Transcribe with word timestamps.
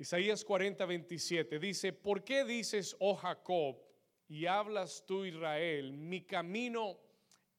Isaías 0.00 0.46
40, 0.46 0.86
27 0.86 1.58
dice, 1.58 1.92
¿por 1.92 2.24
qué 2.24 2.42
dices, 2.42 2.96
oh 3.00 3.14
Jacob, 3.14 3.76
y 4.28 4.46
hablas 4.46 5.04
tú 5.06 5.26
Israel, 5.26 5.92
mi 5.92 6.22
camino 6.22 6.98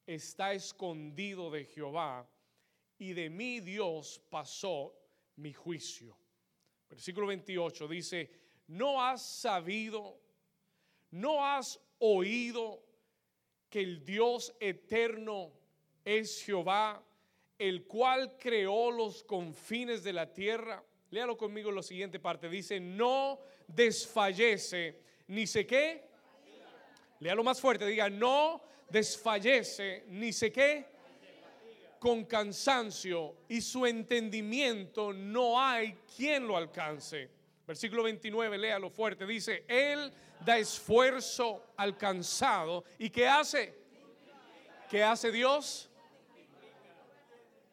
está 0.04 0.52
escondido 0.52 1.52
de 1.52 1.64
Jehová, 1.64 2.28
y 2.98 3.12
de 3.12 3.30
mí 3.30 3.60
Dios 3.60 4.20
pasó 4.28 4.92
mi 5.36 5.52
juicio? 5.52 6.18
Versículo 6.90 7.28
28 7.28 7.86
dice, 7.86 8.28
¿no 8.66 9.00
has 9.00 9.22
sabido, 9.22 10.18
no 11.12 11.46
has 11.46 11.80
oído 12.00 12.84
que 13.70 13.82
el 13.82 14.04
Dios 14.04 14.52
eterno 14.58 15.52
es 16.04 16.42
Jehová, 16.42 17.06
el 17.56 17.86
cual 17.86 18.36
creó 18.36 18.90
los 18.90 19.22
confines 19.22 20.02
de 20.02 20.12
la 20.12 20.32
tierra? 20.32 20.84
Léalo 21.12 21.36
conmigo 21.36 21.68
en 21.68 21.76
la 21.76 21.82
siguiente 21.82 22.18
parte. 22.18 22.48
Dice, 22.48 22.80
no 22.80 23.38
desfallece, 23.66 24.98
ni 25.26 25.46
sé 25.46 25.66
qué. 25.66 26.08
Léalo 27.20 27.44
más 27.44 27.60
fuerte, 27.60 27.84
diga, 27.84 28.08
no 28.08 28.62
desfallece, 28.88 30.04
ni 30.08 30.32
sé 30.32 30.50
qué. 30.50 30.86
Con 31.98 32.24
cansancio 32.24 33.36
y 33.46 33.60
su 33.60 33.84
entendimiento 33.84 35.12
no 35.12 35.60
hay 35.60 35.98
quien 36.16 36.48
lo 36.48 36.56
alcance. 36.56 37.28
Versículo 37.66 38.04
29, 38.04 38.56
léalo 38.56 38.88
fuerte. 38.88 39.26
Dice, 39.26 39.66
Él 39.68 40.10
da 40.40 40.56
esfuerzo 40.56 41.74
alcanzado. 41.76 42.84
¿Y 42.98 43.10
qué 43.10 43.28
hace? 43.28 43.74
¿Qué 44.88 45.02
hace 45.04 45.30
Dios? 45.30 45.90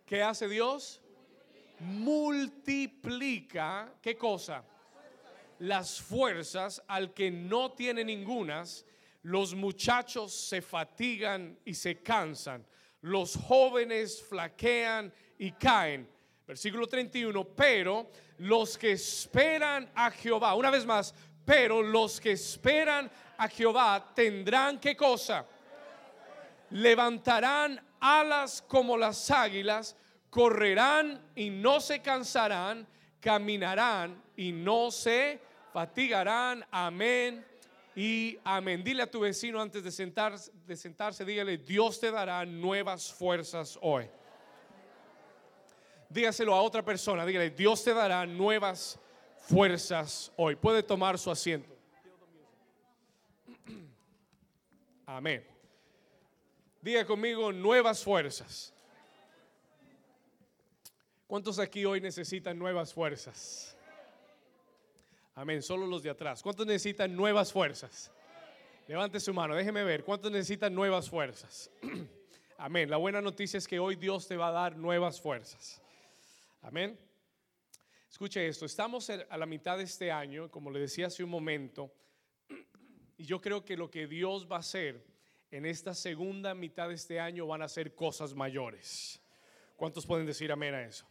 ¿Qué 0.06 0.22
hace 0.22 0.50
Dios? 0.50 1.02
Multiplica, 1.80 3.60
¿qué 4.02 4.18
cosa? 4.18 4.64
Las 5.60 6.02
fuerzas 6.02 6.82
al 6.88 7.14
que 7.14 7.30
no 7.32 7.72
tiene 7.74 8.04
ningunas. 8.04 8.86
Los 9.24 9.54
muchachos 9.54 10.34
se 10.34 10.62
fatigan 10.62 11.60
y 11.66 11.74
se 11.74 12.02
cansan. 12.02 12.66
Los 13.02 13.36
jóvenes 13.36 14.22
flaquean 14.24 15.14
y 15.38 15.52
caen. 15.52 16.10
Versículo 16.48 16.88
31, 16.88 17.44
pero 17.56 18.10
los 18.40 18.78
que 18.78 18.94
esperan 18.94 19.92
a 19.94 20.10
Jehová, 20.10 20.56
una 20.56 20.72
vez 20.72 20.86
más, 20.86 21.14
pero 21.46 21.82
los 21.82 22.20
que 22.20 22.32
esperan 22.32 23.10
a 23.38 23.48
Jehová 23.48 24.12
tendrán 24.16 24.80
qué 24.80 24.96
cosa? 24.96 25.46
Levantarán 26.72 27.82
alas 28.00 28.62
como 28.62 28.98
las 28.98 29.30
águilas 29.32 29.96
correrán 30.30 31.22
y 31.36 31.50
no 31.50 31.80
se 31.80 32.02
cansarán, 32.02 32.88
caminarán 33.20 34.22
y 34.36 34.52
no 34.52 34.92
se 34.92 35.40
fatigarán. 35.74 36.66
Amén 36.72 37.46
y 37.96 38.38
amén. 38.44 38.84
Dile 38.84 39.04
a 39.04 39.12
tu 39.12 39.22
vecino 39.22 39.62
antes 39.62 39.84
de 39.84 39.92
sentarse, 39.92 40.52
de 40.66 40.76
sentarse, 40.76 41.26
dígale, 41.26 41.58
Dios 41.58 42.00
te 42.00 42.12
dará 42.12 42.46
nuevas 42.46 43.12
fuerzas 43.12 43.78
hoy. 43.82 44.10
Dígaselo 46.10 46.56
a 46.56 46.62
otra 46.62 46.84
persona, 46.84 47.26
dígale, 47.26 47.52
Dios 47.52 47.84
te 47.84 47.94
dará 47.94 48.26
nuevas 48.26 49.00
fuerzas 49.38 50.32
hoy. 50.38 50.56
Puede 50.56 50.82
tomar 50.82 51.18
su 51.20 51.30
asiento. 51.30 51.76
Amén. 55.06 55.46
Diga 56.82 57.06
conmigo, 57.06 57.52
nuevas 57.52 58.04
fuerzas. 58.04 58.74
¿Cuántos 61.30 61.60
aquí 61.60 61.86
hoy 61.86 62.02
necesitan 62.02 62.58
nuevas 62.58 62.92
fuerzas? 62.92 63.78
Amén, 65.36 65.62
solo 65.62 65.86
los 65.86 66.02
de 66.02 66.10
atrás. 66.10 66.42
¿Cuántos 66.42 66.66
necesitan 66.66 67.16
nuevas 67.16 67.54
fuerzas? 67.54 68.12
Levante 68.88 69.20
su 69.20 69.32
mano, 69.32 69.54
déjeme 69.54 69.84
ver. 69.84 70.04
¿Cuántos 70.04 70.32
necesitan 70.32 70.74
nuevas 70.74 71.08
fuerzas? 71.08 71.70
Amén. 72.58 72.90
La 72.90 72.98
buena 72.98 73.22
noticia 73.22 73.60
es 73.60 73.68
que 73.68 73.78
hoy 73.78 73.96
Dios 73.96 74.28
te 74.28 74.38
va 74.38 74.48
a 74.48 74.52
dar 74.52 74.76
nuevas 74.76 75.22
fuerzas. 75.22 75.80
Amén. 76.64 76.98
Escuche 78.10 78.48
esto, 78.48 78.66
estamos 78.66 79.08
a 79.12 79.38
la 79.38 79.46
mitad 79.46 79.78
de 79.78 79.84
este 79.84 80.12
año, 80.12 80.50
como 80.50 80.72
le 80.72 80.80
decía 80.80 81.06
hace 81.06 81.24
un 81.24 81.30
momento, 81.30 81.94
y 83.20 83.26
yo 83.26 83.40
creo 83.40 83.64
que 83.64 83.78
lo 83.78 83.92
que 83.92 84.08
Dios 84.08 84.48
va 84.52 84.56
a 84.56 84.62
hacer 84.62 85.06
en 85.52 85.68
esta 85.68 85.94
segunda 85.94 86.56
mitad 86.56 86.90
de 86.90 86.96
este 86.96 87.20
año 87.20 87.46
van 87.46 87.62
a 87.62 87.70
ser 87.70 87.94
cosas 87.94 88.34
mayores. 88.34 89.22
¿Cuántos 89.76 90.08
pueden 90.08 90.26
decir 90.26 90.52
amén 90.52 90.74
a 90.74 90.82
eso? 90.82 91.06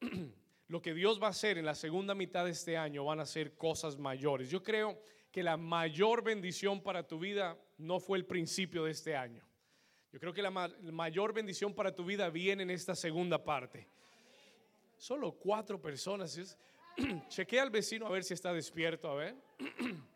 lo 0.68 0.80
que 0.80 0.94
Dios 0.94 1.20
va 1.22 1.28
a 1.28 1.30
hacer 1.30 1.58
en 1.58 1.64
la 1.64 1.74
segunda 1.74 2.14
mitad 2.14 2.44
de 2.44 2.52
este 2.52 2.76
año 2.76 3.04
van 3.04 3.20
a 3.20 3.26
ser 3.26 3.56
cosas 3.56 3.98
mayores. 3.98 4.50
Yo 4.50 4.62
creo 4.62 5.00
que 5.30 5.42
la 5.42 5.56
mayor 5.56 6.22
bendición 6.22 6.82
para 6.82 7.06
tu 7.06 7.18
vida 7.18 7.58
no 7.78 8.00
fue 8.00 8.18
el 8.18 8.26
principio 8.26 8.84
de 8.84 8.92
este 8.92 9.16
año. 9.16 9.44
Yo 10.12 10.18
creo 10.18 10.32
que 10.32 10.42
la 10.42 10.50
mayor 10.50 11.32
bendición 11.32 11.72
para 11.72 11.94
tu 11.94 12.04
vida 12.04 12.28
viene 12.30 12.64
en 12.64 12.70
esta 12.70 12.96
segunda 12.96 13.42
parte. 13.42 13.86
Solo 14.98 15.32
cuatro 15.32 15.80
personas. 15.80 16.58
Chequea 17.28 17.62
al 17.62 17.70
vecino 17.70 18.06
a 18.06 18.10
ver 18.10 18.24
si 18.24 18.34
está 18.34 18.52
despierto, 18.52 19.08
a 19.08 19.14
ver. 19.14 19.36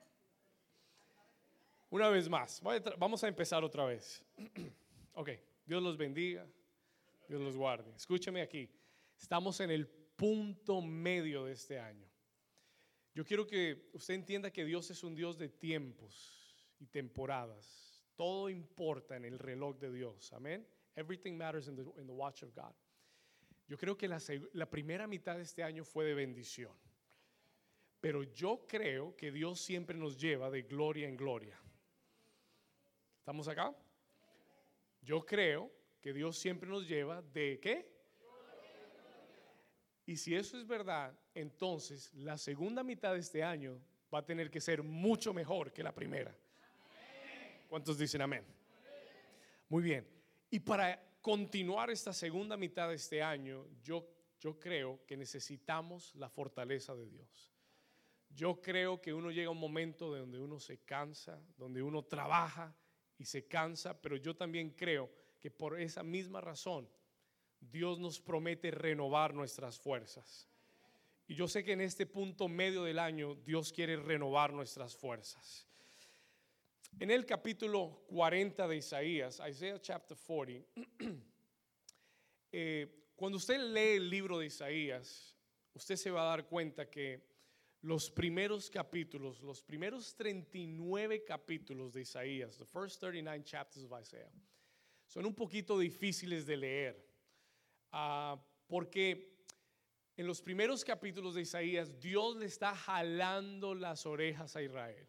Una 1.91 2.09
vez 2.09 2.29
más, 2.29 2.61
vamos 2.99 3.23
a 3.23 3.29
empezar 3.29 3.63
otra 3.63 3.85
vez. 3.85 4.21
Ok, 5.15 5.31
Dios 5.65 5.81
los 5.81 5.97
bendiga, 5.97 6.45
Dios 7.29 7.41
los 7.41 7.57
guarde. 7.57 7.95
Escúcheme 7.95 8.43
aquí. 8.43 8.69
Estamos 9.25 9.59
en 9.61 9.71
el 9.71 9.89
punto 9.89 10.83
medio 10.83 11.47
de 11.47 11.55
este 11.55 11.79
año. 11.79 12.07
Yo 13.15 13.25
quiero 13.25 13.47
que 13.47 13.89
usted 13.95 14.13
entienda 14.13 14.51
que 14.51 14.67
Dios 14.67 14.91
es 14.91 15.03
un 15.03 15.15
Dios 15.15 15.39
de 15.39 15.49
tiempos 15.49 16.63
y 16.79 16.85
temporadas. 16.89 18.05
Todo 18.17 18.51
importa 18.51 19.17
en 19.17 19.25
el 19.25 19.39
reloj 19.39 19.79
de 19.79 19.91
Dios. 19.91 20.31
Amén. 20.35 20.69
Everything 20.95 21.39
matters 21.39 21.69
in 21.69 21.75
the, 21.75 22.13
watch 22.13 22.43
of 22.43 22.55
God. 22.55 22.75
Yo 23.67 23.79
creo 23.79 23.97
que 23.97 24.09
la, 24.09 24.21
la 24.53 24.69
primera 24.69 25.07
mitad 25.07 25.37
de 25.37 25.45
este 25.45 25.63
año 25.63 25.87
fue 25.87 26.05
de 26.05 26.13
bendición. 26.13 26.77
Pero 28.03 28.25
yo 28.25 28.67
creo 28.69 29.17
que 29.17 29.33
Dios 29.33 29.59
siempre 29.59 29.97
nos 29.97 30.19
lleva 30.21 30.51
de 30.51 30.65
gloria 30.65 31.09
en 31.09 31.17
gloria. 31.17 31.59
¿Estamos 33.21 33.49
acá? 33.49 33.75
Yo 35.01 35.25
creo 35.25 35.73
que 36.03 36.13
Dios 36.13 36.37
siempre 36.37 36.69
nos 36.69 36.87
lleva 36.87 37.23
de 37.23 37.59
qué? 37.63 37.94
Y 40.07 40.17
si 40.17 40.35
eso 40.35 40.59
es 40.59 40.67
verdad, 40.67 41.19
entonces 41.35 42.13
la 42.15 42.37
segunda 42.37 42.83
mitad 42.83 43.15
de 43.15 43.21
este 43.21 43.43
año 43.43 43.81
va 44.13 44.19
a 44.19 44.25
tener 44.25 44.51
que 44.51 44.61
ser 44.61 44.83
mucho 44.83 45.33
mejor 45.33 45.73
que 45.73 45.83
la 45.83 45.95
primera. 45.95 46.35
¿Cuántos 47.69 47.99
dicen 47.99 48.21
amén? 48.21 48.45
Muy 49.69 49.83
bien. 49.83 50.07
Y 50.51 50.61
para 50.61 51.03
continuar 51.21 51.91
esta 51.91 52.13
segunda 52.13 52.57
mitad 52.57 52.89
de 52.91 52.97
este 52.97 53.23
año, 53.23 53.67
yo, 53.83 54.07
yo 54.39 54.61
creo 54.61 55.01
que 55.07 55.17
necesitamos 55.17 56.15
la 56.17 56.29
fortaleza 56.29 56.95
de 56.95 57.09
Dios. 57.09 57.55
Yo 58.29 58.61
creo 58.61 59.01
que 59.01 59.15
uno 59.15 59.31
llega 59.31 59.49
a 59.49 59.53
un 59.53 59.59
momento 59.59 60.15
donde 60.15 60.39
uno 60.39 60.61
se 60.61 60.79
cansa, 60.85 61.41
donde 61.57 61.83
uno 61.83 62.03
trabaja 62.05 62.77
y 63.17 63.25
se 63.25 63.47
cansa, 63.47 64.01
pero 64.01 64.17
yo 64.17 64.37
también 64.37 64.71
creo 64.71 65.11
que 65.41 65.51
por 65.51 65.81
esa 65.81 66.03
misma 66.03 66.41
razón 66.41 66.89
Dios 67.71 67.99
nos 67.99 68.21
promete 68.21 68.71
renovar 68.71 69.35
nuestras 69.35 69.79
fuerzas. 69.79 70.49
Y 71.27 71.35
yo 71.35 71.49
sé 71.49 71.65
que 71.65 71.73
en 71.73 71.81
este 71.81 72.07
punto 72.07 72.49
medio 72.49 72.85
del 72.85 72.99
año 72.99 73.35
Dios 73.35 73.73
quiere 73.73 73.97
renovar 73.97 74.53
nuestras 74.53 74.95
fuerzas. 74.95 75.67
En 77.01 77.11
el 77.11 77.27
capítulo 77.27 78.05
40 78.09 78.69
de 78.69 78.77
Isaías, 78.77 79.43
Isaiah 79.49 79.81
chapter 79.81 80.17
40, 80.17 80.65
eh, 82.53 83.11
cuando 83.17 83.39
usted 83.39 83.59
lee 83.59 83.97
el 83.97 84.11
libro 84.11 84.39
de 84.39 84.47
Isaías, 84.47 85.35
usted 85.73 85.97
se 85.97 86.11
va 86.11 86.23
a 86.23 86.37
dar 86.37 86.47
cuenta 86.47 86.89
que 86.89 87.35
los 87.81 88.11
primeros 88.11 88.71
capítulos, 88.71 89.41
los 89.43 89.63
primeros 89.63 90.15
39 90.15 91.25
capítulos 91.25 91.93
de 91.93 92.03
Isaías, 92.03 92.57
the 92.59 92.65
first 92.65 93.01
39 93.01 93.45
chapters 93.45 93.85
of 93.85 93.93
Isaiah, 94.01 94.31
son 95.07 95.27
un 95.27 95.35
poquito 95.35 95.79
difíciles 95.79 96.47
de 96.47 96.57
leer. 96.57 97.14
Ah, 97.97 98.37
porque 98.67 99.37
en 100.17 100.27
los 100.27 100.43
primeros 100.43 100.85
capítulos 100.85 101.37
de 101.37 101.43
Isaías 101.43 102.01
Dios 102.01 102.35
le 102.35 102.47
está 102.47 102.75
jalando 102.75 103.73
las 103.73 104.05
orejas 104.05 104.57
a 104.57 104.63
Israel. 104.63 105.07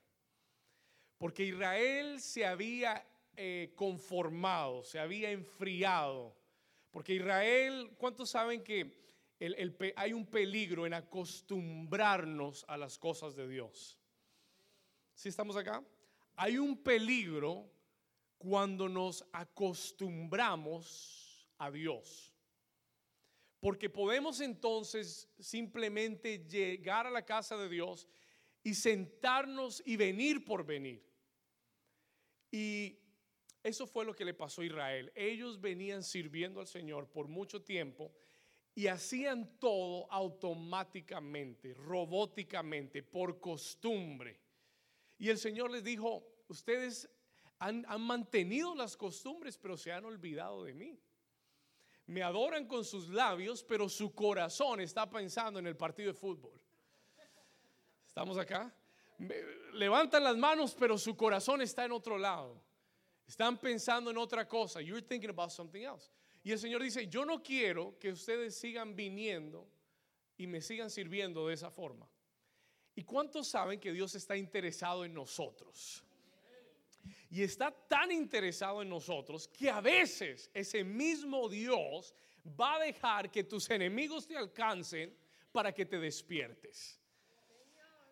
Porque 1.17 1.45
Israel 1.45 2.21
se 2.21 2.45
había 2.45 3.03
eh, 3.35 3.73
conformado, 3.75 4.83
se 4.83 4.99
había 4.99 5.31
enfriado. 5.31 6.37
Porque 6.91 7.15
Israel, 7.15 7.91
¿cuántos 7.97 8.29
saben 8.29 8.63
que 8.63 9.03
hay 9.95 10.13
un 10.13 10.27
peligro 10.27 10.85
en 10.85 10.93
acostumbrarnos 10.93 12.65
a 12.67 12.77
las 12.77 12.99
cosas 12.99 13.35
de 13.35 13.47
Dios? 13.47 13.97
¿Sí 15.15 15.29
estamos 15.29 15.57
acá? 15.57 15.83
Hay 16.35 16.59
un 16.59 16.77
peligro 16.77 17.67
cuando 18.37 18.87
nos 18.87 19.25
acostumbramos 19.31 21.49
a 21.57 21.71
Dios. 21.71 22.34
Porque 23.59 23.89
podemos 23.89 24.41
entonces 24.41 25.27
simplemente 25.39 26.45
llegar 26.47 27.07
a 27.07 27.11
la 27.11 27.25
casa 27.25 27.57
de 27.57 27.69
Dios 27.69 28.07
y 28.63 28.73
sentarnos 28.73 29.81
y 29.85 29.95
venir 29.95 30.43
por 30.43 30.65
venir. 30.65 31.03
Y 32.51 32.99
eso 33.63 33.87
fue 33.87 34.05
lo 34.05 34.15
que 34.15 34.25
le 34.25 34.33
pasó 34.33 34.61
a 34.61 34.65
Israel. 34.65 35.11
Ellos 35.15 35.59
venían 35.59 36.03
sirviendo 36.03 36.59
al 36.59 36.67
Señor 36.67 37.09
por 37.09 37.27
mucho 37.27 37.63
tiempo 37.63 38.13
y 38.75 38.87
hacían 38.87 39.57
todo 39.57 40.11
automáticamente, 40.11 41.73
robóticamente, 41.73 43.01
por 43.01 43.39
costumbre. 43.39 44.39
Y 45.17 45.29
el 45.29 45.37
Señor 45.37 45.71
les 45.71 45.83
dijo, 45.83 46.27
ustedes 46.49 47.09
han, 47.59 47.85
mantenido 48.01 48.75
las 48.75 48.97
costumbres, 48.97 49.57
pero 49.57 49.77
se 49.77 49.91
han 49.91 50.05
olvidado 50.05 50.63
de 50.63 50.73
mí. 50.73 50.99
Me 52.07 52.21
adoran 52.21 52.67
con 52.67 52.85
sus 52.85 53.09
labios, 53.09 53.63
pero 53.63 53.89
su 53.89 54.13
corazón 54.13 54.79
está 54.81 55.09
pensando 55.09 55.59
en 55.59 55.67
el 55.67 55.75
partido 55.75 56.11
de 56.11 56.17
fútbol. 56.17 56.59
¿Estamos 58.07 58.37
acá? 58.37 58.73
levantan 59.73 60.23
las 60.23 60.37
manos, 60.37 60.75
pero 60.77 60.97
su 60.97 61.15
corazón 61.15 61.61
está 61.61 61.85
en 61.85 61.91
otro 61.91 62.17
lado. 62.17 62.61
Están 63.27 63.57
pensando 63.57 64.11
en 64.11 64.17
otra 64.17 64.47
cosa. 64.47 64.81
You're 64.81 65.01
thinking 65.01 65.29
about 65.29 65.51
something 65.51 65.81
else. 65.81 66.11
Y 66.43 66.51
el 66.51 66.59
Señor 66.59 66.83
dice, 66.83 67.07
yo 67.07 67.25
no 67.25 67.41
quiero 67.41 67.97
que 67.97 68.11
ustedes 68.11 68.55
sigan 68.55 68.95
viniendo 68.95 69.67
y 70.37 70.47
me 70.47 70.61
sigan 70.61 70.89
sirviendo 70.89 71.47
de 71.47 71.55
esa 71.55 71.71
forma. 71.71 72.07
¿Y 72.93 73.03
cuántos 73.03 73.47
saben 73.47 73.79
que 73.79 73.91
Dios 73.91 74.13
está 74.15 74.37
interesado 74.37 75.03
en 75.05 75.13
nosotros? 75.13 76.03
Y 77.29 77.43
está 77.43 77.71
tan 77.71 78.11
interesado 78.11 78.81
en 78.81 78.89
nosotros 78.89 79.47
que 79.47 79.69
a 79.69 79.81
veces 79.81 80.49
ese 80.53 80.83
mismo 80.83 81.49
Dios 81.49 82.13
va 82.59 82.75
a 82.75 82.79
dejar 82.79 83.31
que 83.31 83.43
tus 83.43 83.69
enemigos 83.69 84.27
te 84.27 84.37
alcancen 84.37 85.15
para 85.51 85.73
que 85.73 85.85
te 85.85 85.99
despiertes. 85.99 86.99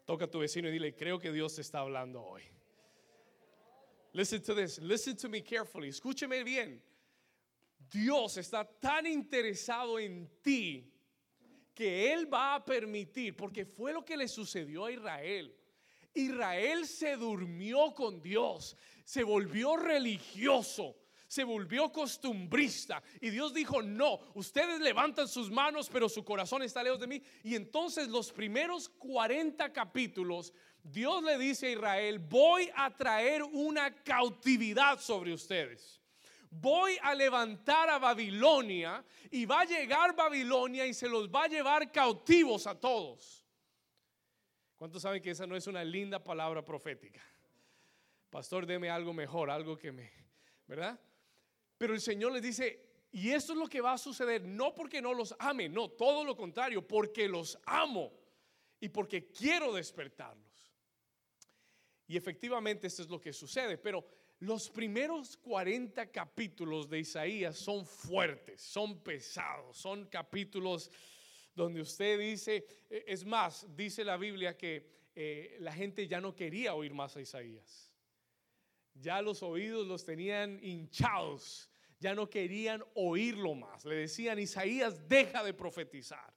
Toca 0.06 0.25
a 0.25 0.31
tu 0.31 0.39
vecino 0.39 0.68
y 0.68 0.71
dile, 0.71 0.95
creo 0.95 1.19
que 1.19 1.31
Dios 1.31 1.56
te 1.56 1.62
está 1.62 1.80
hablando 1.80 2.21
hoy. 2.24 2.44
Listen 4.13 4.42
to 4.44 4.54
this, 4.54 4.80
listen 4.80 5.16
to 5.18 5.30
me 5.30 5.42
carefully, 5.42 5.89
escúcheme 5.89 6.44
bien. 6.44 6.81
Dios 7.89 8.38
está 8.38 8.63
tan 8.63 9.06
interesado 9.06 10.00
en 10.00 10.30
ti 10.42 10.92
que 11.74 12.12
Él 12.12 12.31
va 12.31 12.56
a 12.56 12.66
permitir, 12.66 13.36
porque 13.36 13.66
fue 13.66 13.94
lo 13.94 14.06
que 14.06 14.16
le 14.16 14.27
sucedió 14.27 14.86
a 14.86 14.92
Israel. 14.92 15.56
Israel 16.13 16.88
se 16.88 17.15
durmió 17.15 17.94
con 17.94 18.21
Dios, 18.21 18.77
se 19.04 19.24
volvió 19.24 19.75
religioso, 19.77 20.95
se 21.27 21.44
volvió 21.44 21.92
costumbrista. 21.92 23.01
Y 23.19 23.30
Dios 23.30 23.54
dijo, 23.54 23.81
no, 23.81 24.19
ustedes 24.36 24.80
levantan 24.80 25.27
sus 25.27 25.50
manos, 25.50 25.89
pero 25.92 26.07
su 26.07 26.24
corazón 26.24 26.62
está 26.62 26.83
lejos 26.83 27.00
de 27.00 27.07
mí. 27.07 27.24
Y 27.44 27.56
entonces 27.56 28.07
los 28.07 28.31
primeros 28.31 28.89
40 28.89 29.74
capítulos, 29.74 30.54
Dios 30.83 31.24
le 31.24 31.38
dice 31.38 31.68
a 31.68 31.71
Israel, 31.71 32.19
voy 32.19 32.69
a 32.75 32.95
traer 32.95 33.44
una 33.44 33.95
cautividad 34.04 35.00
sobre 35.00 35.33
ustedes 35.33 36.00
voy 36.56 36.98
a 37.01 37.16
levantar 37.16 37.89
a 37.89 37.98
Babilonia 37.98 39.04
y 39.31 39.45
va 39.45 39.62
a 39.62 39.66
llegar 39.66 40.16
Babilonia 40.16 40.86
y 40.86 40.94
se 40.94 41.09
los 41.09 41.27
va 41.30 41.45
a 41.45 41.48
llevar 41.48 41.92
cautivos 41.92 42.68
a 42.68 42.80
todos. 42.80 43.43
¿Cuántos 44.83 45.03
saben 45.03 45.21
que 45.21 45.30
esa 45.30 45.47
no 45.47 45.56
es 45.56 45.65
una 45.68 45.81
linda 45.81 46.21
palabra 46.21 46.62
profética? 46.62 47.21
Pastor, 48.30 48.65
deme 48.65 48.89
algo 48.89 49.13
mejor, 49.13 49.50
algo 49.50 49.77
que 49.77 49.94
me, 49.94 50.12
¿verdad? 50.68 51.00
Pero 51.77 51.94
el 51.94 52.01
Señor 52.01 52.33
les 52.33 52.41
dice, 52.41 53.07
y 53.09 53.30
esto 53.30 53.53
es 53.53 53.59
lo 53.59 53.69
que 53.69 53.80
va 53.80 53.94
a 53.94 53.97
suceder, 53.97 54.44
no 54.44 54.75
porque 54.75 55.01
no 55.01 55.13
los 55.13 55.33
ame, 55.39 55.69
no, 55.69 55.91
todo 55.91 56.25
lo 56.25 56.35
contrario, 56.35 56.85
porque 56.85 57.30
los 57.30 57.57
amo 57.65 58.12
y 58.81 58.89
porque 58.89 59.31
quiero 59.31 59.71
despertarlos. 59.71 60.75
Y 62.06 62.18
efectivamente 62.18 62.88
esto 62.88 63.03
es 63.03 63.09
lo 63.09 63.21
que 63.21 63.31
sucede, 63.31 63.77
pero 63.77 64.06
los 64.39 64.69
primeros 64.69 65.38
40 65.38 66.12
capítulos 66.12 66.89
de 66.89 67.00
Isaías 67.00 67.57
son 67.57 67.85
fuertes, 67.85 68.62
son 68.62 69.01
pesados, 69.01 69.77
son 69.77 70.07
capítulos 70.07 70.91
donde 71.56 71.82
usted 71.82 72.20
dice, 72.20 72.66
e, 72.90 73.06
es 73.08 73.26
más, 73.26 73.68
dice 73.76 74.04
la 74.04 74.18
Biblia 74.18 74.58
que 74.58 74.86
eh, 75.16 75.58
la 75.60 75.74
gente 75.74 76.08
ya 76.08 76.20
no 76.20 76.36
quería 76.36 76.74
oír 76.74 76.94
más 76.94 77.16
a 77.16 77.22
Isaías. 77.22 77.92
Ya 78.96 79.22
los 79.22 79.44
oídos 79.44 79.88
los 79.88 80.06
tenían 80.06 80.60
hinchados, 80.64 81.70
ya 82.00 82.14
no 82.14 82.30
querían 82.30 82.84
oírlo 82.94 83.56
más. 83.56 83.86
Le 83.86 83.96
decían, 83.96 84.40
Isaías, 84.40 85.08
deja 85.08 85.44
de 85.44 85.54
profetizar. 85.54 86.34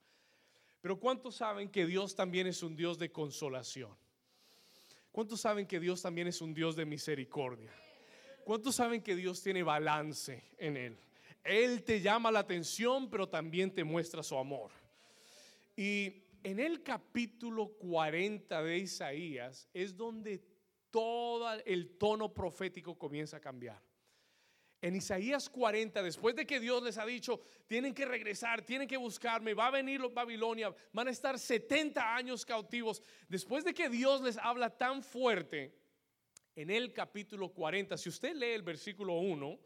Pero 0.81 0.99
¿cuántos 0.99 1.37
saben 1.37 1.69
que 1.69 1.87
Dios 1.87 2.15
también 2.15 2.47
es 2.47 2.63
un 2.63 2.77
Dios 2.77 2.99
de 2.99 3.11
consolación? 3.11 3.97
¿Cuántos 5.11 5.41
saben 5.41 5.67
que 5.67 5.81
Dios 5.81 6.03
también 6.03 6.29
es 6.29 6.41
un 6.41 6.55
Dios 6.55 6.77
de 6.77 6.85
misericordia? 6.85 7.73
¿Cuántos 8.45 8.77
saben 8.77 9.03
que 9.03 9.17
Dios 9.17 9.43
tiene 9.43 9.63
balance 9.63 10.45
en 10.59 10.77
Él? 10.77 10.99
Él 11.43 11.83
te 11.83 12.01
llama 12.01 12.31
la 12.31 12.41
atención, 12.41 13.09
pero 13.11 13.29
también 13.29 13.75
te 13.75 13.83
muestra 13.83 14.23
su 14.23 14.37
amor. 14.37 14.71
Y 15.77 16.25
en 16.43 16.59
el 16.59 16.83
capítulo 16.83 17.69
40 17.77 18.63
de 18.63 18.79
Isaías 18.79 19.69
es 19.73 19.97
donde 19.97 20.43
todo 20.91 21.53
el 21.65 21.99
tono 21.99 22.33
profético 22.33 22.99
comienza 22.99 23.37
a 23.37 23.41
cambiar. 23.41 23.81
En 24.81 24.95
Isaías 24.95 25.49
40, 25.49 26.03
después 26.03 26.35
de 26.37 26.47
que 26.47 26.61
Dios 26.61 26.83
les 26.83 26.99
ha 26.99 27.07
dicho, 27.07 27.41
tienen 27.67 27.95
que 27.95 28.05
regresar, 28.05 28.63
tienen 28.63 28.87
que 28.89 28.97
buscarme, 28.97 29.55
va 29.55 29.67
a 29.67 29.71
venir 29.71 30.01
Babilonia, 30.13 30.75
van 30.93 31.09
a 31.09 31.11
estar 31.11 31.39
70 31.39 32.15
años 32.15 32.45
cautivos. 32.45 33.03
Después 33.29 33.65
de 33.65 33.75
que 33.75 33.89
Dios 33.89 34.21
les 34.23 34.39
habla 34.39 34.71
tan 34.71 35.03
fuerte, 35.03 35.75
en 36.57 36.71
el 36.71 36.93
capítulo 36.93 37.51
40. 37.51 37.97
Si 37.99 38.09
usted 38.09 38.35
lee 38.35 38.53
el 38.53 38.63
versículo 38.63 39.15
1, 39.15 39.59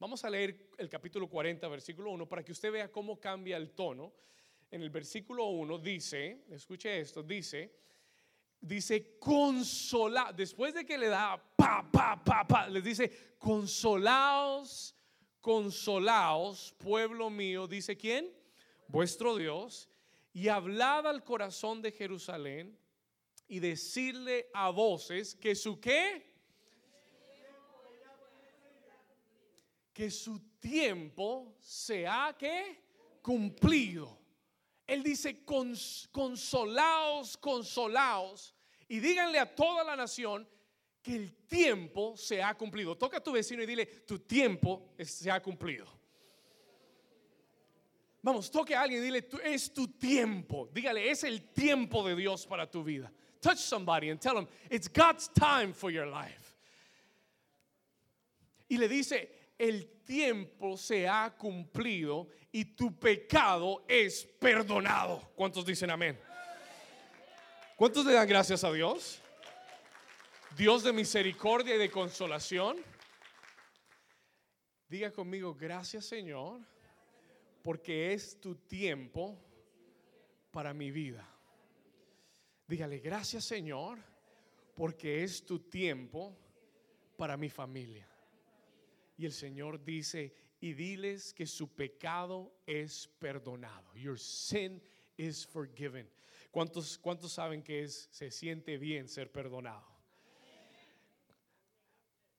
vamos 0.00 0.24
a 0.24 0.30
leer 0.30 0.70
el 0.78 0.88
capítulo 0.88 1.28
40, 1.28 1.68
versículo 1.68 2.10
1, 2.10 2.26
para 2.26 2.42
que 2.42 2.52
usted 2.52 2.72
vea 2.72 2.90
cómo 2.90 3.20
cambia 3.20 3.58
el 3.58 3.70
tono. 3.72 4.14
En 4.70 4.82
el 4.82 4.90
versículo 4.90 5.46
1 5.46 5.78
dice, 5.78 6.44
escuche 6.50 7.00
esto, 7.00 7.22
dice, 7.22 7.74
dice, 8.60 9.18
consola, 9.18 10.32
después 10.36 10.74
de 10.74 10.84
que 10.84 10.98
le 10.98 11.08
da 11.08 11.42
pa, 11.56 11.88
pa, 11.90 12.22
pa, 12.22 12.46
pa, 12.46 12.68
les 12.68 12.84
dice, 12.84 13.10
consolaos, 13.38 14.94
consolaos, 15.40 16.74
pueblo 16.78 17.30
mío, 17.30 17.66
dice 17.66 17.96
quién? 17.96 18.30
Vuestro 18.88 19.36
Dios, 19.36 19.88
y 20.32 20.48
hablad 20.48 21.06
al 21.06 21.24
corazón 21.24 21.80
de 21.80 21.92
Jerusalén 21.92 22.78
y 23.46 23.60
decirle 23.60 24.50
a 24.52 24.70
voces 24.70 25.34
que 25.34 25.54
su 25.54 25.80
qué? 25.80 26.28
que 29.98 30.12
su 30.12 30.38
tiempo 30.60 31.56
se 31.58 32.06
ha 32.06 32.32
que 32.38 32.84
cumplido. 33.20 34.16
Él 34.88 35.02
dice, 35.02 35.44
consolaos, 36.10 37.36
consolaos, 37.36 38.54
y 38.88 39.00
díganle 39.00 39.38
a 39.38 39.54
toda 39.54 39.84
la 39.84 39.94
nación 39.94 40.48
que 41.02 41.14
el 41.14 41.34
tiempo 41.46 42.16
se 42.16 42.42
ha 42.42 42.54
cumplido. 42.54 42.96
Toca 42.96 43.18
a 43.18 43.22
tu 43.22 43.32
vecino 43.32 43.62
y 43.62 43.66
dile, 43.66 43.84
tu 43.84 44.18
tiempo 44.20 44.94
se 44.98 45.30
ha 45.30 45.42
cumplido. 45.42 45.86
Vamos, 48.22 48.50
toque 48.50 48.74
a 48.74 48.80
alguien 48.80 49.02
y 49.02 49.04
dile, 49.04 49.28
es 49.44 49.72
tu 49.74 49.88
tiempo. 49.88 50.70
Dígale, 50.72 51.10
es 51.10 51.22
el 51.22 51.52
tiempo 51.52 52.02
de 52.08 52.16
Dios 52.16 52.46
para 52.46 52.68
tu 52.68 52.82
vida. 52.82 53.12
Touch 53.42 53.58
somebody 53.58 54.08
and 54.08 54.18
tell 54.18 54.34
them, 54.34 54.48
it's 54.70 54.88
God's 54.88 55.28
time 55.28 55.74
for 55.74 55.90
your 55.90 56.06
life. 56.06 56.56
Y 58.70 58.78
le 58.78 58.88
dice, 58.88 59.28
el 59.58 60.00
tiempo 60.06 60.76
se 60.78 61.06
ha 61.06 61.36
cumplido 61.38 62.28
y 62.52 62.64
tu 62.64 62.98
pecado 62.98 63.84
es 63.88 64.24
perdonado. 64.38 65.32
¿Cuántos 65.34 65.64
dicen 65.64 65.90
amén? 65.90 66.18
¿Cuántos 67.76 68.04
le 68.04 68.12
dan 68.12 68.28
gracias 68.28 68.64
a 68.64 68.72
Dios? 68.72 69.20
Dios 70.56 70.82
de 70.82 70.92
misericordia 70.92 71.74
y 71.74 71.78
de 71.78 71.90
consolación. 71.90 72.76
Diga 74.88 75.12
conmigo, 75.12 75.54
gracias 75.54 76.06
Señor, 76.06 76.60
porque 77.62 78.12
es 78.12 78.40
tu 78.40 78.54
tiempo 78.54 79.38
para 80.50 80.72
mi 80.72 80.90
vida. 80.90 81.28
Dígale, 82.66 82.98
gracias 82.98 83.44
Señor, 83.44 83.98
porque 84.74 85.22
es 85.22 85.44
tu 85.44 85.60
tiempo 85.60 86.36
para 87.16 87.36
mi 87.36 87.50
familia. 87.50 88.08
Y 89.16 89.26
el 89.26 89.32
Señor 89.32 89.84
dice, 89.84 90.34
y 90.60 90.72
diles 90.74 91.32
que 91.32 91.46
su 91.46 91.74
pecado 91.74 92.52
es 92.66 93.08
perdonado. 93.18 93.94
Your 93.94 94.18
sin 94.18 94.82
is 95.16 95.46
forgiven. 95.46 96.08
¿Cuántos, 96.50 96.98
cuántos 96.98 97.32
saben 97.32 97.62
que 97.62 97.82
es, 97.82 98.08
se 98.10 98.30
siente 98.30 98.78
bien 98.78 99.08
ser 99.08 99.30
perdonado? 99.30 99.86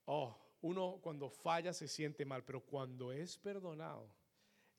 Oh, 0.06 0.36
uno 0.62 1.00
cuando 1.02 1.30
falla 1.30 1.72
se 1.72 1.88
siente 1.88 2.26
mal, 2.26 2.44
pero 2.44 2.62
cuando 2.62 3.12
es 3.12 3.38
perdonado, 3.38 4.10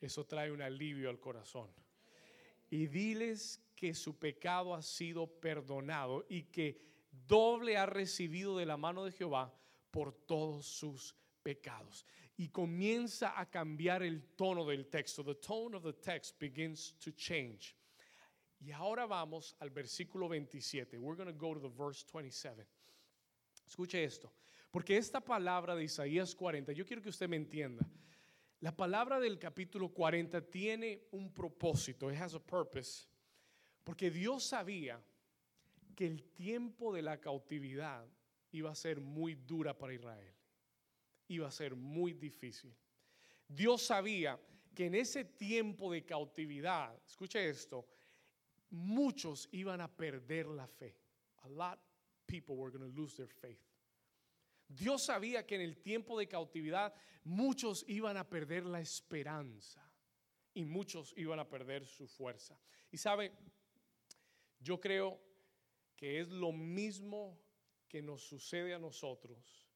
Eso 0.00 0.24
trae 0.24 0.50
un 0.50 0.62
alivio 0.62 1.10
al 1.10 1.20
corazón. 1.20 1.68
Y 2.70 2.86
diles 2.86 3.60
que 3.76 3.92
su 3.92 4.18
pecado 4.18 4.74
ha 4.74 4.80
sido 4.80 5.26
perdonado 5.26 6.24
y 6.28 6.44
que 6.44 6.80
doble 7.26 7.76
ha 7.76 7.84
recibido 7.84 8.56
de 8.56 8.64
la 8.64 8.78
mano 8.78 9.04
de 9.04 9.12
Jehová 9.12 9.54
por 9.90 10.14
todos 10.14 10.66
sus 10.66 11.14
pecados. 11.42 12.06
Y 12.40 12.48
comienza 12.48 13.38
a 13.38 13.50
cambiar 13.50 14.02
el 14.02 14.22
tono 14.34 14.64
del 14.64 14.86
texto. 14.86 15.22
The 15.22 15.34
tone 15.34 15.76
of 15.76 15.82
the 15.82 15.92
text 15.92 16.38
begins 16.40 16.94
to 17.00 17.10
change. 17.10 17.76
Y 18.60 18.72
ahora 18.72 19.06
vamos 19.06 19.54
al 19.60 19.68
versículo 19.68 20.26
27. 20.26 20.96
We're 20.98 21.16
going 21.16 21.28
to 21.28 21.38
go 21.38 21.52
to 21.52 21.60
the 21.60 21.68
verse 21.68 22.02
27. 22.02 22.66
Escuche 23.66 24.02
esto, 24.02 24.32
porque 24.70 24.96
esta 24.96 25.20
palabra 25.20 25.76
de 25.76 25.84
Isaías 25.84 26.34
40, 26.34 26.72
yo 26.72 26.86
quiero 26.86 27.02
que 27.02 27.10
usted 27.10 27.28
me 27.28 27.36
entienda. 27.36 27.86
La 28.60 28.74
palabra 28.74 29.20
del 29.20 29.38
capítulo 29.38 29.90
40 29.90 30.40
tiene 30.50 31.08
un 31.12 31.34
propósito, 31.34 32.10
it 32.10 32.16
has 32.16 32.34
a 32.34 32.40
purpose, 32.40 33.06
porque 33.84 34.10
Dios 34.10 34.44
sabía 34.44 34.98
que 35.94 36.06
el 36.06 36.22
tiempo 36.32 36.90
de 36.92 37.02
la 37.02 37.20
cautividad 37.20 38.06
iba 38.50 38.70
a 38.70 38.74
ser 38.74 38.98
muy 39.00 39.34
dura 39.34 39.76
para 39.76 39.92
Israel, 39.92 40.34
iba 41.30 41.46
a 41.46 41.50
ser 41.50 41.74
muy 41.76 42.12
difícil. 42.12 42.74
Dios 43.48 43.82
sabía 43.82 44.38
que 44.74 44.86
en 44.86 44.94
ese 44.94 45.24
tiempo 45.24 45.90
de 45.90 46.04
cautividad, 46.04 46.94
escuche 47.06 47.48
esto, 47.48 47.86
muchos 48.70 49.48
iban 49.52 49.80
a 49.80 49.88
perder 49.88 50.46
la 50.46 50.66
fe. 50.66 50.96
A 51.42 51.48
lot 51.48 51.78
people 52.26 52.56
were 52.56 52.70
going 52.70 52.84
to 52.84 53.00
lose 53.00 53.16
their 53.16 53.28
faith. 53.28 53.60
Dios 54.68 55.02
sabía 55.02 55.46
que 55.46 55.56
en 55.56 55.62
el 55.62 55.78
tiempo 55.78 56.18
de 56.18 56.26
cautividad 56.26 56.94
muchos 57.24 57.84
iban 57.88 58.16
a 58.16 58.28
perder 58.28 58.64
la 58.64 58.80
esperanza 58.80 59.80
y 60.54 60.64
muchos 60.64 61.12
iban 61.16 61.38
a 61.40 61.48
perder 61.48 61.84
su 61.86 62.06
fuerza. 62.06 62.58
Y 62.90 62.96
sabe, 62.96 63.32
yo 64.60 64.80
creo 64.80 65.20
que 65.96 66.20
es 66.20 66.28
lo 66.28 66.52
mismo 66.52 67.40
que 67.88 68.00
nos 68.02 68.22
sucede 68.22 68.74
a 68.74 68.78
nosotros 68.78 69.69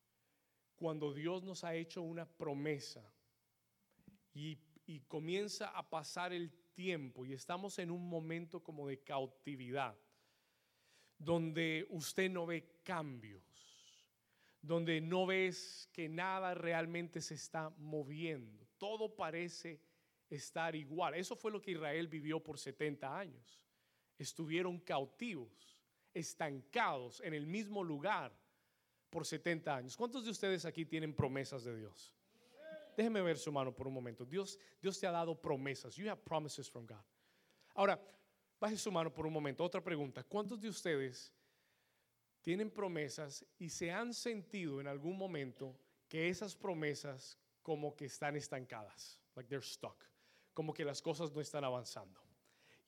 cuando 0.76 1.12
Dios 1.12 1.42
nos 1.42 1.64
ha 1.64 1.74
hecho 1.74 2.02
una 2.02 2.26
promesa 2.26 3.02
y, 4.32 4.58
comienza 5.08 5.68
a 5.68 5.88
pasar 5.88 6.32
el 6.32 6.50
tiempo 6.74 7.24
y 7.24 7.32
estamos 7.32 7.78
en 7.78 7.90
un 7.90 8.06
momento 8.06 8.62
como 8.62 8.86
de 8.86 8.98
cautividad, 9.02 9.96
donde 11.16 11.86
usted 11.88 12.30
no 12.30 12.44
ve 12.44 12.80
cambios, 12.82 13.42
donde 14.60 15.00
no 15.00 15.24
ves 15.24 15.88
que 15.92 16.08
nada 16.08 16.52
realmente 16.52 17.22
se 17.22 17.34
está 17.34 17.70
moviendo, 17.78 18.66
todo 18.76 19.14
parece 19.14 19.80
estar 20.28 20.74
igual. 20.76 21.14
Eso 21.14 21.34
fue 21.34 21.50
lo 21.50 21.62
que 21.62 21.70
Israel 21.70 22.08
vivió 22.08 22.42
por 22.42 22.58
70 22.58 23.18
años. 23.18 23.64
Estuvieron 24.18 24.80
cautivos, 24.80 25.80
estancados 26.12 27.20
en 27.20 27.32
el 27.32 27.46
mismo 27.46 27.82
lugar 27.82 28.43
por 29.14 29.24
70 29.24 29.76
años. 29.76 29.96
¿Cuántos 29.96 30.24
de 30.24 30.32
ustedes 30.32 30.64
aquí 30.64 30.84
tienen 30.84 31.14
promesas 31.14 31.62
de 31.62 31.76
Dios? 31.76 32.12
Déjeme 32.96 33.22
ver 33.22 33.38
su 33.38 33.52
mano 33.52 33.72
por 33.72 33.86
un 33.86 33.94
momento. 33.94 34.24
Dios, 34.24 34.58
Dios 34.82 34.98
te 34.98 35.06
ha 35.06 35.12
dado 35.12 35.40
promesas. 35.40 35.94
You 35.94 36.10
have 36.10 36.20
promises 36.24 36.68
from 36.68 36.84
God. 36.84 37.04
Ahora, 37.76 37.96
baje 38.60 38.76
su 38.76 38.90
mano 38.90 39.14
por 39.14 39.24
un 39.24 39.32
momento. 39.32 39.62
Otra 39.62 39.80
pregunta. 39.80 40.24
¿Cuántos 40.24 40.60
de 40.60 40.68
ustedes 40.68 41.32
tienen 42.40 42.72
promesas 42.72 43.46
y 43.56 43.68
se 43.68 43.92
han 43.92 44.12
sentido 44.12 44.80
en 44.80 44.88
algún 44.88 45.16
momento 45.16 45.78
que 46.08 46.28
esas 46.28 46.56
promesas 46.56 47.38
como 47.62 47.94
que 47.94 48.06
están 48.06 48.34
estancadas? 48.34 49.20
Like 49.36 49.48
they're 49.48 49.64
stuck. 49.64 50.04
Como 50.52 50.74
que 50.74 50.84
las 50.84 51.00
cosas 51.00 51.30
no 51.30 51.40
están 51.40 51.62
avanzando. 51.62 52.20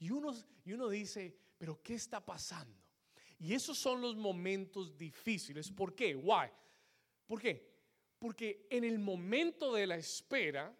Y 0.00 0.11
uno, 0.11 0.35
y 0.64 0.73
uno 0.73 0.88
dice, 0.88 1.38
pero 1.56 1.80
¿qué 1.85 1.95
está 1.95 2.18
pasando? 2.18 2.86
Y 3.38 3.55
esos 3.55 3.78
son 3.78 4.00
los 4.00 4.16
momentos 4.16 4.97
difíciles. 4.97 5.71
¿Por 5.71 5.95
qué? 5.95 6.14
Why? 6.14 6.49
¿Por 7.26 7.40
qué? 7.40 7.76
Porque 8.19 8.66
en 8.71 8.85
el 8.85 8.99
momento 8.99 9.75
de 9.75 9.87
la 9.87 9.97
espera 9.97 10.75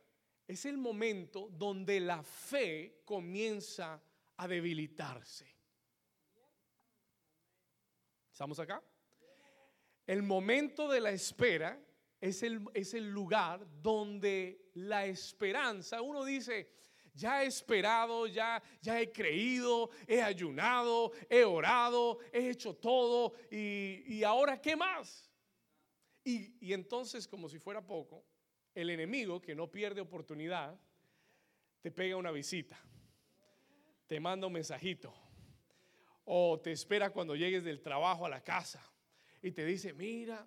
es 0.47 0.65
el 0.65 0.79
momento 0.79 1.49
donde 1.53 2.01
la 2.01 2.23
fe 2.23 3.03
comienza 3.05 4.01
a 4.37 4.49
debilitarse. 4.49 5.55
¿Estamos 8.31 8.59
acá? 8.59 8.83
El 10.07 10.23
momento 10.23 10.89
de 10.89 11.01
la 11.01 11.11
espera 11.11 11.83
es 12.21 12.43
el, 12.43 12.65
es 12.75 12.95
el 12.95 13.11
lugar 13.11 13.67
donde 13.83 14.71
la 14.75 15.07
esperanza, 15.07 16.01
uno 16.01 16.25
dice, 16.25 16.71
ya 17.17 17.43
he 17.43 17.47
esperado, 17.47 18.27
ya, 18.27 18.63
ya 18.81 19.01
he 19.01 19.11
creído, 19.11 19.91
he 20.07 20.23
ayunado, 20.23 21.13
he 21.29 21.45
orado, 21.45 22.19
he 22.33 22.51
hecho 22.51 22.75
todo 22.75 23.35
y, 23.51 24.05
y 24.07 24.23
ahora 24.23 24.61
¿qué 24.61 24.77
más? 24.77 25.27
Y, 26.27 26.73
entonces, 26.73 27.29
como 27.29 27.49
si 27.49 27.61
fuera 27.61 27.87
poco, 27.87 28.25
el 28.75 28.91
enemigo 28.91 29.41
que 29.41 29.55
no 29.55 29.71
pierde 29.71 30.01
oportunidad, 30.01 30.77
te 31.81 31.93
pega 31.93 32.17
una 32.17 32.33
visita, 32.33 32.77
te 34.09 34.19
manda 34.19 34.49
un 34.49 34.53
mensajito, 34.55 35.15
o 36.25 36.59
te 36.59 36.73
espera 36.73 37.11
cuando 37.11 37.37
llegues 37.37 37.63
del 37.63 37.81
trabajo 37.81 38.27
a 38.27 38.29
la 38.29 38.43
casa 38.43 38.85
y 39.41 39.53
te 39.53 39.65
dice, 39.65 39.93
mira, 39.93 40.45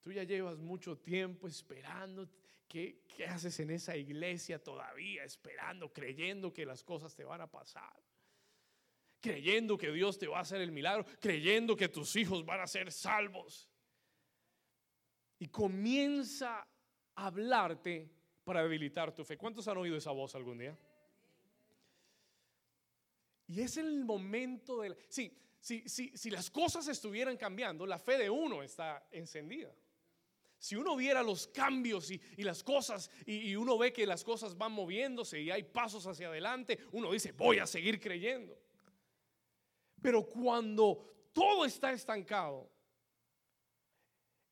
tú 0.00 0.12
ya 0.12 0.22
llevas 0.22 0.56
mucho 0.56 0.96
tiempo 0.96 1.48
esperando, 1.48 2.28
¿qué, 2.68 3.00
qué 3.16 3.26
haces 3.26 3.58
en 3.60 3.70
esa 3.70 3.96
iglesia 3.96 4.62
todavía 4.62 5.24
esperando, 5.24 5.92
creyendo 5.92 6.52
que 6.52 6.66
las 6.66 6.84
cosas 6.84 7.14
te 7.16 7.24
van 7.24 7.40
a 7.40 7.50
pasar? 7.50 8.00
Creyendo 9.20 9.76
que 9.76 9.90
Dios 9.90 10.18
te 10.18 10.28
va 10.28 10.38
a 10.38 10.42
hacer 10.42 10.60
el 10.60 10.70
milagro, 10.70 11.04
creyendo 11.18 11.74
que 11.76 11.88
tus 11.88 12.14
hijos 12.14 12.44
van 12.44 12.60
a 12.60 12.66
ser 12.66 12.92
salvos 12.92 13.68
y 15.38 15.48
comienza 15.48 16.66
a 17.14 17.26
hablarte 17.26 18.10
para 18.44 18.62
debilitar 18.62 19.14
tu 19.14 19.24
fe. 19.24 19.36
¿Cuántos 19.36 19.66
han 19.68 19.76
oído 19.76 19.96
esa 19.96 20.10
voz 20.10 20.34
algún 20.34 20.58
día? 20.58 20.78
Y 23.48 23.60
es 23.60 23.76
el 23.76 24.04
momento 24.04 24.80
de... 24.80 24.96
Sí, 25.08 25.36
sí, 25.60 25.88
sí, 25.88 26.12
si 26.14 26.30
las 26.30 26.50
cosas 26.50 26.86
estuvieran 26.88 27.36
cambiando, 27.36 27.86
la 27.86 27.98
fe 27.98 28.18
de 28.18 28.30
uno 28.30 28.62
está 28.62 29.08
encendida. 29.10 29.74
Si 30.58 30.74
uno 30.74 30.96
viera 30.96 31.22
los 31.22 31.46
cambios 31.46 32.10
y, 32.10 32.20
las 32.38 32.62
cosas 32.64 33.10
y, 33.24 33.50
y, 33.50 33.56
uno 33.56 33.78
ve 33.78 33.92
que 33.92 34.06
las 34.06 34.24
cosas 34.24 34.56
van 34.56 34.72
moviéndose 34.72 35.40
y 35.40 35.50
hay 35.50 35.62
pasos 35.62 36.06
hacia 36.06 36.28
adelante, 36.28 36.78
uno 36.92 37.12
dice, 37.12 37.32
voy 37.32 37.58
a 37.58 37.66
seguir 37.66 38.00
creyendo. 38.00 38.58
Pero 40.02 40.26
cuando 40.26 41.30
todo 41.32 41.64
está 41.64 41.92
estancado, 41.92 42.70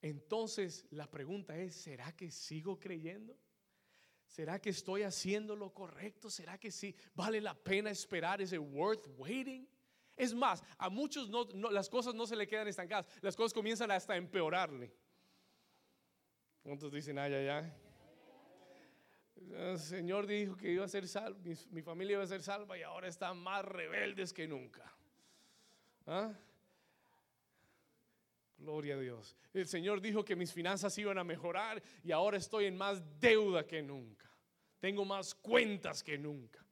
entonces 0.00 0.86
la 0.90 1.10
pregunta 1.10 1.56
es, 1.56 1.74
¿será 1.74 2.14
que 2.14 2.30
sigo 2.30 2.78
creyendo? 2.78 3.36
¿Será 4.26 4.60
que 4.60 4.70
estoy 4.70 5.02
haciendo 5.02 5.56
lo 5.56 5.72
correcto? 5.72 6.30
¿Será 6.30 6.58
que 6.58 6.70
sí 6.70 6.94
vale 7.14 7.40
la 7.40 7.54
pena 7.54 7.90
esperar? 7.90 8.40
¿Es 8.40 8.52
worth 8.52 9.06
waiting? 9.16 9.68
Es 10.16 10.34
más, 10.34 10.62
a 10.78 10.88
muchos 10.88 11.28
no, 11.28 11.44
las 11.70 11.88
cosas 11.88 12.14
no 12.14 12.26
se 12.26 12.36
le 12.36 12.46
quedan 12.46 12.68
estancadas, 12.68 13.06
las 13.20 13.36
cosas 13.36 13.52
comienzan 13.52 13.90
hasta 13.90 14.14
a 14.14 14.16
empeorarle. 14.16 14.92
¿Cuántos 16.66 16.90
dicen, 16.90 17.16
ay, 17.16 17.32
ay, 17.32 17.46
ay? 17.46 17.72
El 19.52 19.78
Señor 19.78 20.26
dijo 20.26 20.56
que 20.56 20.72
iba 20.72 20.84
a 20.84 20.88
ser 20.88 21.06
salvo, 21.06 21.38
mi, 21.44 21.54
mi, 21.70 21.80
familia 21.80 22.14
iba 22.14 22.24
a 22.24 22.26
ser 22.26 22.42
salva 22.42 22.76
y 22.76 22.82
ahora 22.82 23.06
están 23.06 23.38
más 23.38 23.64
rebeldes 23.64 24.32
que 24.32 24.48
nunca. 24.48 24.92
¿Ah? 26.08 26.34
Gloria 28.58 28.96
a 28.96 28.98
Dios. 28.98 29.36
El 29.54 29.68
Señor 29.68 30.00
dijo 30.00 30.24
que 30.24 30.34
mis 30.34 30.52
finanzas 30.52 30.98
iban 30.98 31.18
a 31.18 31.22
mejorar 31.22 31.80
y 32.02 32.10
ahora 32.10 32.36
estoy 32.36 32.64
en 32.64 32.76
más 32.76 33.00
deuda 33.20 33.64
que 33.64 33.80
nunca. 33.80 34.28
Tengo 34.80 35.04
más 35.04 35.36
cuentas 35.36 36.02
que 36.02 36.18
nunca. 36.18 36.66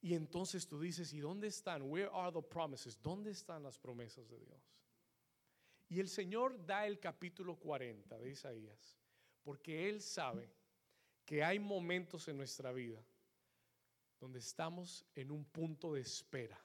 Y 0.00 0.14
entonces 0.14 0.68
tú 0.68 0.78
dices, 0.78 1.12
¿y 1.12 1.18
dónde 1.18 1.48
están? 1.48 1.82
Where 1.82 2.10
are 2.12 2.30
the 2.30 2.42
promises? 2.42 3.02
¿Dónde 3.02 3.32
están 3.32 3.64
las 3.64 3.76
promesas 3.76 4.28
de 4.28 4.38
Dios? 4.38 4.72
Y 5.88 5.98
el 5.98 6.06
Señor 6.06 6.64
da 6.64 6.86
el 6.86 7.00
capítulo 7.00 7.56
40 7.56 8.16
de 8.20 8.30
Isaías, 8.30 9.00
porque 9.46 9.88
Él 9.88 10.02
sabe 10.02 10.50
que 11.24 11.44
hay 11.44 11.60
momentos 11.60 12.26
en 12.26 12.36
nuestra 12.36 12.72
vida 12.72 13.00
donde 14.18 14.40
estamos 14.40 15.06
en 15.14 15.30
un 15.30 15.44
punto 15.44 15.94
de 15.94 16.00
espera. 16.00 16.60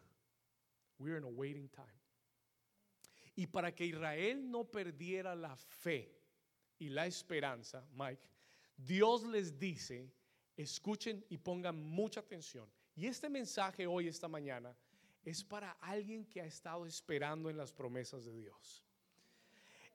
We're 0.97 1.19
in 1.19 1.23
a 1.23 1.27
waiting 1.27 1.69
time. 1.69 2.01
Y 3.35 3.45
para 3.45 3.71
que 3.75 3.85
Israel 3.85 4.49
no 4.49 4.63
perdiera 4.63 5.35
la 5.35 5.55
fe 5.55 6.11
y 6.79 6.89
la 6.89 7.05
esperanza, 7.05 7.87
Mike, 7.93 8.23
Dios 8.75 9.27
les 9.27 9.59
dice, 9.59 10.11
escuchen 10.57 11.23
y 11.29 11.37
pongan 11.37 11.79
mucha 11.79 12.21
atención. 12.21 12.67
Y 12.95 13.05
este 13.05 13.29
mensaje 13.29 13.85
hoy, 13.85 14.07
esta 14.07 14.27
mañana, 14.27 14.75
es 15.23 15.43
para 15.43 15.73
alguien 15.81 16.25
que 16.25 16.41
ha 16.41 16.45
estado 16.45 16.87
esperando 16.87 17.47
en 17.51 17.57
las 17.57 17.71
promesas 17.71 18.25
de 18.25 18.35
Dios. 18.35 18.83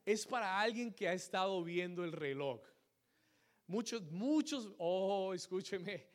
Es 0.05 0.25
para 0.25 0.61
alguien 0.61 0.95
que 0.95 1.09
ha 1.09 1.14
estado 1.14 1.64
viendo 1.64 2.05
el 2.05 2.12
reloj. 2.12 2.61
Muchos, 3.66 4.02
muchos, 4.11 4.73
oh, 4.78 5.35
escúcheme. 5.35 6.06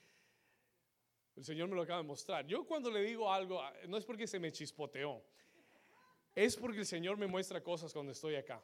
El 1.35 1.43
Señor 1.43 1.69
me 1.69 1.75
lo 1.75 1.81
acaba 1.81 2.01
de 2.01 2.07
mostrar. 2.07 2.45
Yo 2.45 2.65
cuando 2.65 2.89
le 2.89 3.01
digo 3.01 3.31
algo, 3.31 3.61
no 3.87 3.97
es 3.97 4.05
porque 4.05 4.27
se 4.27 4.39
me 4.39 4.51
chispoteó, 4.51 5.23
es 6.35 6.55
porque 6.55 6.79
el 6.79 6.85
Señor 6.85 7.17
me 7.17 7.27
muestra 7.27 7.61
cosas 7.61 7.91
cuando 7.93 8.11
estoy 8.11 8.35
acá. 8.35 8.63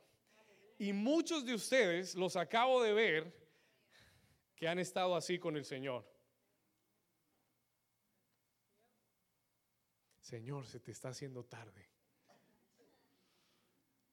Y 0.78 0.94
muchos 0.94 1.46
de 1.46 1.54
ustedes 1.54 2.16
los 2.16 2.36
acabo 2.36 2.82
de 2.84 2.94
ver 2.94 3.48
que 4.56 4.68
han 4.68 4.80
estado 4.80 5.16
así 5.16 5.40
con 5.40 5.58
el 5.58 5.66
Señor. 5.66 6.06
Señor, 10.22 10.66
se 10.68 10.80
te 10.80 10.92
está 10.92 11.10
haciendo 11.10 11.46
tarde. 11.46 11.88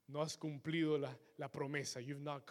No 0.06 0.22
has 0.22 0.36
cumplido 0.36 0.96
la, 0.96 1.16
la 1.38 1.50
promesa. 1.50 2.00
You've 2.00 2.22
not, 2.22 2.48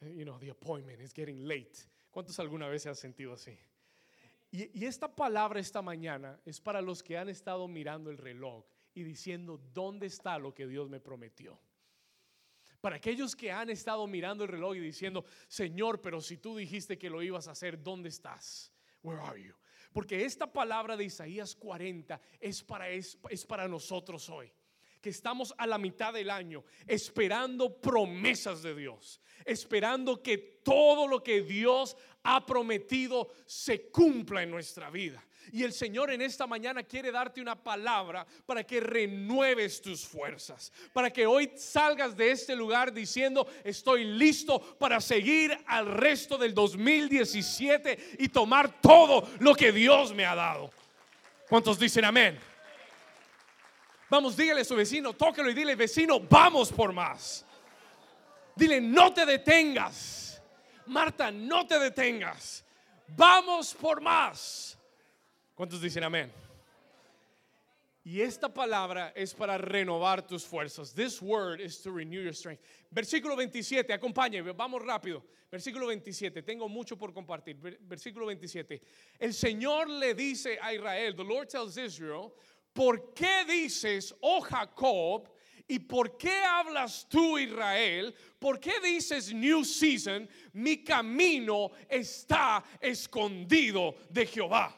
you 0.00 0.24
know, 0.24 0.38
the 0.38 0.50
appointment 0.50 1.00
is 1.00 1.12
getting 1.12 1.46
late. 1.46 1.86
¿Cuántos 2.10 2.38
alguna 2.38 2.68
vez 2.68 2.82
se 2.82 2.88
han 2.88 2.96
sentido 2.96 3.32
así? 3.32 3.56
Y, 4.50 4.80
y 4.80 4.86
esta 4.86 5.14
palabra 5.14 5.60
esta 5.60 5.82
mañana 5.82 6.40
es 6.44 6.60
para 6.60 6.80
los 6.80 7.02
que 7.02 7.18
han 7.18 7.28
estado 7.28 7.68
mirando 7.68 8.10
el 8.10 8.16
reloj 8.16 8.64
y 8.94 9.02
diciendo, 9.02 9.60
¿dónde 9.74 10.06
está 10.06 10.38
lo 10.38 10.54
que 10.54 10.66
Dios 10.66 10.88
me 10.88 11.00
prometió? 11.00 11.60
Para 12.80 12.96
aquellos 12.96 13.34
que 13.34 13.50
han 13.50 13.70
estado 13.70 14.06
mirando 14.06 14.44
el 14.44 14.50
reloj 14.50 14.76
y 14.76 14.80
diciendo, 14.80 15.24
Señor, 15.48 16.00
pero 16.00 16.20
si 16.20 16.38
tú 16.38 16.56
dijiste 16.56 16.96
que 16.96 17.10
lo 17.10 17.22
ibas 17.22 17.48
a 17.48 17.50
hacer, 17.50 17.82
¿dónde 17.82 18.08
estás? 18.08 18.72
Where 19.02 19.20
are 19.20 19.42
you? 19.42 19.54
Porque 19.92 20.24
esta 20.24 20.50
palabra 20.50 20.96
de 20.96 21.04
Isaías 21.04 21.54
40 21.56 22.20
es 22.40 22.62
para, 22.62 22.88
es, 22.88 23.18
es 23.30 23.44
para 23.44 23.66
nosotros 23.66 24.28
hoy 24.28 24.52
que 25.00 25.10
estamos 25.10 25.54
a 25.58 25.66
la 25.66 25.78
mitad 25.78 26.12
del 26.12 26.30
año 26.30 26.64
esperando 26.86 27.80
promesas 27.80 28.62
de 28.62 28.74
Dios, 28.74 29.20
esperando 29.44 30.22
que 30.22 30.38
todo 30.38 31.06
lo 31.06 31.22
que 31.22 31.42
Dios 31.42 31.96
ha 32.22 32.44
prometido 32.44 33.30
se 33.46 33.90
cumpla 33.90 34.42
en 34.42 34.50
nuestra 34.50 34.90
vida. 34.90 35.24
Y 35.52 35.64
el 35.64 35.72
Señor 35.72 36.10
en 36.10 36.20
esta 36.20 36.46
mañana 36.46 36.82
quiere 36.82 37.10
darte 37.10 37.40
una 37.40 37.56
palabra 37.56 38.26
para 38.44 38.64
que 38.64 38.80
renueves 38.80 39.80
tus 39.80 40.06
fuerzas, 40.06 40.72
para 40.92 41.10
que 41.10 41.26
hoy 41.26 41.50
salgas 41.56 42.16
de 42.16 42.30
este 42.30 42.54
lugar 42.54 42.92
diciendo, 42.92 43.46
estoy 43.64 44.04
listo 44.04 44.60
para 44.78 45.00
seguir 45.00 45.56
al 45.66 45.86
resto 45.86 46.36
del 46.36 46.52
2017 46.54 48.16
y 48.18 48.28
tomar 48.28 48.80
todo 48.80 49.28
lo 49.40 49.54
que 49.54 49.72
Dios 49.72 50.14
me 50.14 50.26
ha 50.26 50.34
dado. 50.34 50.70
¿Cuántos 51.48 51.78
dicen 51.78 52.04
amén? 52.04 52.38
Vamos, 54.10 54.36
dígale 54.36 54.62
a 54.62 54.64
su 54.64 54.74
vecino, 54.74 55.12
tóquelo 55.12 55.50
y 55.50 55.54
dile, 55.54 55.74
vecino, 55.74 56.18
vamos 56.20 56.72
por 56.72 56.92
más. 56.92 57.44
Dile, 58.56 58.80
no 58.80 59.12
te 59.12 59.26
detengas. 59.26 60.42
Marta, 60.86 61.30
no 61.30 61.66
te 61.66 61.78
detengas. 61.78 62.64
Vamos 63.16 63.74
por 63.74 64.00
más. 64.00 64.78
¿Cuántos 65.54 65.80
dicen 65.80 66.04
amén? 66.04 66.32
Y 68.04 68.22
esta 68.22 68.48
palabra 68.48 69.12
es 69.14 69.34
para 69.34 69.58
renovar 69.58 70.26
tus 70.26 70.46
fuerzas. 70.46 70.94
This 70.94 71.20
word 71.20 71.60
is 71.60 71.82
to 71.82 71.90
renew 71.90 72.22
your 72.22 72.32
strength. 72.32 72.62
Versículo 72.90 73.36
27, 73.36 73.92
acompáñeme, 73.92 74.52
vamos 74.52 74.82
rápido. 74.82 75.22
Versículo 75.50 75.86
27, 75.86 76.42
tengo 76.42 76.68
mucho 76.70 76.96
por 76.96 77.12
compartir. 77.12 77.56
Versículo 77.80 78.24
27. 78.26 78.80
El 79.18 79.34
Señor 79.34 79.90
le 79.90 80.14
dice 80.14 80.58
a 80.62 80.72
Israel, 80.72 81.14
the 81.14 81.24
Lord 81.24 81.48
tells 81.48 81.76
Israel, 81.76 82.32
¿por 82.78 83.12
qué 83.12 83.44
dices, 83.44 84.14
oh 84.20 84.40
Jacob, 84.40 85.28
¿Y 85.70 85.80
por 85.80 86.16
qué 86.16 86.32
hablas 86.44 87.06
tú, 87.10 87.36
Israel? 87.36 88.14
¿Por 88.38 88.58
qué 88.58 88.80
dices 88.80 89.34
New 89.34 89.66
Season? 89.66 90.26
Mi 90.54 90.82
camino 90.82 91.72
está 91.86 92.64
escondido 92.80 93.94
de 94.08 94.24
Jehová. 94.24 94.74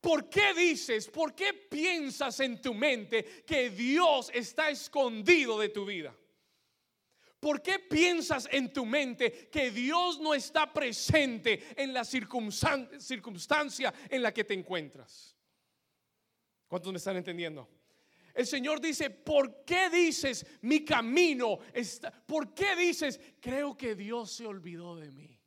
¿Por 0.00 0.30
qué 0.30 0.54
dices, 0.54 1.08
por 1.08 1.34
qué 1.34 1.54
piensas 1.54 2.38
en 2.38 2.62
tu 2.62 2.72
mente 2.72 3.42
que 3.44 3.70
Dios 3.70 4.30
está 4.32 4.70
escondido 4.70 5.58
de 5.58 5.70
tu 5.70 5.84
vida? 5.84 6.14
¿Por 7.40 7.60
qué 7.60 7.80
piensas 7.80 8.48
en 8.52 8.72
tu 8.72 8.86
mente 8.86 9.48
que 9.50 9.72
Dios 9.72 10.20
no 10.20 10.34
está 10.34 10.72
presente 10.72 11.64
en 11.76 11.92
la 11.92 12.04
circunstancia 12.04 13.92
en 14.08 14.22
la 14.22 14.32
que 14.32 14.44
te 14.44 14.54
encuentras? 14.54 15.32
¿Cuántos 16.72 16.90
me 16.90 16.96
están 16.96 17.18
entendiendo? 17.18 17.68
El 18.32 18.46
Señor 18.46 18.80
dice, 18.80 19.10
¿por 19.10 19.62
qué 19.62 19.90
dices 19.90 20.46
mi 20.62 20.82
camino 20.82 21.58
está? 21.70 22.10
¿Por 22.10 22.54
qué 22.54 22.74
dices, 22.74 23.20
creo 23.42 23.76
que 23.76 23.94
Dios 23.94 24.32
se 24.32 24.46
olvidó 24.46 24.96
de 24.96 25.10
mí? 25.10 25.38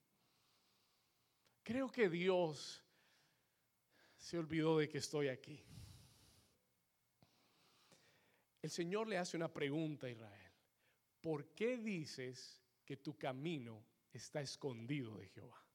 Creo 1.64 1.92
que 1.92 2.10
Dios 2.10 2.84
se 4.16 4.38
olvidó 4.38 4.78
de 4.78 4.88
que 4.88 5.00
estoy 5.00 5.30
aquí. 5.30 5.66
El 8.62 8.70
Señor 8.70 9.08
le 9.08 9.18
hace 9.18 9.36
una 9.36 9.52
pregunta 9.52 10.06
a 10.06 10.12
Israel. 10.12 10.52
¿Por 11.22 11.56
qué 11.56 11.78
dices 11.78 12.62
que 12.86 12.98
tu 12.98 13.18
camino 13.18 13.84
está 14.14 14.42
escondido 14.42 15.18
de 15.18 15.28
Jehová? 15.30 15.66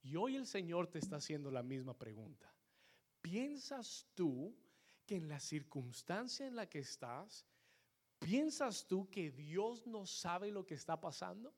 Y 0.00 0.16
hoy 0.16 0.36
el 0.36 0.46
Señor 0.46 0.86
te 0.86 0.98
está 0.98 1.16
haciendo 1.16 1.50
la 1.50 1.62
misma 1.62 1.92
pregunta. 1.92 2.51
¿Piensas 3.22 4.08
tú 4.14 4.54
que 5.06 5.16
en 5.16 5.28
la 5.28 5.38
circunstancia 5.38 6.46
en 6.46 6.56
la 6.56 6.68
que 6.68 6.80
estás, 6.80 7.46
piensas 8.18 8.86
tú 8.86 9.08
que 9.08 9.30
Dios 9.30 9.86
no 9.86 10.04
sabe 10.06 10.50
lo 10.50 10.66
que 10.66 10.74
está 10.74 11.00
pasando? 11.00 11.54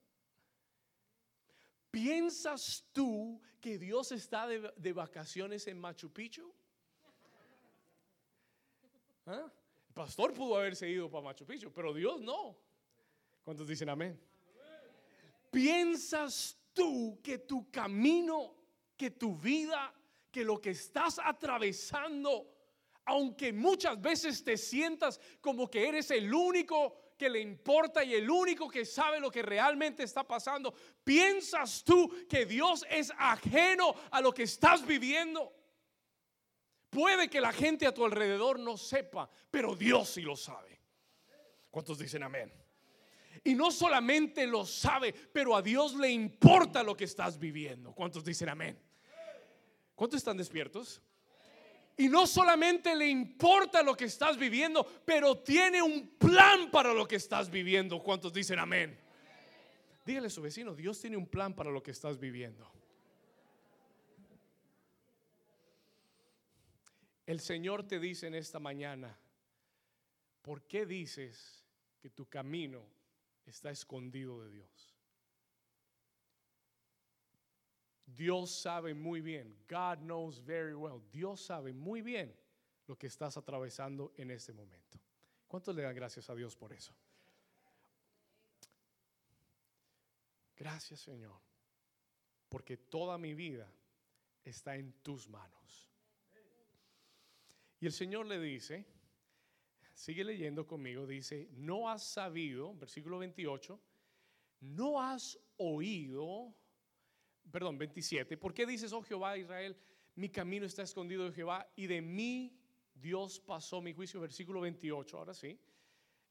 ¿Piensas 1.90 2.84
tú 2.92 3.40
que 3.60 3.78
Dios 3.78 4.12
está 4.12 4.46
de, 4.46 4.92
vacaciones 4.92 5.66
en 5.66 5.80
Machu 5.80 6.12
Picchu? 6.12 6.52
¿Ah? 9.26 9.50
El 9.88 9.94
pastor 9.94 10.34
pudo 10.34 10.56
haberse 10.56 10.88
ido 10.90 11.10
para 11.10 11.24
Machu 11.24 11.46
Picchu, 11.46 11.72
pero 11.72 11.94
Dios 11.94 12.20
no. 12.20 12.58
¿Cuántos 13.42 13.66
dicen 13.66 13.88
amén? 13.88 14.20
¿Piensas 15.50 16.58
tú 16.72 17.20
que 17.22 17.38
tu 17.38 17.70
camino, 17.70 18.54
que 18.96 19.12
tu 19.12 19.36
vida, 19.36 19.94
que 20.34 20.42
lo 20.42 20.60
que 20.60 20.70
estás 20.70 21.20
atravesando, 21.22 22.50
aunque 23.04 23.52
muchas 23.52 24.00
veces 24.00 24.42
te 24.42 24.56
sientas 24.56 25.20
como 25.40 25.70
que 25.70 25.86
eres 25.86 26.10
el 26.10 26.34
único 26.34 27.12
que 27.16 27.30
le 27.30 27.38
importa 27.38 28.02
y 28.02 28.14
el 28.14 28.28
único 28.28 28.68
que 28.68 28.84
sabe 28.84 29.20
lo 29.20 29.30
que 29.30 29.42
realmente 29.42 30.02
está 30.02 30.26
pasando, 30.26 30.74
¿piensas 31.04 31.84
tú 31.84 32.12
que 32.28 32.46
Dios 32.46 32.84
es 32.90 33.12
ajeno 33.16 33.94
a 34.10 34.20
lo 34.20 34.34
que 34.34 34.42
estás 34.42 34.84
viviendo? 34.84 35.52
Puede 36.90 37.30
que 37.30 37.40
la 37.40 37.52
gente 37.52 37.86
a 37.86 37.94
tu 37.94 38.04
alrededor 38.04 38.58
no 38.58 38.76
sepa, 38.76 39.30
pero 39.52 39.76
Dios 39.76 40.08
sí 40.08 40.22
lo 40.22 40.34
sabe. 40.34 40.80
¿Cuántos 41.70 41.96
dicen 41.96 42.24
amén? 42.24 42.52
Y 43.44 43.54
no 43.54 43.70
solamente 43.70 44.48
lo 44.48 44.66
sabe, 44.66 45.12
pero 45.12 45.54
a 45.54 45.62
Dios 45.62 45.94
le 45.94 46.10
importa 46.10 46.82
lo 46.82 46.96
que 46.96 47.04
estás 47.04 47.38
viviendo. 47.38 47.94
¿Cuántos 47.94 48.24
dicen 48.24 48.48
amén? 48.48 48.93
¿Cuántos 49.94 50.18
están 50.18 50.36
despiertos? 50.36 51.00
Y 51.96 52.08
no 52.08 52.26
solamente 52.26 52.96
le 52.96 53.06
importa 53.06 53.82
lo 53.82 53.96
que 53.96 54.06
estás 54.06 54.36
viviendo, 54.36 54.84
pero 55.04 55.38
tiene 55.38 55.80
un 55.80 56.16
plan 56.18 56.70
para 56.70 56.92
lo 56.92 57.06
que 57.06 57.16
estás 57.16 57.48
viviendo. 57.48 58.02
¿Cuántos 58.02 58.32
dicen 58.32 58.58
amén? 58.58 58.98
Dígale 60.04 60.26
a 60.26 60.30
su 60.30 60.42
vecino, 60.42 60.74
Dios 60.74 61.00
tiene 61.00 61.16
un 61.16 61.26
plan 61.26 61.54
para 61.54 61.70
lo 61.70 61.82
que 61.82 61.92
estás 61.92 62.18
viviendo. 62.18 62.70
El 67.26 67.40
Señor 67.40 67.86
te 67.86 67.98
dice 67.98 68.26
en 68.26 68.34
esta 68.34 68.58
mañana, 68.58 69.16
¿por 70.42 70.66
qué 70.66 70.84
dices 70.84 71.64
que 72.00 72.10
tu 72.10 72.26
camino 72.26 72.86
está 73.46 73.70
escondido 73.70 74.42
de 74.42 74.50
Dios? 74.50 74.93
Dios 78.14 78.50
sabe 78.50 78.94
muy 78.94 79.20
bien, 79.20 79.56
God 79.68 79.98
knows 79.98 80.44
very 80.44 80.74
well, 80.74 81.02
Dios 81.10 81.40
sabe 81.40 81.72
muy 81.72 82.02
bien 82.02 82.34
lo 82.86 82.96
que 82.96 83.06
estás 83.06 83.36
atravesando 83.36 84.12
en 84.16 84.30
este 84.30 84.52
momento. 84.52 84.98
¿Cuántos 85.48 85.74
le 85.74 85.82
dan 85.82 85.94
gracias 85.94 86.28
a 86.30 86.34
Dios 86.34 86.56
por 86.56 86.72
eso? 86.72 86.94
Gracias 90.56 91.00
Señor, 91.00 91.40
porque 92.48 92.76
toda 92.76 93.18
mi 93.18 93.34
vida 93.34 93.70
está 94.44 94.76
en 94.76 94.92
tus 95.02 95.28
manos. 95.28 95.90
Y 97.80 97.86
el 97.86 97.92
Señor 97.92 98.26
le 98.26 98.40
dice, 98.40 98.86
sigue 99.92 100.24
leyendo 100.24 100.66
conmigo, 100.66 101.06
dice, 101.06 101.48
no 101.52 101.90
has 101.90 102.04
sabido, 102.04 102.74
versículo 102.74 103.18
28, 103.18 103.80
no 104.60 105.02
has 105.02 105.38
oído 105.56 106.54
perdón, 107.50 107.78
27. 107.78 108.36
¿Por 108.36 108.52
qué 108.54 108.66
dices, 108.66 108.92
oh 108.92 109.02
Jehová 109.02 109.36
Israel, 109.36 109.76
mi 110.16 110.28
camino 110.28 110.66
está 110.66 110.82
escondido 110.82 111.24
de 111.24 111.32
Jehová 111.32 111.68
y 111.76 111.86
de 111.86 112.00
mí 112.00 112.58
Dios 112.94 113.40
pasó 113.40 113.80
mi 113.80 113.92
juicio? 113.92 114.20
Versículo 114.20 114.60
28, 114.60 115.18
ahora 115.18 115.34
sí, 115.34 115.58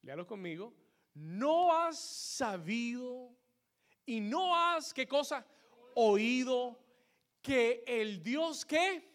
léalo 0.02 0.26
conmigo. 0.26 0.73
No 1.13 1.71
has 1.71 1.99
sabido 1.99 3.36
y 4.06 4.19
no 4.19 4.56
has, 4.56 4.93
¿qué 4.93 5.08
cosa? 5.08 5.45
Oído 5.95 6.80
que 7.41 7.84
el 7.86 8.23
Dios 8.23 8.65
que 8.65 9.13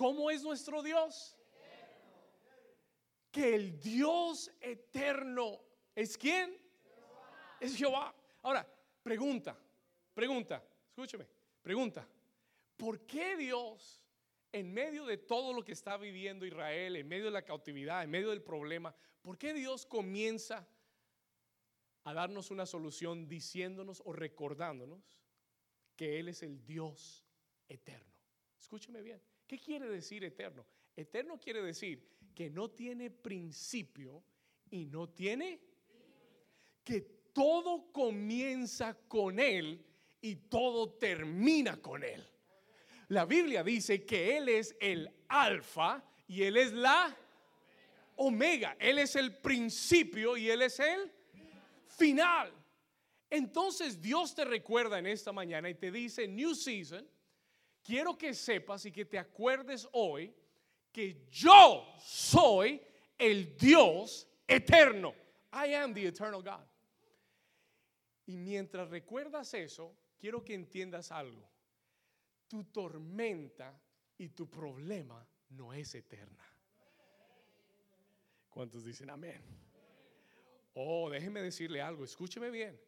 ¿cómo 0.00 0.30
es 0.30 0.42
nuestro 0.42 0.82
Dios? 0.82 1.36
Que 3.30 3.54
el 3.54 3.78
Dios 3.78 4.50
eterno 4.58 5.60
es 5.94 6.16
quién? 6.16 6.56
Es 7.60 7.76
Jehová. 7.76 8.14
Ahora, 8.40 8.66
pregunta, 9.02 9.54
pregunta, 10.14 10.64
escúcheme, 11.02 11.26
pregunta. 11.62 12.06
¿Por 12.76 13.06
qué 13.06 13.34
Dios, 13.36 14.02
en 14.52 14.72
medio 14.72 15.06
de 15.06 15.16
todo 15.16 15.54
lo 15.54 15.64
que 15.64 15.72
está 15.72 15.96
viviendo 15.96 16.44
Israel, 16.44 16.96
en 16.96 17.08
medio 17.08 17.26
de 17.26 17.30
la 17.30 17.44
cautividad, 17.44 18.02
en 18.02 18.10
medio 18.10 18.28
del 18.28 18.42
problema, 18.42 18.94
por 19.22 19.38
qué 19.38 19.54
Dios 19.54 19.86
comienza 19.86 20.68
a 22.04 22.12
darnos 22.12 22.50
una 22.50 22.66
solución 22.66 23.28
diciéndonos 23.28 24.02
o 24.04 24.12
recordándonos 24.12 25.18
que 25.96 26.20
Él 26.20 26.28
es 26.28 26.42
el 26.42 26.66
Dios 26.66 27.24
eterno? 27.66 28.12
Escúcheme 28.58 29.00
bien. 29.00 29.22
¿Qué 29.46 29.58
quiere 29.58 29.88
decir 29.88 30.22
eterno? 30.24 30.66
Eterno 30.94 31.40
quiere 31.40 31.62
decir 31.62 32.06
que 32.34 32.50
no 32.50 32.70
tiene 32.70 33.10
principio 33.10 34.22
y 34.70 34.84
no 34.84 35.08
tiene 35.08 35.60
que 36.84 37.00
todo 37.32 37.90
comienza 37.90 38.94
con 39.08 39.38
Él 39.38 39.86
y 40.20 40.36
todo 40.36 40.94
termina 40.94 41.80
con 41.80 42.04
Él. 42.04 42.26
La 43.08 43.24
Biblia 43.24 43.62
dice 43.64 44.04
que 44.04 44.36
Él 44.36 44.48
es 44.48 44.76
el 44.80 45.10
alfa 45.28 46.02
y 46.26 46.42
Él 46.42 46.56
es 46.56 46.72
la 46.72 47.16
omega. 48.16 48.76
Él 48.78 48.98
es 48.98 49.16
el 49.16 49.36
principio 49.36 50.36
y 50.36 50.50
Él 50.50 50.62
es 50.62 50.78
el 50.78 51.10
final. 51.86 52.52
Entonces 53.28 54.00
Dios 54.00 54.34
te 54.34 54.44
recuerda 54.44 54.98
en 54.98 55.06
esta 55.06 55.32
mañana 55.32 55.70
y 55.70 55.74
te 55.74 55.90
dice, 55.90 56.26
New 56.28 56.54
Season, 56.54 57.08
quiero 57.82 58.16
que 58.16 58.34
sepas 58.34 58.84
y 58.86 58.92
que 58.92 59.04
te 59.04 59.18
acuerdes 59.18 59.88
hoy 59.92 60.34
que 60.92 61.26
yo 61.30 61.86
soy 61.98 62.80
el 63.16 63.56
Dios 63.56 64.28
eterno. 64.46 65.14
I 65.52 65.74
am 65.74 65.94
the 65.94 66.06
eternal 66.06 66.42
God. 66.42 66.66
Y 68.26 68.36
mientras 68.36 68.88
recuerdas 68.88 69.52
eso, 69.54 69.96
quiero 70.20 70.44
que 70.44 70.54
entiendas 70.54 71.10
algo 71.10 71.50
tu 72.50 72.64
tormenta 72.64 73.80
y 74.18 74.30
tu 74.30 74.50
problema 74.50 75.24
no 75.50 75.72
es 75.72 75.94
eterna. 75.94 76.44
¿Cuántos 78.48 78.84
dicen 78.84 79.08
amén? 79.08 79.40
Oh, 80.74 81.08
déjeme 81.08 81.42
decirle 81.42 81.80
algo, 81.80 82.02
escúcheme 82.02 82.50
bien. 82.50 82.78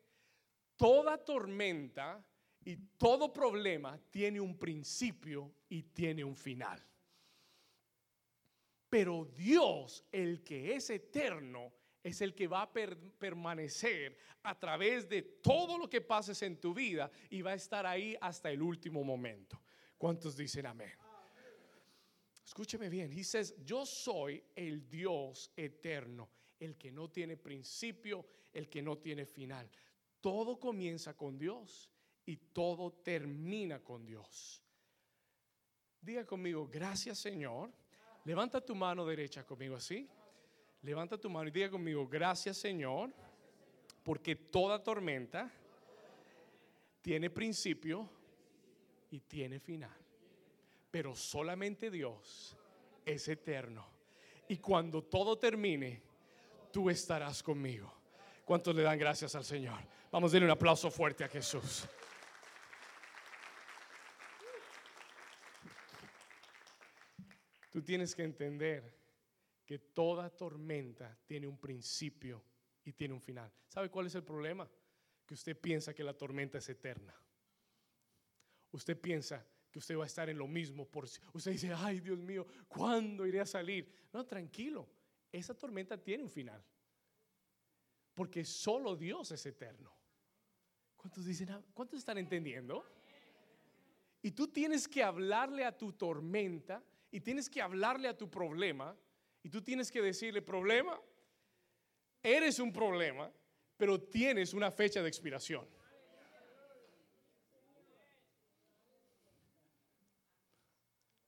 Toda 0.76 1.16
tormenta 1.16 2.26
y 2.64 2.76
todo 2.98 3.32
problema 3.32 3.96
tiene 4.10 4.40
un 4.40 4.58
principio 4.58 5.54
y 5.68 5.84
tiene 5.84 6.24
un 6.24 6.36
final. 6.36 6.84
Pero 8.88 9.26
Dios, 9.26 10.04
el 10.10 10.42
que 10.42 10.74
es 10.74 10.90
eterno, 10.90 11.72
es 12.02 12.20
el 12.20 12.34
que 12.34 12.48
va 12.48 12.62
a 12.62 12.72
permanecer 12.72 14.16
a 14.42 14.58
través 14.58 15.08
de 15.08 15.22
todo 15.22 15.78
lo 15.78 15.88
que 15.88 16.00
pases 16.00 16.42
en 16.42 16.60
tu 16.60 16.74
vida 16.74 17.10
y 17.30 17.42
va 17.42 17.52
a 17.52 17.54
estar 17.54 17.86
ahí 17.86 18.16
hasta 18.20 18.50
el 18.50 18.60
último 18.60 19.04
momento. 19.04 19.60
¿Cuántos 19.96 20.36
dicen 20.36 20.66
amén? 20.66 20.92
Escúcheme 22.44 22.88
bien, 22.88 23.08
dice, 23.08 23.42
yo 23.64 23.86
soy 23.86 24.42
el 24.54 24.88
Dios 24.88 25.52
eterno, 25.56 26.28
el 26.58 26.76
que 26.76 26.90
no 26.90 27.08
tiene 27.08 27.36
principio, 27.36 28.26
el 28.52 28.68
que 28.68 28.82
no 28.82 28.98
tiene 28.98 29.24
final. 29.24 29.70
Todo 30.20 30.58
comienza 30.58 31.16
con 31.16 31.38
Dios 31.38 31.88
y 32.26 32.36
todo 32.36 32.92
termina 32.92 33.82
con 33.82 34.04
Dios. 34.04 34.62
Diga 36.00 36.26
conmigo, 36.26 36.68
gracias 36.68 37.18
Señor. 37.18 37.72
Levanta 38.24 38.60
tu 38.60 38.74
mano 38.74 39.06
derecha 39.06 39.46
conmigo 39.46 39.76
así. 39.76 40.08
Levanta 40.82 41.16
tu 41.16 41.30
mano 41.30 41.48
y 41.48 41.52
diga 41.52 41.70
conmigo, 41.70 42.08
gracias 42.08 42.56
Señor, 42.56 43.12
porque 44.02 44.34
toda 44.34 44.82
tormenta 44.82 45.50
tiene 47.00 47.30
principio 47.30 48.08
y 49.10 49.20
tiene 49.20 49.60
final. 49.60 49.96
Pero 50.90 51.14
solamente 51.14 51.90
Dios 51.90 52.56
es 53.04 53.28
eterno. 53.28 53.86
Y 54.48 54.58
cuando 54.58 55.04
todo 55.04 55.38
termine, 55.38 56.02
tú 56.72 56.90
estarás 56.90 57.42
conmigo. 57.42 57.92
¿Cuántos 58.44 58.74
le 58.74 58.82
dan 58.82 58.98
gracias 58.98 59.34
al 59.36 59.44
Señor? 59.44 59.78
Vamos 60.10 60.32
a 60.32 60.34
darle 60.34 60.46
un 60.46 60.52
aplauso 60.52 60.90
fuerte 60.90 61.22
a 61.22 61.28
Jesús. 61.28 61.86
Tú 67.72 67.80
tienes 67.82 68.14
que 68.14 68.24
entender 68.24 69.01
que 69.64 69.78
toda 69.78 70.30
tormenta 70.30 71.18
tiene 71.26 71.46
un 71.46 71.58
principio 71.58 72.44
y 72.84 72.92
tiene 72.92 73.14
un 73.14 73.20
final. 73.20 73.52
¿Sabe 73.68 73.90
cuál 73.90 74.06
es 74.06 74.14
el 74.14 74.24
problema? 74.24 74.68
Que 75.24 75.34
usted 75.34 75.58
piensa 75.58 75.94
que 75.94 76.04
la 76.04 76.14
tormenta 76.14 76.58
es 76.58 76.68
eterna. 76.68 77.14
Usted 78.72 79.00
piensa 79.00 79.46
que 79.70 79.78
usted 79.78 79.96
va 79.96 80.04
a 80.04 80.06
estar 80.06 80.28
en 80.28 80.38
lo 80.38 80.46
mismo 80.46 80.86
por 80.86 81.04
usted 81.04 81.52
dice, 81.52 81.72
"Ay, 81.74 82.00
Dios 82.00 82.18
mío, 82.18 82.46
¿cuándo 82.68 83.26
iré 83.26 83.40
a 83.40 83.46
salir?" 83.46 84.08
No, 84.12 84.26
tranquilo. 84.26 84.88
Esa 85.30 85.54
tormenta 85.54 85.96
tiene 85.96 86.24
un 86.24 86.30
final. 86.30 86.62
Porque 88.14 88.44
solo 88.44 88.96
Dios 88.96 89.30
es 89.30 89.46
eterno. 89.46 89.94
¿Cuántos 90.96 91.24
dicen? 91.24 91.50
Ah, 91.50 91.62
¿Cuántos 91.72 91.98
están 91.98 92.18
entendiendo? 92.18 92.84
Y 94.20 94.30
tú 94.32 94.48
tienes 94.48 94.86
que 94.86 95.02
hablarle 95.02 95.64
a 95.64 95.76
tu 95.76 95.92
tormenta 95.92 96.82
y 97.10 97.20
tienes 97.20 97.48
que 97.48 97.60
hablarle 97.60 98.08
a 98.08 98.16
tu 98.16 98.30
problema 98.30 98.96
y 99.42 99.50
tú 99.50 99.62
tienes 99.62 99.90
que 99.90 100.00
decirle, 100.00 100.40
problema, 100.42 101.00
eres 102.22 102.58
un 102.58 102.72
problema, 102.72 103.30
pero 103.76 104.00
tienes 104.00 104.54
una 104.54 104.70
fecha 104.70 105.02
de 105.02 105.08
expiración. 105.08 105.66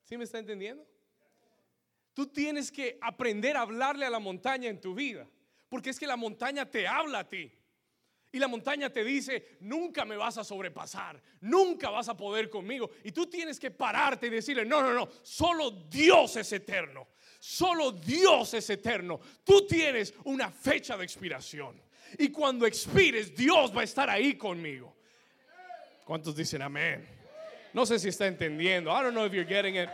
¿Sí 0.04 0.16
me 0.16 0.24
está 0.24 0.38
entendiendo? 0.38 0.86
Tú 2.12 2.26
tienes 2.28 2.70
que 2.70 2.98
aprender 3.00 3.56
a 3.56 3.62
hablarle 3.62 4.06
a 4.06 4.10
la 4.10 4.20
montaña 4.20 4.68
en 4.68 4.80
tu 4.80 4.94
vida, 4.94 5.28
porque 5.68 5.90
es 5.90 5.98
que 5.98 6.06
la 6.06 6.16
montaña 6.16 6.70
te 6.70 6.86
habla 6.86 7.20
a 7.20 7.28
ti. 7.28 7.50
Y 8.30 8.38
la 8.38 8.48
montaña 8.48 8.90
te 8.90 9.02
dice, 9.02 9.56
nunca 9.60 10.04
me 10.04 10.16
vas 10.16 10.38
a 10.38 10.44
sobrepasar, 10.44 11.20
nunca 11.40 11.90
vas 11.90 12.08
a 12.08 12.16
poder 12.16 12.50
conmigo. 12.50 12.90
Y 13.02 13.12
tú 13.12 13.26
tienes 13.26 13.58
que 13.58 13.70
pararte 13.70 14.26
y 14.26 14.30
decirle, 14.30 14.64
no, 14.64 14.82
no, 14.82 14.92
no, 14.92 15.08
solo 15.22 15.70
Dios 15.70 16.36
es 16.36 16.52
eterno. 16.52 17.13
Solo 17.46 17.92
Dios 17.92 18.54
es 18.54 18.70
eterno. 18.70 19.20
Tú 19.44 19.66
tienes 19.66 20.14
una 20.24 20.50
fecha 20.50 20.96
de 20.96 21.04
expiración. 21.04 21.78
Y 22.18 22.30
cuando 22.30 22.64
expires, 22.64 23.36
Dios 23.36 23.70
va 23.76 23.82
a 23.82 23.84
estar 23.84 24.08
ahí 24.08 24.34
conmigo. 24.38 24.96
¿Cuántos 26.06 26.34
dicen 26.34 26.62
amén? 26.62 27.06
No 27.74 27.84
sé 27.84 27.98
si 27.98 28.08
está 28.08 28.26
entendiendo. 28.26 28.90
I 28.90 29.02
don't 29.02 29.12
know 29.12 29.26
if 29.26 29.34
you're 29.34 29.44
getting 29.44 29.76
it. 29.76 29.90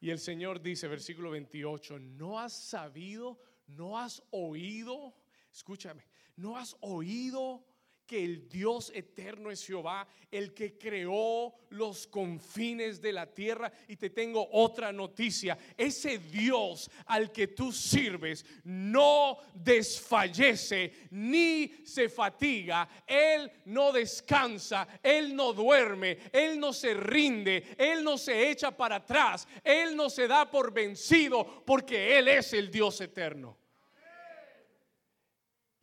Y 0.00 0.08
el 0.08 0.18
Señor 0.18 0.62
dice, 0.62 0.88
versículo 0.88 1.30
28, 1.32 1.98
no 1.98 2.40
has 2.40 2.54
sabido, 2.54 3.38
no 3.66 3.98
has 3.98 4.22
oído, 4.30 5.14
escúchame, 5.52 6.06
no 6.36 6.56
has 6.56 6.74
oído 6.80 7.67
que 8.08 8.24
el 8.24 8.48
Dios 8.48 8.90
eterno 8.94 9.50
es 9.50 9.64
Jehová, 9.64 10.08
el 10.30 10.54
que 10.54 10.78
creó 10.78 11.54
los 11.68 12.06
confines 12.06 13.02
de 13.02 13.12
la 13.12 13.26
tierra. 13.26 13.70
Y 13.86 13.96
te 13.96 14.08
tengo 14.08 14.48
otra 14.50 14.90
noticia. 14.90 15.58
Ese 15.76 16.18
Dios 16.18 16.90
al 17.04 17.30
que 17.30 17.48
tú 17.48 17.70
sirves 17.70 18.46
no 18.64 19.36
desfallece 19.54 21.08
ni 21.10 21.68
se 21.84 22.08
fatiga. 22.08 22.88
Él 23.06 23.52
no 23.66 23.92
descansa, 23.92 24.88
Él 25.02 25.36
no 25.36 25.52
duerme, 25.52 26.18
Él 26.32 26.58
no 26.58 26.72
se 26.72 26.94
rinde, 26.94 27.76
Él 27.76 28.02
no 28.02 28.16
se 28.16 28.50
echa 28.50 28.74
para 28.74 28.96
atrás, 28.96 29.46
Él 29.62 29.94
no 29.94 30.08
se 30.08 30.26
da 30.26 30.50
por 30.50 30.72
vencido 30.72 31.62
porque 31.66 32.18
Él 32.18 32.28
es 32.28 32.54
el 32.54 32.70
Dios 32.70 33.02
eterno. 33.02 33.58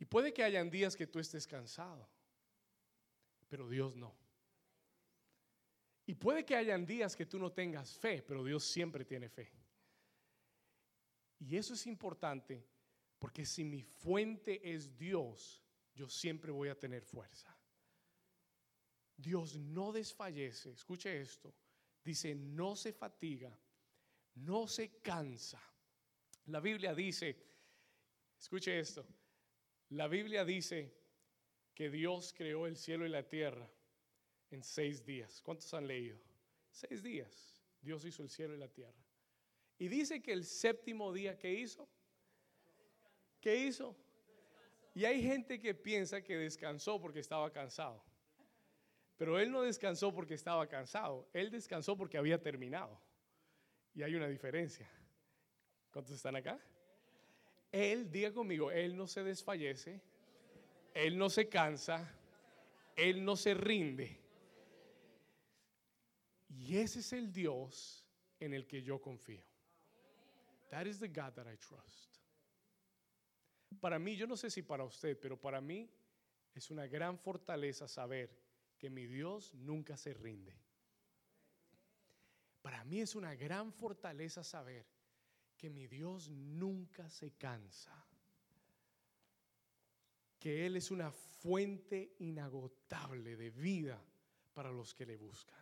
Y 0.00 0.04
puede 0.04 0.32
que 0.32 0.42
hayan 0.42 0.68
días 0.68 0.96
que 0.96 1.06
tú 1.06 1.20
estés 1.20 1.46
cansado 1.46 2.15
pero 3.48 3.68
Dios 3.68 3.96
no. 3.96 4.14
Y 6.06 6.14
puede 6.14 6.44
que 6.44 6.54
hayan 6.54 6.86
días 6.86 7.16
que 7.16 7.26
tú 7.26 7.38
no 7.38 7.52
tengas 7.52 7.96
fe, 7.98 8.22
pero 8.22 8.44
Dios 8.44 8.64
siempre 8.64 9.04
tiene 9.04 9.28
fe. 9.28 9.52
Y 11.38 11.56
eso 11.56 11.74
es 11.74 11.86
importante 11.86 12.64
porque 13.18 13.44
si 13.44 13.64
mi 13.64 13.82
fuente 13.82 14.72
es 14.72 14.96
Dios, 14.96 15.64
yo 15.94 16.08
siempre 16.08 16.52
voy 16.52 16.68
a 16.68 16.78
tener 16.78 17.02
fuerza. 17.02 17.56
Dios 19.16 19.56
no 19.56 19.92
desfallece, 19.92 20.72
escuche 20.72 21.20
esto, 21.20 21.54
dice, 22.04 22.34
no 22.34 22.76
se 22.76 22.92
fatiga, 22.92 23.58
no 24.34 24.68
se 24.68 25.00
cansa. 25.00 25.60
La 26.46 26.60
Biblia 26.60 26.94
dice, 26.94 27.36
escuche 28.38 28.78
esto, 28.78 29.06
la 29.90 30.06
Biblia 30.06 30.44
dice 30.44 30.94
que 31.76 31.90
Dios 31.90 32.32
creó 32.34 32.66
el 32.66 32.78
cielo 32.78 33.04
y 33.04 33.10
la 33.10 33.22
tierra 33.22 33.70
en 34.50 34.62
seis 34.62 35.04
días. 35.04 35.42
¿Cuántos 35.42 35.72
han 35.74 35.86
leído? 35.86 36.18
Seis 36.70 37.02
días. 37.02 37.62
Dios 37.82 38.02
hizo 38.06 38.22
el 38.22 38.30
cielo 38.30 38.54
y 38.54 38.58
la 38.58 38.68
tierra. 38.68 39.04
Y 39.78 39.88
dice 39.88 40.22
que 40.22 40.32
el 40.32 40.46
séptimo 40.46 41.12
día 41.12 41.38
que 41.38 41.52
hizo, 41.52 41.86
¿qué 43.42 43.56
hizo? 43.56 43.94
Y 44.94 45.04
hay 45.04 45.22
gente 45.22 45.60
que 45.60 45.74
piensa 45.74 46.22
que 46.22 46.38
descansó 46.38 46.98
porque 46.98 47.20
estaba 47.20 47.52
cansado. 47.52 48.02
Pero 49.18 49.38
él 49.38 49.52
no 49.52 49.60
descansó 49.60 50.14
porque 50.14 50.32
estaba 50.32 50.66
cansado. 50.66 51.28
Él 51.34 51.50
descansó 51.50 51.94
porque 51.94 52.16
había 52.16 52.40
terminado. 52.40 52.98
Y 53.94 54.02
hay 54.02 54.14
una 54.14 54.28
diferencia. 54.28 54.90
¿Cuántos 55.90 56.14
están 56.14 56.36
acá? 56.36 56.58
Él, 57.70 58.10
diga 58.10 58.32
conmigo, 58.32 58.70
Él 58.70 58.96
no 58.96 59.06
se 59.06 59.22
desfallece, 59.22 60.00
Él 60.96 61.18
no 61.18 61.28
se 61.28 61.46
cansa, 61.46 62.10
Él 62.96 63.22
no 63.22 63.36
se 63.36 63.52
rinde. 63.52 64.18
Y 66.48 66.78
ese 66.78 67.00
es 67.00 67.12
el 67.12 67.30
Dios 67.30 68.02
en 68.40 68.54
el 68.54 68.66
que 68.66 68.82
yo 68.82 68.98
confío. 68.98 69.44
That 70.70 70.86
is 70.86 70.98
the 70.98 71.08
God 71.08 71.34
that 71.34 71.52
I 71.52 71.58
trust. 71.58 72.16
Para 73.78 73.98
mí, 73.98 74.16
yo 74.16 74.26
no 74.26 74.38
sé 74.38 74.48
si 74.48 74.62
para 74.62 74.84
usted, 74.84 75.20
pero 75.20 75.38
para 75.38 75.60
mí 75.60 75.86
es 76.54 76.70
una 76.70 76.86
gran 76.86 77.18
fortaleza 77.18 77.86
saber 77.86 78.34
que 78.78 78.88
mi 78.88 79.06
Dios 79.06 79.52
nunca 79.52 79.98
se 79.98 80.14
rinde. 80.14 80.58
Para 82.62 82.84
mí 82.84 83.02
es 83.02 83.14
una 83.14 83.34
gran 83.34 83.70
fortaleza 83.70 84.42
saber 84.42 84.86
que 85.58 85.68
mi 85.68 85.86
Dios 85.88 86.30
nunca 86.30 87.10
se 87.10 87.32
cansa, 87.32 88.06
que 90.46 90.64
Él 90.64 90.76
es 90.76 90.92
una 90.92 91.10
fuente 91.10 92.14
inagotable 92.20 93.34
de 93.34 93.50
vida 93.50 94.00
para 94.54 94.70
los 94.70 94.94
que 94.94 95.04
le 95.04 95.16
buscan. 95.16 95.58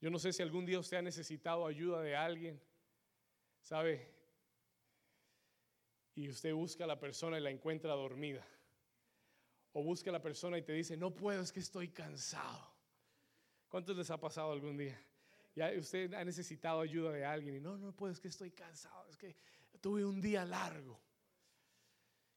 Yo 0.00 0.08
no 0.08 0.20
sé 0.20 0.32
si 0.32 0.40
algún 0.40 0.64
día 0.64 0.78
usted 0.78 0.98
ha 0.98 1.02
necesitado 1.02 1.66
ayuda 1.66 2.00
de 2.02 2.14
alguien, 2.14 2.62
¿sabe? 3.60 4.08
Y 6.14 6.28
usted 6.28 6.54
busca 6.54 6.84
a 6.84 6.86
la 6.86 7.00
persona 7.00 7.40
y 7.40 7.42
la 7.42 7.50
encuentra 7.50 7.92
dormida. 7.94 8.46
O 9.72 9.82
busca 9.82 10.10
a 10.10 10.12
la 10.12 10.22
persona 10.22 10.58
y 10.58 10.62
te 10.62 10.74
dice, 10.74 10.96
no 10.96 11.12
puedo, 11.12 11.42
es 11.42 11.50
que 11.50 11.58
estoy 11.58 11.88
cansado. 11.88 12.72
¿Cuántos 13.66 13.96
les 13.96 14.12
ha 14.12 14.20
pasado 14.20 14.52
algún 14.52 14.76
día? 14.76 14.96
Ya 15.56 15.72
usted 15.76 16.14
ha 16.14 16.24
necesitado 16.24 16.82
ayuda 16.82 17.10
de 17.10 17.24
alguien 17.24 17.56
y 17.56 17.60
no, 17.60 17.76
no 17.76 17.90
puedo, 17.90 18.12
es 18.12 18.20
que 18.20 18.28
estoy 18.28 18.52
cansado, 18.52 19.08
es 19.08 19.16
que 19.16 19.34
tuve 19.80 20.04
un 20.04 20.20
día 20.20 20.44
largo 20.44 21.04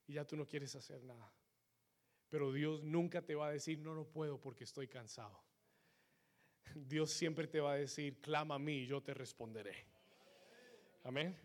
y 0.09 0.13
ya 0.13 0.25
tú 0.25 0.35
no 0.35 0.45
quieres 0.45 0.75
hacer 0.75 1.03
nada. 1.03 1.31
Pero 2.29 2.51
Dios 2.51 2.83
nunca 2.83 3.21
te 3.21 3.35
va 3.35 3.47
a 3.47 3.51
decir, 3.51 3.79
no, 3.79 3.95
no 3.95 4.05
puedo 4.05 4.41
porque 4.41 4.65
estoy 4.65 4.87
cansado. 4.87 5.41
Dios 6.75 7.11
siempre 7.11 7.47
te 7.47 7.59
va 7.59 7.73
a 7.73 7.77
decir, 7.77 8.19
clama 8.19 8.55
a 8.55 8.59
mí 8.59 8.79
y 8.79 8.87
yo 8.87 9.01
te 9.01 9.13
responderé. 9.13 9.85
Amén. 11.03 11.39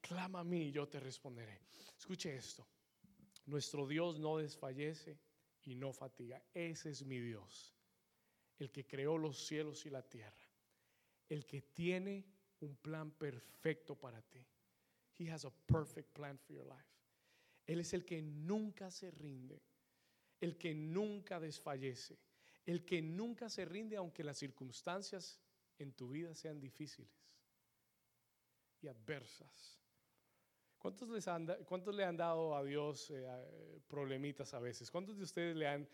Clama 0.00 0.40
a 0.40 0.44
mí 0.44 0.68
y 0.68 0.72
yo 0.72 0.86
te 0.86 1.00
responderé. 1.00 1.60
Escuche 1.98 2.36
esto. 2.36 2.66
Nuestro 3.46 3.86
Dios 3.86 4.18
no 4.18 4.36
desfallece 4.36 5.18
y 5.62 5.74
no 5.74 5.92
fatiga. 5.92 6.42
Ese 6.54 6.90
es 6.90 7.04
mi 7.04 7.18
Dios, 7.18 7.74
el 8.58 8.70
que 8.70 8.86
creó 8.86 9.18
los 9.18 9.46
cielos 9.46 9.84
y 9.86 9.90
la 9.90 10.02
tierra 10.02 10.46
el 11.28 11.44
que 11.44 11.62
tiene 11.62 12.24
un 12.60 12.76
plan 12.76 13.10
perfecto 13.10 13.94
para 13.94 14.22
ti. 14.22 14.46
He 15.18 15.30
has 15.30 15.44
a 15.44 15.50
perfect 15.50 16.12
plan 16.14 16.38
for 16.38 16.54
your 16.54 16.66
life. 16.66 16.95
Él 17.66 17.80
es 17.80 17.92
el 17.94 18.04
que 18.04 18.22
nunca 18.22 18.90
se 18.90 19.10
rinde, 19.10 19.60
el 20.40 20.56
que 20.56 20.74
nunca 20.74 21.40
desfallece, 21.40 22.18
el 22.64 22.84
que 22.84 23.02
nunca 23.02 23.48
se 23.48 23.64
rinde 23.64 23.96
aunque 23.96 24.22
las 24.24 24.38
circunstancias 24.38 25.40
en 25.78 25.92
tu 25.92 26.10
vida 26.10 26.34
sean 26.34 26.60
difíciles 26.60 27.10
y 28.80 28.88
adversas. 28.88 29.78
¿Cuántos, 30.78 31.08
les 31.08 31.26
han, 31.26 31.46
cuántos 31.64 31.94
le 31.94 32.04
han 32.04 32.16
dado 32.16 32.54
a 32.54 32.62
Dios 32.62 33.10
eh, 33.10 33.26
problemitas 33.88 34.54
a 34.54 34.60
veces? 34.60 34.90
¿Cuántos 34.90 35.16
de 35.16 35.24
ustedes 35.24 35.56
le 35.56 35.66
han, 35.66 35.88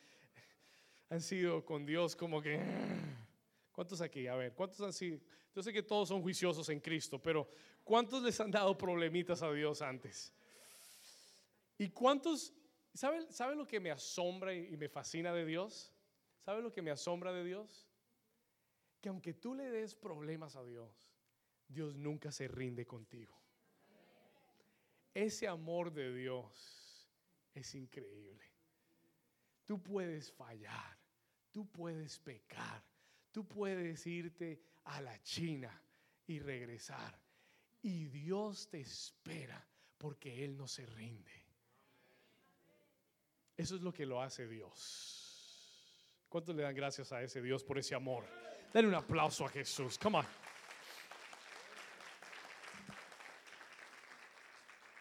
han 1.08 1.20
sido 1.20 1.64
con 1.64 1.86
Dios 1.86 2.14
como 2.14 2.42
que... 2.42 2.60
¿Cuántos 3.72 4.02
aquí? 4.02 4.26
A 4.26 4.34
ver, 4.34 4.52
¿cuántos 4.52 4.82
han 4.82 4.92
sido? 4.92 5.18
Yo 5.54 5.62
sé 5.62 5.72
que 5.72 5.82
todos 5.82 6.08
son 6.08 6.20
juiciosos 6.20 6.68
en 6.68 6.80
Cristo, 6.80 7.18
pero 7.22 7.48
¿cuántos 7.82 8.22
les 8.22 8.38
han 8.38 8.50
dado 8.50 8.76
problemitas 8.76 9.42
a 9.42 9.50
Dios 9.50 9.80
antes? 9.80 10.30
¿Y 11.78 11.90
cuántos, 11.90 12.54
¿saben 12.94 13.30
sabe 13.32 13.56
lo 13.56 13.66
que 13.66 13.80
me 13.80 13.90
asombra 13.90 14.54
y 14.54 14.76
me 14.76 14.88
fascina 14.88 15.32
de 15.32 15.44
Dios? 15.44 15.92
¿Sabe 16.40 16.62
lo 16.62 16.72
que 16.72 16.82
me 16.82 16.90
asombra 16.90 17.32
de 17.32 17.44
Dios? 17.44 17.88
Que 19.00 19.08
aunque 19.08 19.34
tú 19.34 19.54
le 19.54 19.70
des 19.70 19.94
problemas 19.94 20.56
a 20.56 20.64
Dios, 20.64 21.12
Dios 21.68 21.96
nunca 21.96 22.30
se 22.30 22.48
rinde 22.48 22.86
contigo. 22.86 23.36
Ese 25.14 25.46
amor 25.48 25.92
de 25.92 26.14
Dios 26.14 27.10
es 27.54 27.74
increíble. 27.74 28.44
Tú 29.64 29.82
puedes 29.82 30.32
fallar, 30.32 30.98
tú 31.50 31.66
puedes 31.70 32.18
pecar, 32.18 32.82
Tú 33.32 33.48
puedes 33.48 34.06
irte 34.06 34.62
a 34.84 35.00
la 35.00 35.20
China 35.22 35.82
y 36.26 36.38
regresar. 36.38 37.18
Y 37.80 38.04
Dios 38.04 38.68
te 38.68 38.80
espera 38.80 39.66
porque 39.96 40.44
Él 40.44 40.56
no 40.56 40.68
se 40.68 40.84
rinde. 40.84 41.41
Eso 43.62 43.76
es 43.76 43.82
lo 43.82 43.92
que 43.92 44.04
lo 44.04 44.20
hace 44.20 44.48
Dios. 44.48 45.78
¿Cuántos 46.28 46.56
le 46.56 46.64
dan 46.64 46.74
gracias 46.74 47.12
a 47.12 47.22
ese 47.22 47.40
Dios 47.40 47.62
por 47.62 47.78
ese 47.78 47.94
amor? 47.94 48.24
Dale 48.74 48.88
un 48.88 48.94
aplauso 48.96 49.46
a 49.46 49.48
Jesús. 49.48 49.96
Come 49.98 50.18
on. 50.18 50.26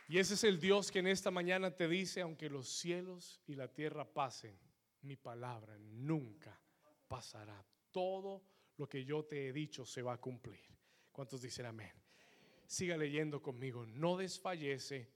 Y 0.10 0.20
ese 0.20 0.36
es 0.36 0.44
el 0.44 0.60
Dios 0.60 0.92
que 0.92 1.00
en 1.00 1.08
esta 1.08 1.32
mañana 1.32 1.72
te 1.72 1.88
dice, 1.88 2.22
aunque 2.22 2.52
los 2.52 2.70
cielos 2.70 3.42
y 3.48 3.56
la 3.56 3.68
tierra 3.68 4.06
pasen, 4.06 4.56
mi 5.02 5.16
palabra 5.16 5.76
nunca 5.80 6.62
pasará 7.08 7.66
todo 7.90 8.44
lo 8.78 8.88
que 8.88 9.04
yo 9.04 9.26
te 9.26 9.48
he 9.48 9.54
dicho 9.54 9.88
se 9.88 10.04
va 10.04 10.14
a 10.14 10.22
cumplir. 10.22 10.62
¿Cuántos 11.12 11.42
dicen 11.42 11.66
amén? 11.66 11.94
Siga 12.68 12.96
leyendo 12.96 13.42
conmigo. 13.42 13.88
No 13.88 14.18
desfallece 14.18 15.12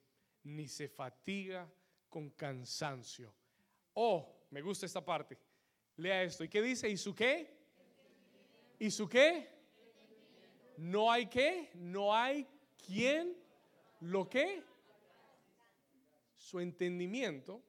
ni 0.46 0.68
se 0.68 0.88
fatiga 0.88 1.72
con 2.16 2.30
cansancio. 2.30 3.36
Oh, 3.94 4.48
me 4.50 4.62
gusta 4.62 4.86
esta 4.86 5.04
parte. 5.04 5.38
Lea 5.98 6.24
esto. 6.24 6.46
¿Y 6.46 6.48
qué 6.48 6.62
dice? 6.62 6.88
¿Y 6.88 6.96
su 6.96 7.14
qué? 7.14 7.54
¿Y 8.80 8.90
su 8.90 9.10
qué? 9.10 9.50
No 10.78 11.12
hay 11.12 11.26
qué? 11.26 11.72
No 11.74 12.16
hay 12.16 12.48
quien 12.88 13.36
lo 14.00 14.30
que 14.30 14.64
su 16.38 16.62
entendimiento 16.62 17.62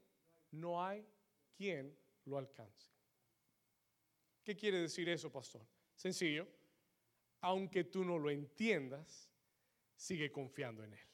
no 0.53 0.81
hay 0.81 1.05
quien 1.57 1.99
lo 2.27 2.39
alcance. 2.39 2.93
¿Qué 4.45 4.55
quiere 4.55 4.79
decir 4.79 5.09
eso, 5.09 5.29
pastor? 5.29 5.67
Sencillo. 5.97 6.47
Aunque 7.41 7.83
tú 7.83 8.05
no 8.05 8.17
lo 8.17 8.31
entiendas, 8.31 9.29
sigue 9.97 10.31
confiando 10.31 10.85
en 10.85 10.95
Él. 10.95 11.06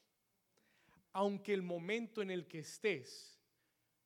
Aunque 1.13 1.53
el 1.53 1.61
momento 1.61 2.21
en 2.21 2.31
el 2.31 2.47
que 2.47 2.59
estés 2.59 3.39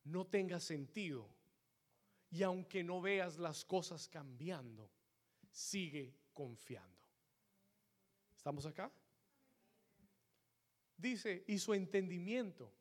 no 0.04 0.28
tenga 0.28 0.60
sentido 0.60 1.30
y 2.30 2.44
aunque 2.44 2.84
no 2.84 3.02
veas 3.02 3.38
las 3.38 3.64
cosas 3.64 4.08
cambiando, 4.08 4.92
sigue 5.50 6.14
confiando. 6.34 6.98
¿Estamos 8.36 8.66
acá? 8.66 8.92
Dice, 10.98 11.44
y 11.48 11.60
su 11.60 11.74
entendimiento, 11.74 12.74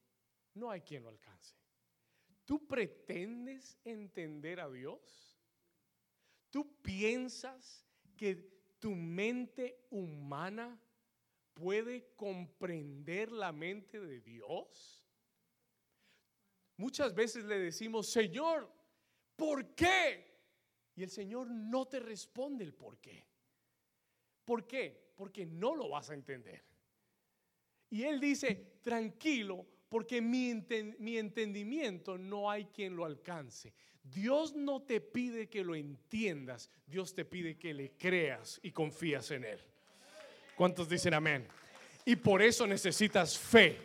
no 0.54 0.70
hay 0.70 0.80
quien 0.80 1.02
lo 1.02 1.10
alcance. 1.10 1.54
¿Tú 2.44 2.66
pretendes 2.66 3.78
entender 3.84 4.60
a 4.60 4.70
Dios? 4.70 5.38
¿Tú 6.50 6.80
piensas 6.80 7.84
que 8.16 8.36
tu 8.78 8.92
mente 8.92 9.86
humana 9.90 10.80
puede 11.56 12.12
comprender 12.16 13.32
la 13.32 13.50
mente 13.50 13.98
de 13.98 14.20
Dios? 14.20 15.02
Muchas 16.76 17.14
veces 17.14 17.44
le 17.46 17.58
decimos, 17.58 18.08
Señor, 18.08 18.70
¿por 19.34 19.74
qué? 19.74 20.36
Y 20.94 21.02
el 21.02 21.10
Señor 21.10 21.48
no 21.48 21.88
te 21.88 21.98
responde 21.98 22.62
el 22.62 22.74
por 22.74 22.98
qué. 22.98 23.26
¿Por 24.44 24.66
qué? 24.66 25.12
Porque 25.16 25.46
no 25.46 25.74
lo 25.74 25.88
vas 25.88 26.10
a 26.10 26.14
entender. 26.14 26.62
Y 27.88 28.02
Él 28.02 28.20
dice, 28.20 28.78
tranquilo, 28.82 29.66
porque 29.88 30.20
mi, 30.20 30.52
mi 30.98 31.16
entendimiento 31.16 32.18
no 32.18 32.50
hay 32.50 32.66
quien 32.66 32.94
lo 32.94 33.06
alcance. 33.06 33.72
Dios 34.02 34.54
no 34.54 34.82
te 34.82 35.00
pide 35.00 35.48
que 35.48 35.64
lo 35.64 35.74
entiendas, 35.74 36.70
Dios 36.86 37.14
te 37.14 37.24
pide 37.24 37.56
que 37.56 37.72
le 37.72 37.92
creas 37.96 38.60
y 38.62 38.72
confías 38.72 39.30
en 39.30 39.44
Él. 39.44 39.60
¿Cuántos 40.56 40.88
dicen 40.88 41.12
amén? 41.12 41.46
Y 42.06 42.16
por 42.16 42.40
eso 42.40 42.66
necesitas 42.66 43.38
fe. 43.38 43.78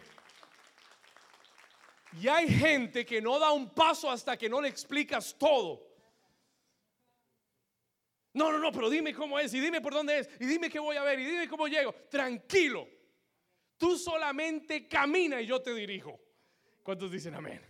Y 2.19 2.27
hay 2.27 2.47
gente 2.47 3.05
que 3.05 3.21
no 3.21 3.37
da 3.37 3.51
un 3.51 3.69
paso 3.69 4.09
hasta 4.09 4.37
que 4.37 4.49
no 4.49 4.61
le 4.61 4.69
explicas 4.69 5.35
todo. 5.37 5.85
No, 8.33 8.51
no, 8.51 8.59
no, 8.59 8.71
pero 8.71 8.89
dime 8.89 9.13
cómo 9.13 9.37
es 9.37 9.53
y 9.53 9.59
dime 9.59 9.81
por 9.81 9.93
dónde 9.93 10.19
es 10.19 10.29
y 10.39 10.45
dime 10.45 10.69
qué 10.69 10.79
voy 10.79 10.95
a 10.95 11.03
ver 11.03 11.19
y 11.19 11.25
dime 11.25 11.49
cómo 11.49 11.67
llego. 11.67 11.93
Tranquilo. 12.09 12.87
Tú 13.77 13.97
solamente 13.97 14.87
camina 14.87 15.41
y 15.41 15.47
yo 15.47 15.61
te 15.61 15.73
dirijo. 15.73 16.17
¿Cuántos 16.83 17.11
dicen 17.11 17.35
amén? 17.35 17.61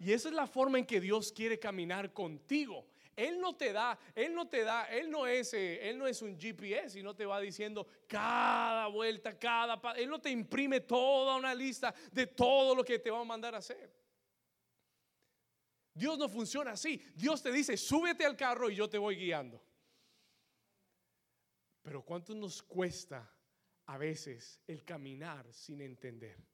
Y 0.00 0.12
esa 0.12 0.28
es 0.28 0.34
la 0.34 0.46
forma 0.46 0.78
en 0.78 0.86
que 0.86 1.00
Dios 1.00 1.30
quiere 1.30 1.58
caminar 1.58 2.12
contigo. 2.14 2.86
Él 3.16 3.40
no 3.40 3.56
te 3.56 3.72
da, 3.72 3.98
él 4.14 4.34
no 4.34 4.48
te 4.48 4.62
da, 4.62 4.84
él 4.86 5.10
no 5.10 5.26
es, 5.26 5.54
eh, 5.54 5.88
él 5.88 5.98
no 5.98 6.06
es 6.06 6.22
un 6.22 6.38
GPS 6.38 6.98
y 6.98 7.02
no 7.02 7.14
te 7.14 7.26
va 7.26 7.40
diciendo 7.40 7.86
cada 8.06 8.86
vuelta, 8.88 9.38
cada, 9.38 9.80
él 9.92 10.08
no 10.08 10.20
te 10.20 10.30
imprime 10.30 10.80
toda 10.80 11.36
una 11.36 11.54
lista 11.54 11.94
de 12.12 12.26
todo 12.26 12.74
lo 12.74 12.84
que 12.84 12.98
te 12.98 13.10
va 13.10 13.20
a 13.20 13.24
mandar 13.24 13.54
a 13.54 13.58
hacer. 13.58 13.92
Dios 15.94 16.18
no 16.18 16.28
funciona 16.28 16.72
así. 16.72 17.00
Dios 17.14 17.42
te 17.42 17.52
dice, 17.52 17.76
súbete 17.76 18.24
al 18.24 18.36
carro 18.36 18.68
y 18.68 18.74
yo 18.74 18.88
te 18.88 18.98
voy 18.98 19.16
guiando. 19.16 19.62
Pero 21.82 22.02
¿cuánto 22.02 22.34
nos 22.34 22.62
cuesta 22.62 23.30
a 23.86 23.98
veces 23.98 24.60
el 24.66 24.84
caminar 24.84 25.52
sin 25.52 25.80
entender? 25.82 26.53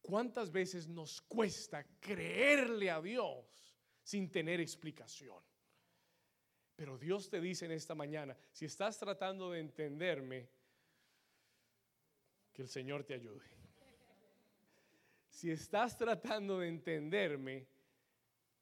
¿Cuántas 0.00 0.50
veces 0.50 0.88
nos 0.88 1.20
cuesta 1.22 1.86
creerle 2.00 2.90
a 2.90 3.00
Dios 3.00 3.74
sin 4.02 4.30
tener 4.30 4.60
explicación? 4.60 5.42
Pero 6.74 6.96
Dios 6.96 7.28
te 7.28 7.40
dice 7.40 7.66
en 7.66 7.72
esta 7.72 7.94
mañana, 7.94 8.36
si 8.52 8.64
estás 8.64 8.98
tratando 8.98 9.50
de 9.50 9.60
entenderme, 9.60 10.48
que 12.52 12.62
el 12.62 12.68
Señor 12.68 13.04
te 13.04 13.14
ayude. 13.14 13.46
Si 15.28 15.50
estás 15.50 15.96
tratando 15.96 16.58
de 16.58 16.68
entenderme, 16.68 17.66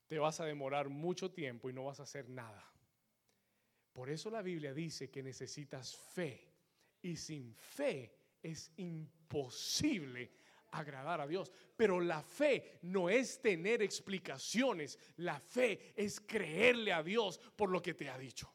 te 0.06 0.18
vas 0.18 0.40
a 0.40 0.44
demorar 0.44 0.88
mucho 0.88 1.30
tiempo 1.30 1.70
y 1.70 1.72
no 1.72 1.84
vas 1.84 2.00
a 2.00 2.04
hacer 2.04 2.28
nada. 2.28 2.64
Por 3.92 4.10
eso 4.10 4.30
la 4.30 4.42
Biblia 4.42 4.72
dice 4.72 5.10
que 5.10 5.22
necesitas 5.22 5.96
fe 5.96 6.52
y 7.02 7.16
sin 7.16 7.54
fe 7.54 8.14
es 8.42 8.72
imposible 8.76 10.30
agradar 10.70 11.20
a 11.20 11.26
Dios. 11.26 11.52
Pero 11.76 12.00
la 12.00 12.22
fe 12.22 12.78
no 12.82 13.08
es 13.08 13.40
tener 13.40 13.82
explicaciones, 13.82 14.98
la 15.16 15.40
fe 15.40 15.92
es 15.96 16.20
creerle 16.20 16.92
a 16.92 17.02
Dios 17.02 17.38
por 17.56 17.70
lo 17.70 17.80
que 17.82 17.94
te 17.94 18.08
ha 18.08 18.18
dicho. 18.18 18.52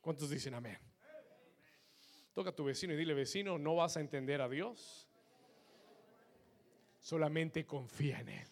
¿Cuántos 0.00 0.30
dicen 0.30 0.54
amén? 0.54 0.78
Toca 2.32 2.50
a 2.50 2.54
tu 2.54 2.64
vecino 2.64 2.92
y 2.92 2.96
dile, 2.96 3.14
vecino, 3.14 3.58
no 3.58 3.76
vas 3.76 3.96
a 3.96 4.00
entender 4.00 4.42
a 4.42 4.48
Dios. 4.48 5.08
Solamente 7.00 7.64
confía 7.64 8.20
en 8.20 8.28
Él. 8.28 8.48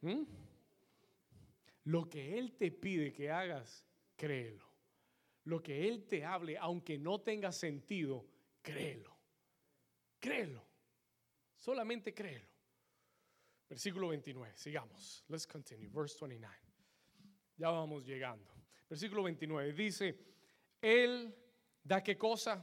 ¿Mm? 0.00 0.22
Lo 1.84 2.08
que 2.08 2.38
Él 2.38 2.52
te 2.52 2.70
pide 2.70 3.12
que 3.12 3.30
hagas 3.30 3.84
créelo. 4.16 4.64
Lo 5.44 5.62
que 5.62 5.88
Él 5.88 6.04
te 6.06 6.24
hable, 6.24 6.56
aunque 6.56 6.96
no 6.96 7.20
tenga 7.20 7.52
sentido, 7.52 8.26
créelo. 8.62 9.14
Créelo. 10.18 10.64
Solamente 11.64 12.12
créelo. 12.12 12.46
Versículo 13.68 14.08
29, 14.08 14.52
sigamos. 14.54 15.24
Let's 15.28 15.46
continue. 15.46 15.88
Verse 15.88 16.14
29. 16.20 16.54
Ya 17.56 17.70
vamos 17.70 18.04
llegando. 18.04 18.50
Versículo 18.90 19.22
29 19.22 19.72
dice, 19.72 20.18
Él 20.82 21.34
da 21.82 22.02
qué 22.02 22.18
cosa? 22.18 22.62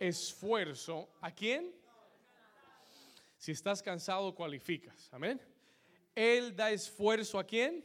Esfuerzo. 0.00 1.10
¿A 1.20 1.30
quién? 1.30 1.72
Si 3.38 3.52
estás 3.52 3.80
cansado, 3.80 4.34
cualificas. 4.34 5.08
Amén. 5.12 5.40
Él 6.12 6.56
da 6.56 6.72
esfuerzo 6.72 7.38
a 7.38 7.44
quién? 7.44 7.84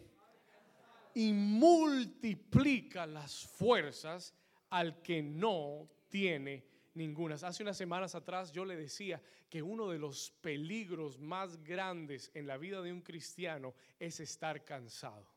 y 1.14 1.34
multiplica 1.34 3.06
las 3.06 3.46
fuerzas 3.46 4.34
al 4.70 5.02
que 5.02 5.22
no 5.22 5.90
tiene 6.10 6.66
ninguna. 6.94 7.36
Hace 7.36 7.64
unas 7.64 7.78
semanas 7.78 8.16
atrás 8.16 8.52
yo 8.52 8.66
le 8.66 8.76
decía 8.76 9.22
que 9.50 9.62
uno 9.62 9.90
de 9.90 10.00
los 10.00 10.32
peligros 10.42 11.20
más 11.20 11.64
grandes 11.64 12.32
en 12.34 12.48
la 12.48 12.58
vida 12.58 12.82
de 12.82 12.92
un 12.92 13.02
cristiano 13.02 13.74
es 14.00 14.20
estar 14.20 14.64
cansado. 14.64 15.28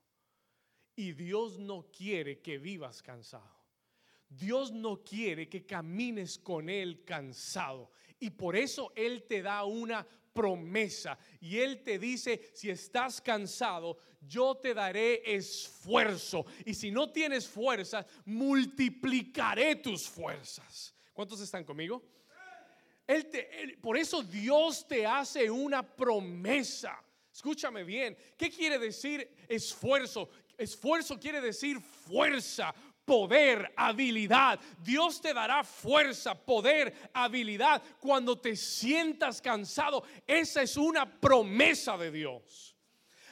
Y 0.96 1.12
Dios 1.12 1.58
no 1.58 1.90
quiere 1.90 2.40
que 2.40 2.58
vivas 2.58 3.02
cansado. 3.02 3.54
Dios 4.28 4.72
no 4.72 5.02
quiere 5.02 5.48
que 5.48 5.66
camines 5.66 6.38
con 6.38 6.68
Él 6.68 7.04
cansado. 7.04 7.90
Y 8.18 8.30
por 8.30 8.56
eso 8.56 8.92
Él 8.94 9.24
te 9.28 9.42
da 9.42 9.64
una 9.64 10.06
promesa. 10.32 11.18
Y 11.40 11.58
Él 11.58 11.82
te 11.82 11.98
dice, 11.98 12.50
si 12.54 12.70
estás 12.70 13.20
cansado, 13.20 13.98
yo 14.20 14.56
te 14.56 14.74
daré 14.74 15.22
esfuerzo. 15.34 16.46
Y 16.64 16.74
si 16.74 16.90
no 16.90 17.10
tienes 17.10 17.46
fuerzas, 17.46 18.06
multiplicaré 18.24 19.76
tus 19.76 20.08
fuerzas. 20.08 20.94
¿Cuántos 21.14 21.40
están 21.40 21.64
conmigo? 21.64 22.02
Te, 23.06 23.78
por 23.80 23.96
eso 23.96 24.22
Dios 24.22 24.86
te 24.86 25.06
hace 25.06 25.48
una 25.50 25.82
promesa. 25.82 27.00
Escúchame 27.32 27.84
bien. 27.84 28.16
¿Qué 28.36 28.50
quiere 28.50 28.78
decir 28.78 29.28
esfuerzo? 29.48 30.28
Esfuerzo 30.58 31.18
quiere 31.18 31.40
decir 31.40 31.80
fuerza, 31.80 32.74
poder, 33.04 33.72
habilidad. 33.76 34.58
Dios 34.82 35.20
te 35.20 35.32
dará 35.32 35.62
fuerza, 35.62 36.34
poder, 36.34 37.10
habilidad 37.12 37.82
cuando 38.00 38.36
te 38.36 38.56
sientas 38.56 39.40
cansado. 39.40 40.02
Esa 40.26 40.62
es 40.62 40.76
una 40.76 41.20
promesa 41.20 41.96
de 41.96 42.10
Dios. 42.10 42.73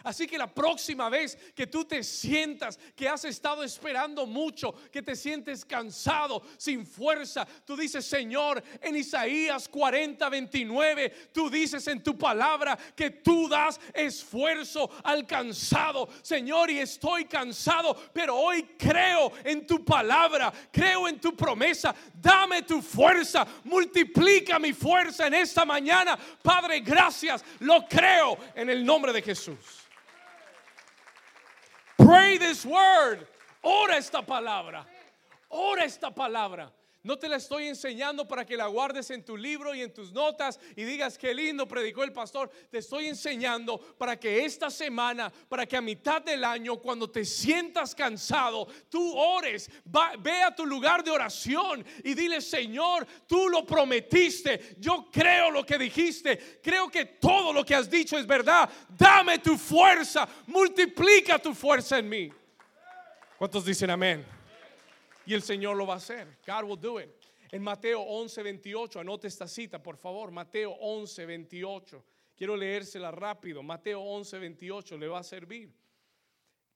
Así 0.04 0.26
que 0.26 0.38
la 0.38 0.52
próxima 0.52 1.08
vez 1.08 1.36
que 1.54 1.66
tú 1.66 1.84
te 1.84 2.02
sientas 2.02 2.78
que 2.96 3.08
has 3.08 3.24
estado 3.24 3.62
esperando 3.62 4.26
mucho, 4.26 4.72
que 4.90 5.02
te 5.02 5.16
sientes 5.16 5.64
cansado, 5.64 6.42
sin 6.56 6.86
fuerza, 6.86 7.46
tú 7.64 7.76
dices, 7.76 8.04
Señor, 8.04 8.62
en 8.80 8.96
Isaías 8.96 9.68
40, 9.68 10.28
29, 10.28 11.10
tú 11.32 11.48
dices 11.50 11.86
en 11.88 12.02
tu 12.02 12.16
palabra 12.16 12.78
que 12.96 13.10
tú 13.10 13.48
das 13.48 13.80
esfuerzo 13.94 14.90
al 15.04 15.26
cansado. 15.26 16.08
Señor, 16.22 16.70
y 16.70 16.78
estoy 16.78 17.24
cansado, 17.26 17.94
pero 18.12 18.36
hoy 18.36 18.62
creo 18.78 19.32
en 19.44 19.66
tu 19.66 19.84
palabra, 19.84 20.52
creo 20.70 21.08
en 21.08 21.20
tu 21.20 21.34
promesa. 21.34 21.94
Dame 22.14 22.62
tu 22.62 22.82
fuerza, 22.82 23.46
multiplica 23.64 24.58
mi 24.58 24.72
fuerza 24.72 25.26
en 25.26 25.34
esta 25.34 25.64
mañana. 25.64 26.18
Padre, 26.42 26.80
gracias, 26.80 27.44
lo 27.60 27.86
creo 27.88 28.38
en 28.54 28.70
el 28.70 28.84
nombre 28.84 29.12
de 29.12 29.22
Jesús. 29.22 29.81
Pray 32.04 32.38
this 32.38 32.66
word. 32.66 33.26
Ora 33.62 33.96
esta 33.96 34.22
palabra. 34.22 34.84
Ora 35.50 35.84
esta 35.84 36.10
palabra. 36.10 36.70
No 37.04 37.18
te 37.18 37.28
la 37.28 37.36
estoy 37.36 37.66
enseñando 37.66 38.28
para 38.28 38.46
que 38.46 38.56
la 38.56 38.68
guardes 38.68 39.10
en 39.10 39.24
tu 39.24 39.36
libro 39.36 39.74
y 39.74 39.82
en 39.82 39.92
tus 39.92 40.12
notas 40.12 40.60
y 40.76 40.84
digas 40.84 41.18
qué 41.18 41.34
lindo 41.34 41.66
predicó 41.66 42.04
el 42.04 42.12
pastor. 42.12 42.48
Te 42.70 42.78
estoy 42.78 43.06
enseñando 43.06 43.76
para 43.98 44.20
que 44.20 44.44
esta 44.44 44.70
semana, 44.70 45.32
para 45.48 45.66
que 45.66 45.76
a 45.76 45.80
mitad 45.80 46.22
del 46.22 46.44
año, 46.44 46.76
cuando 46.76 47.10
te 47.10 47.24
sientas 47.24 47.92
cansado, 47.92 48.68
tú 48.88 49.16
ores, 49.16 49.68
ve 50.20 50.42
a 50.42 50.54
tu 50.54 50.64
lugar 50.64 51.02
de 51.02 51.10
oración 51.10 51.84
y 52.04 52.14
dile, 52.14 52.40
Señor, 52.40 53.04
tú 53.26 53.48
lo 53.48 53.66
prometiste. 53.66 54.76
Yo 54.78 55.08
creo 55.10 55.50
lo 55.50 55.66
que 55.66 55.78
dijiste. 55.78 56.60
Creo 56.62 56.88
que 56.88 57.04
todo 57.04 57.52
lo 57.52 57.64
que 57.64 57.74
has 57.74 57.90
dicho 57.90 58.16
es 58.16 58.26
verdad. 58.28 58.70
Dame 58.96 59.40
tu 59.40 59.58
fuerza. 59.58 60.28
Multiplica 60.46 61.40
tu 61.40 61.52
fuerza 61.52 61.98
en 61.98 62.08
mí. 62.08 62.32
¿Cuántos 63.38 63.64
dicen 63.64 63.90
amén? 63.90 64.41
Y 65.26 65.34
el 65.34 65.42
Señor 65.42 65.76
lo 65.76 65.86
va 65.86 65.94
a 65.94 65.96
hacer. 65.98 66.38
God 66.46 66.64
will 66.64 66.80
do 66.80 67.00
it. 67.00 67.10
En 67.50 67.62
Mateo 67.62 68.00
11, 68.00 68.42
28, 68.42 69.00
anote 69.00 69.28
esta 69.28 69.46
cita, 69.46 69.82
por 69.82 69.96
favor. 69.96 70.30
Mateo 70.30 70.72
11, 70.80 71.26
28. 71.26 72.04
Quiero 72.34 72.56
leérsela 72.56 73.10
rápido. 73.10 73.62
Mateo 73.62 74.00
11, 74.00 74.38
28 74.38 74.96
le 74.96 75.08
va 75.08 75.18
a 75.18 75.22
servir. 75.22 75.70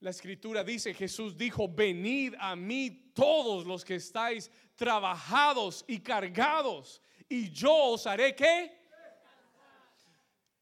La 0.01 0.11
escritura 0.11 0.63
dice, 0.63 0.93
Jesús 0.93 1.37
dijo, 1.37 1.67
venid 1.69 2.35
a 2.39 2.55
mí 2.55 3.11
todos 3.15 3.67
los 3.67 3.85
que 3.85 3.95
estáis 3.95 4.51
trabajados 4.75 5.85
y 5.89 6.01
cargados, 6.01 7.01
y 7.29 7.51
yo 7.51 7.75
os 7.93 8.07
haré 8.07 8.37
qué? 8.37 8.73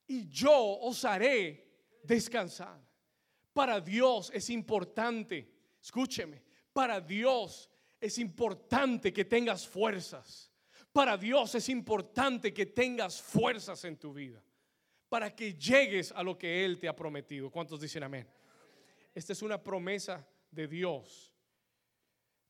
Y 0.07 0.29
yo 0.29 0.79
os 0.81 1.05
haré 1.05 1.67
descansar. 2.03 2.81
Para 3.53 3.81
Dios 3.81 4.31
es 4.33 4.51
importante, 4.51 5.53
escúcheme, 5.83 6.43
para 6.73 7.01
Dios 7.01 7.69
es 8.05 8.19
importante 8.19 9.15
que 9.15 9.25
tengas 9.25 9.67
fuerzas. 9.67 10.53
Para 10.93 11.17
Dios 11.17 11.55
es 11.55 11.71
importante 11.71 12.53
que 12.53 12.67
tengas 12.67 13.21
fuerzas 13.21 13.83
en 13.85 13.97
tu 13.97 14.13
vida. 14.13 14.45
Para 15.09 15.35
que 15.35 15.55
llegues 15.55 16.13
a 16.13 16.23
lo 16.23 16.37
que 16.37 16.67
Él 16.67 16.79
te 16.79 16.87
ha 16.87 16.95
prometido. 16.95 17.51
¿Cuántos 17.51 17.81
dicen 17.81 18.03
amén? 18.03 18.29
Esta 19.15 19.33
es 19.33 19.41
una 19.41 19.63
promesa 19.63 20.29
de 20.51 20.69
Dios. 20.69 21.33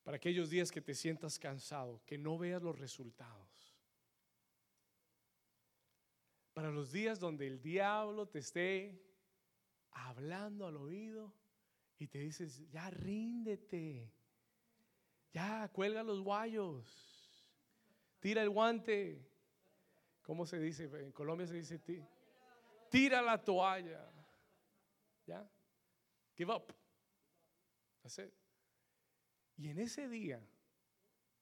Para 0.03 0.17
aquellos 0.17 0.51
días 0.51 0.73
que 0.73 0.81
te 0.81 0.93
sientas 0.93 1.39
cansado, 1.39 2.03
que 2.05 2.19
no 2.19 2.37
veas 2.37 2.61
los 2.61 2.77
resultados. 2.77 3.77
Para 6.53 6.71
los 6.71 6.91
días 6.91 7.21
donde 7.21 7.47
el 7.47 7.63
diablo 7.63 8.27
te 8.27 8.41
esté 8.41 9.01
hablando 9.93 10.67
al 10.67 10.77
oído 10.77 11.33
y 11.97 12.09
te 12.09 12.19
dices, 12.19 12.69
ya 12.71 12.91
ríndete, 12.91 14.13
ya 15.35 15.68
cuelga 15.72 16.05
los 16.05 16.22
guayos, 16.22 16.87
tira 18.20 18.41
el 18.41 18.51
guante. 18.51 19.28
¿Cómo 20.22 20.47
se 20.47 20.59
dice? 20.59 20.85
En 20.85 21.11
Colombia 21.11 21.47
se 21.47 21.55
dice, 21.55 21.80
tira 22.89 23.20
la 23.20 23.45
toalla. 23.45 24.11
¿Ya? 25.26 25.47
Give 26.37 26.55
up. 26.55 26.72
Y 29.57 29.68
en 29.68 29.80
ese 29.80 30.09
día, 30.09 30.41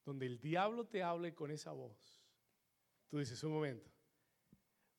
donde 0.05 0.27
el 0.27 0.41
diablo 0.41 0.87
te 0.87 1.03
hable 1.03 1.35
con 1.35 1.51
esa 1.51 1.73
voz, 1.73 2.25
tú 3.09 3.19
dices, 3.19 3.45
un 3.45 3.53
momento, 3.53 3.91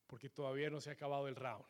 porque 0.06 0.30
todavía 0.30 0.70
no 0.70 0.80
se 0.80 0.92
ha 0.92 0.94
acabado 0.94 1.28
el 1.28 1.36
round. 1.36 1.66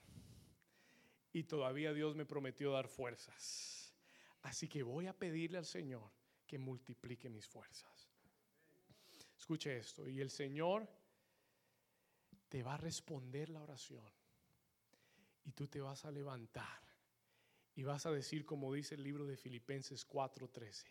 Y 1.32 1.43
todavía 1.43 1.93
Dios 1.93 2.15
me 2.15 2.26
prometió 2.26 2.71
dar 2.71 2.88
fuerzas. 2.88 3.95
Así 4.41 4.67
que 4.67 4.84
voy 4.84 5.07
a 5.07 5.17
pedirle 5.17 5.57
al 5.57 5.65
Señor 5.65 6.11
que 6.54 6.60
multiplique 6.60 7.32
mis 7.32 7.47
fuerzas. 7.47 8.12
Escuche 9.36 9.76
esto. 9.76 10.08
Y 10.08 10.22
el 10.22 10.30
Señor 10.30 10.88
te 12.47 12.62
va 12.62 12.76
a 12.76 12.78
responder 12.78 13.49
la 13.49 13.64
oración. 13.64 14.06
Y 15.45 15.51
tú 15.54 15.68
te 15.68 15.82
vas 15.82 16.06
a 16.06 16.12
levantar 16.12 16.80
y 17.74 17.82
vas 17.82 18.06
a 18.06 18.12
decir, 18.12 18.45
como 18.45 18.72
dice 18.72 18.93
el 18.93 19.01
libro 19.01 19.26
de 19.26 19.36
Filipenses 19.36 20.08
4:13, 20.08 20.86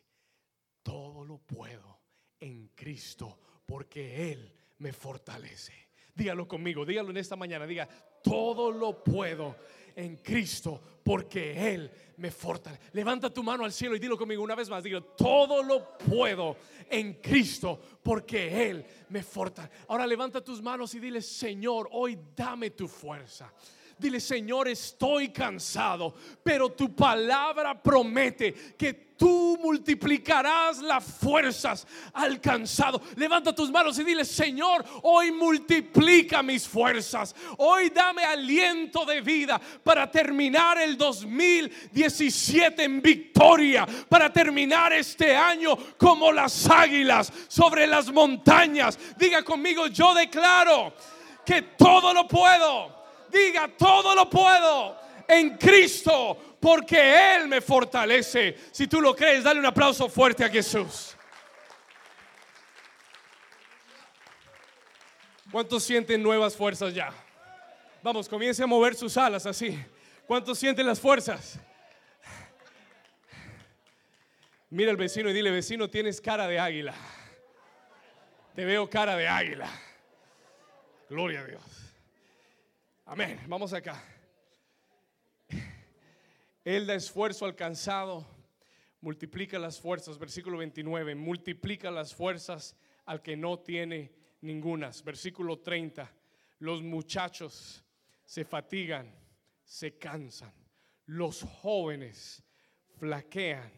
todo 0.83 1.25
lo 1.25 1.39
puedo 1.39 2.01
en 2.41 2.67
Cristo 2.75 3.39
porque 3.65 4.33
Él 4.33 4.53
me 4.79 4.93
fortalece. 4.93 5.92
Dígalo 6.15 6.47
conmigo, 6.47 6.85
dígalo 6.85 7.11
en 7.11 7.17
esta 7.17 7.37
mañana, 7.37 7.67
diga, 7.67 7.89
todo 8.23 8.71
lo 8.71 9.03
puedo 9.03 9.57
en 9.97 10.17
Cristo 10.17 10.81
porque 11.03 11.75
Él 11.75 11.91
me 12.19 12.31
fortalece. 12.31 12.83
Levanta 12.93 13.33
tu 13.33 13.43
mano 13.43 13.65
al 13.65 13.73
cielo 13.73 13.97
y 13.97 13.99
dilo 13.99 14.19
conmigo 14.19 14.43
una 14.43 14.55
vez 14.55 14.69
más, 14.69 14.83
digo, 14.85 15.03
todo 15.03 15.63
lo 15.63 15.97
puedo 15.97 16.57
en 16.91 17.15
Cristo 17.15 17.81
porque 18.03 18.71
Él 18.71 18.85
me 19.09 19.23
fortalece. 19.23 19.75
Ahora 19.89 20.07
levanta 20.07 20.43
tus 20.43 20.61
manos 20.61 20.95
y 20.95 21.01
dile, 21.01 21.23
Señor, 21.23 21.89
hoy 21.93 22.19
dame 22.37 22.71
tu 22.71 22.89
fuerza. 22.89 23.53
Dile, 24.03 24.19
Señor, 24.19 24.67
estoy 24.67 25.29
cansado, 25.29 26.13
pero 26.43 26.71
tu 26.73 26.93
palabra 26.93 27.81
promete 27.81 28.75
que 28.77 29.13
tú 29.17 29.57
multiplicarás 29.63 30.83
las 30.83 31.05
fuerzas 31.05 31.87
alcanzado. 32.13 33.01
Levanta 33.15 33.55
tus 33.55 33.71
manos 33.71 33.97
y 34.01 34.03
dile, 34.03 34.25
Señor, 34.25 34.85
hoy 35.05 35.31
multiplica 35.31 36.43
mis 36.43 36.67
fuerzas. 36.67 37.33
Hoy 37.59 37.91
dame 37.91 38.25
aliento 38.25 39.05
de 39.05 39.21
vida 39.21 39.61
para 39.85 40.11
terminar 40.11 40.81
el 40.81 40.99
2017 40.99 42.83
en 42.83 43.01
victoria, 43.01 43.87
para 44.09 44.33
terminar 44.33 44.93
este 44.93 45.37
año 45.37 45.79
como 45.97 46.33
las 46.33 46.69
águilas 46.69 47.33
sobre 47.47 47.87
las 47.87 48.13
montañas. 48.13 48.99
Diga 49.17 49.45
conmigo, 49.45 49.87
yo 49.87 50.13
declaro 50.13 50.93
que 51.47 51.63
todo 51.63 52.13
lo 52.13 52.27
puedo 52.27 53.02
diga, 53.33 53.69
todo 53.77 54.15
lo 54.15 54.29
puedo 54.29 54.97
en 55.27 55.57
Cristo, 55.57 56.57
porque 56.61 57.37
Él 57.37 57.49
me 57.49 57.61
fortalece. 57.61 58.57
Si 58.71 58.87
tú 58.87 59.01
lo 59.01 59.17
crees, 59.17 59.45
dale 59.45 59.59
un 59.59 59.67
aplauso 59.67 60.09
fuerte 60.09 60.45
a 60.45 60.49
Jesús. 60.49 61.17
¿Cuántos 65.51 65.83
sienten 65.83 66.23
nuevas 66.23 66.57
fuerzas 66.57 66.95
ya? 66.95 67.13
Vamos, 68.03 68.29
comience 68.29 68.63
a 68.63 68.67
mover 68.67 68.95
sus 68.95 69.17
alas 69.17 69.47
así. 69.47 69.79
¿Cuántos 70.27 70.59
sienten 70.59 70.87
las 70.87 70.99
fuerzas? 70.99 71.59
Mira 74.71 74.91
al 74.91 74.97
vecino 74.97 75.29
y 75.29 75.35
dile, 75.35 75.51
vecino, 75.51 75.91
tienes 75.91 76.21
cara 76.21 76.49
de 76.49 76.59
águila. 76.59 76.95
Te 78.55 78.65
veo 78.65 78.89
cara 78.89 79.17
de 79.17 79.29
águila. 79.29 79.69
Gloria 81.11 81.41
a 81.41 81.45
Dios. 81.45 81.82
Amén. 83.13 83.39
Vamos 83.47 83.75
acá. 83.75 84.03
Él 86.65 86.87
da 86.87 86.95
esfuerzo 86.95 87.45
alcanzado, 87.45 88.27
multiplica 89.03 89.59
las 89.59 89.79
fuerzas. 89.79 90.19
Versículo 90.19 90.57
29. 90.57 91.15
Multiplica 91.15 91.91
las 91.91 92.15
fuerzas 92.15 92.75
al 93.05 93.21
que 93.21 93.37
no 93.37 93.59
tiene 93.59 94.15
ningunas. 94.41 95.05
Versículo 95.05 95.59
30. 95.59 96.11
Los 96.61 96.81
muchachos 96.83 97.85
se 98.25 98.47
fatigan, 98.47 99.15
se 99.63 99.99
cansan. 99.99 100.55
Los 101.05 101.43
jóvenes 101.43 102.43
flaquean 102.97 103.71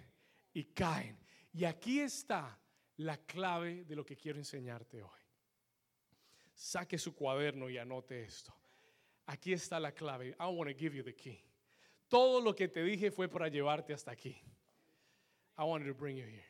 y 0.52 0.66
caen. 0.66 1.18
Y 1.52 1.64
aquí 1.64 1.98
está 1.98 2.56
la 2.98 3.16
clave 3.16 3.82
de 3.84 3.96
lo 3.96 4.06
que 4.06 4.16
quiero 4.16 4.38
enseñarte 4.38 5.02
hoy. 5.02 5.22
Saque 6.54 6.98
su 6.98 7.16
cuaderno 7.16 7.68
y 7.68 7.78
anote 7.78 8.22
esto. 8.22 8.54
Aquí 9.26 9.52
está 9.52 9.80
la 9.80 9.92
clave. 9.92 10.34
I 10.38 10.46
want 10.46 10.68
to 10.68 10.74
give 10.76 10.94
you 10.94 11.02
the 11.02 11.14
key. 11.14 11.40
Todo 12.08 12.40
lo 12.40 12.54
que 12.54 12.68
te 12.68 12.82
dije 12.82 13.10
fue 13.10 13.28
para 13.28 13.48
llevarte 13.48 13.92
hasta 13.92 14.10
aquí. 14.10 14.36
I 15.56 15.64
wanted 15.64 15.86
to 15.86 15.94
bring 15.94 16.16
you 16.16 16.24
here. 16.24 16.44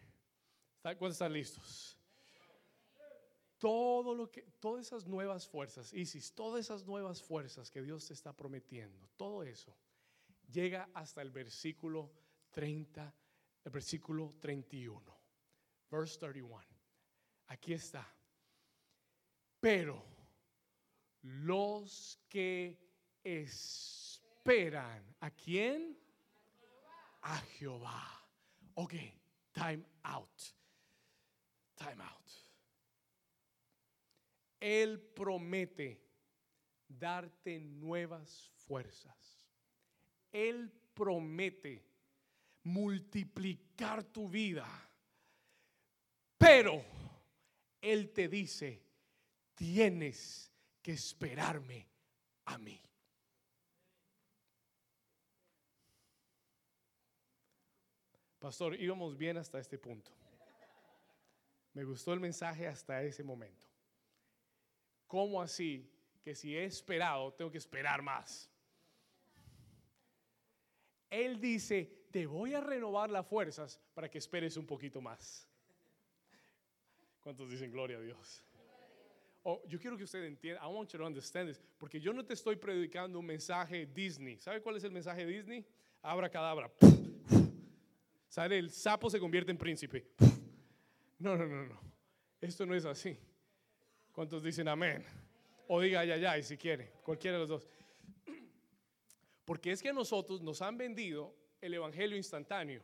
¿Cuántos 0.82 1.12
están 1.12 1.32
listos? 1.32 1.96
Todo 3.58 4.14
lo 4.14 4.30
que, 4.30 4.42
todas 4.60 4.86
esas 4.86 5.06
nuevas 5.06 5.48
fuerzas, 5.48 5.92
Isis, 5.94 6.34
todas 6.34 6.60
esas 6.60 6.84
nuevas 6.84 7.22
fuerzas 7.22 7.70
que 7.70 7.80
Dios 7.80 8.06
te 8.06 8.12
está 8.12 8.34
prometiendo, 8.34 9.08
todo 9.16 9.42
eso 9.42 9.74
llega 10.52 10.90
hasta 10.92 11.22
el 11.22 11.30
versículo 11.30 12.12
30, 12.50 13.14
el 13.64 13.72
versículo 13.72 14.34
31, 14.40 15.02
verse 15.90 16.18
31. 16.18 16.62
Aquí 17.46 17.72
está. 17.72 18.06
Pero 19.60 20.04
los 21.24 22.20
que 22.28 22.78
esperan. 23.22 25.02
¿A 25.20 25.30
quién? 25.30 25.98
A 27.22 27.38
Jehová. 27.38 28.28
Ok, 28.74 28.94
time 29.52 29.84
out. 30.02 30.42
Time 31.76 32.02
out. 32.02 32.30
Él 34.60 35.00
promete 35.00 36.00
darte 36.88 37.58
nuevas 37.58 38.50
fuerzas. 38.66 39.46
Él 40.30 40.70
promete 40.94 41.84
multiplicar 42.64 44.04
tu 44.04 44.28
vida. 44.28 44.66
Pero 46.36 46.84
Él 47.80 48.12
te 48.12 48.28
dice, 48.28 48.82
tienes 49.54 50.53
que 50.84 50.92
esperarme 50.92 51.88
a 52.44 52.58
mí. 52.58 52.78
Pastor, 58.38 58.78
íbamos 58.78 59.16
bien 59.16 59.38
hasta 59.38 59.58
este 59.58 59.78
punto. 59.78 60.10
Me 61.72 61.84
gustó 61.84 62.12
el 62.12 62.20
mensaje 62.20 62.68
hasta 62.68 63.02
ese 63.02 63.24
momento. 63.24 63.66
¿Cómo 65.06 65.40
así 65.40 65.90
que 66.22 66.34
si 66.34 66.54
he 66.54 66.66
esperado, 66.66 67.32
tengo 67.32 67.50
que 67.50 67.56
esperar 67.56 68.02
más? 68.02 68.50
Él 71.08 71.40
dice, 71.40 72.08
te 72.10 72.26
voy 72.26 72.52
a 72.52 72.60
renovar 72.60 73.08
las 73.08 73.26
fuerzas 73.26 73.80
para 73.94 74.10
que 74.10 74.18
esperes 74.18 74.58
un 74.58 74.66
poquito 74.66 75.00
más. 75.00 75.48
¿Cuántos 77.20 77.48
dicen 77.48 77.72
gloria 77.72 77.96
a 77.96 78.00
Dios? 78.02 78.44
Oh, 79.46 79.62
yo 79.66 79.78
quiero 79.78 79.94
que 79.98 80.04
usted 80.04 80.24
entienda, 80.24 80.58
I 80.62 80.72
want 80.72 80.90
you 80.90 80.98
to 80.98 81.04
understand 81.04 81.50
this, 81.50 81.60
porque 81.76 82.00
yo 82.00 82.14
no 82.14 82.24
te 82.24 82.32
estoy 82.32 82.56
predicando 82.56 83.18
un 83.18 83.26
mensaje 83.26 83.84
Disney. 83.84 84.38
¿Sabe 84.40 84.62
cuál 84.62 84.76
es 84.76 84.84
el 84.84 84.90
mensaje 84.90 85.26
Disney? 85.26 85.66
Abra 86.00 86.30
cadabra. 86.30 86.72
¿Sabe? 88.28 88.58
El 88.58 88.70
sapo 88.70 89.10
se 89.10 89.20
convierte 89.20 89.50
en 89.50 89.58
príncipe. 89.58 90.06
No, 91.16 91.36
no, 91.38 91.46
no, 91.46 91.64
no. 91.64 91.80
Esto 92.40 92.66
no 92.66 92.74
es 92.74 92.84
así. 92.84 93.16
¿Cuántos 94.12 94.42
dicen 94.42 94.68
amén? 94.68 95.06
O 95.68 95.80
diga 95.80 96.00
ay, 96.00 96.10
ay, 96.10 96.42
si 96.42 96.58
quiere, 96.58 96.90
cualquiera 97.02 97.38
de 97.38 97.40
los 97.40 97.48
dos. 97.48 97.68
Porque 99.46 99.70
es 99.70 99.80
que 99.80 99.88
a 99.88 99.92
nosotros 99.92 100.42
nos 100.42 100.60
han 100.60 100.76
vendido 100.76 101.34
el 101.62 101.72
evangelio 101.72 102.16
instantáneo. 102.16 102.82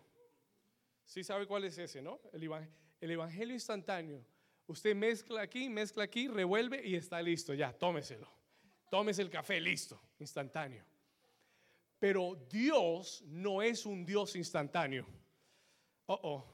¿Sí 1.04 1.22
sabe 1.22 1.46
cuál 1.46 1.64
es 1.64 1.76
ese, 1.76 2.00
no? 2.00 2.20
el 2.32 3.10
evangelio 3.10 3.52
instantáneo 3.52 4.24
Usted 4.70 4.94
mezcla 4.94 5.42
aquí, 5.42 5.68
mezcla 5.68 6.04
aquí, 6.04 6.28
revuelve 6.28 6.80
y 6.86 6.94
está 6.94 7.20
listo. 7.20 7.54
Ya, 7.54 7.72
tómeselo. 7.72 8.28
Tómese 8.88 9.20
el 9.20 9.28
café, 9.28 9.60
listo, 9.60 10.00
instantáneo. 10.20 10.84
Pero 11.98 12.36
Dios 12.48 13.24
no 13.26 13.62
es 13.62 13.84
un 13.84 14.06
Dios 14.06 14.36
instantáneo. 14.36 15.04
Oh, 16.06 16.20
oh. 16.22 16.44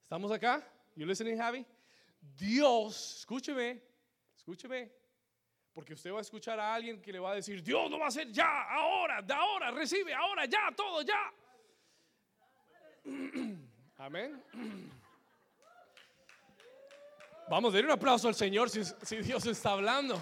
¿Estamos 0.00 0.30
acá? 0.30 0.64
You 0.94 1.04
listening, 1.04 1.36
Javi? 1.36 1.66
Dios, 2.20 3.16
escúcheme, 3.18 3.82
escúcheme. 4.36 4.88
Porque 5.72 5.94
usted 5.94 6.12
va 6.12 6.18
a 6.18 6.20
escuchar 6.22 6.60
a 6.60 6.72
alguien 6.72 7.02
que 7.02 7.10
le 7.10 7.18
va 7.18 7.32
a 7.32 7.34
decir, 7.34 7.64
Dios 7.64 7.90
no 7.90 7.98
va 7.98 8.04
a 8.04 8.08
hacer 8.08 8.30
ya, 8.30 8.62
ahora, 8.70 9.20
de 9.20 9.34
ahora, 9.34 9.72
recibe, 9.72 10.14
ahora, 10.14 10.44
ya, 10.46 10.72
todo, 10.76 11.02
ya. 11.02 11.32
Amén. 13.96 14.40
Vamos 17.48 17.74
a 17.74 17.76
dar 17.76 17.84
un 17.84 17.90
aplauso 17.90 18.28
al 18.28 18.34
Señor 18.34 18.70
si, 18.70 19.16
Dios 19.16 19.46
está 19.46 19.72
hablando. 19.72 20.20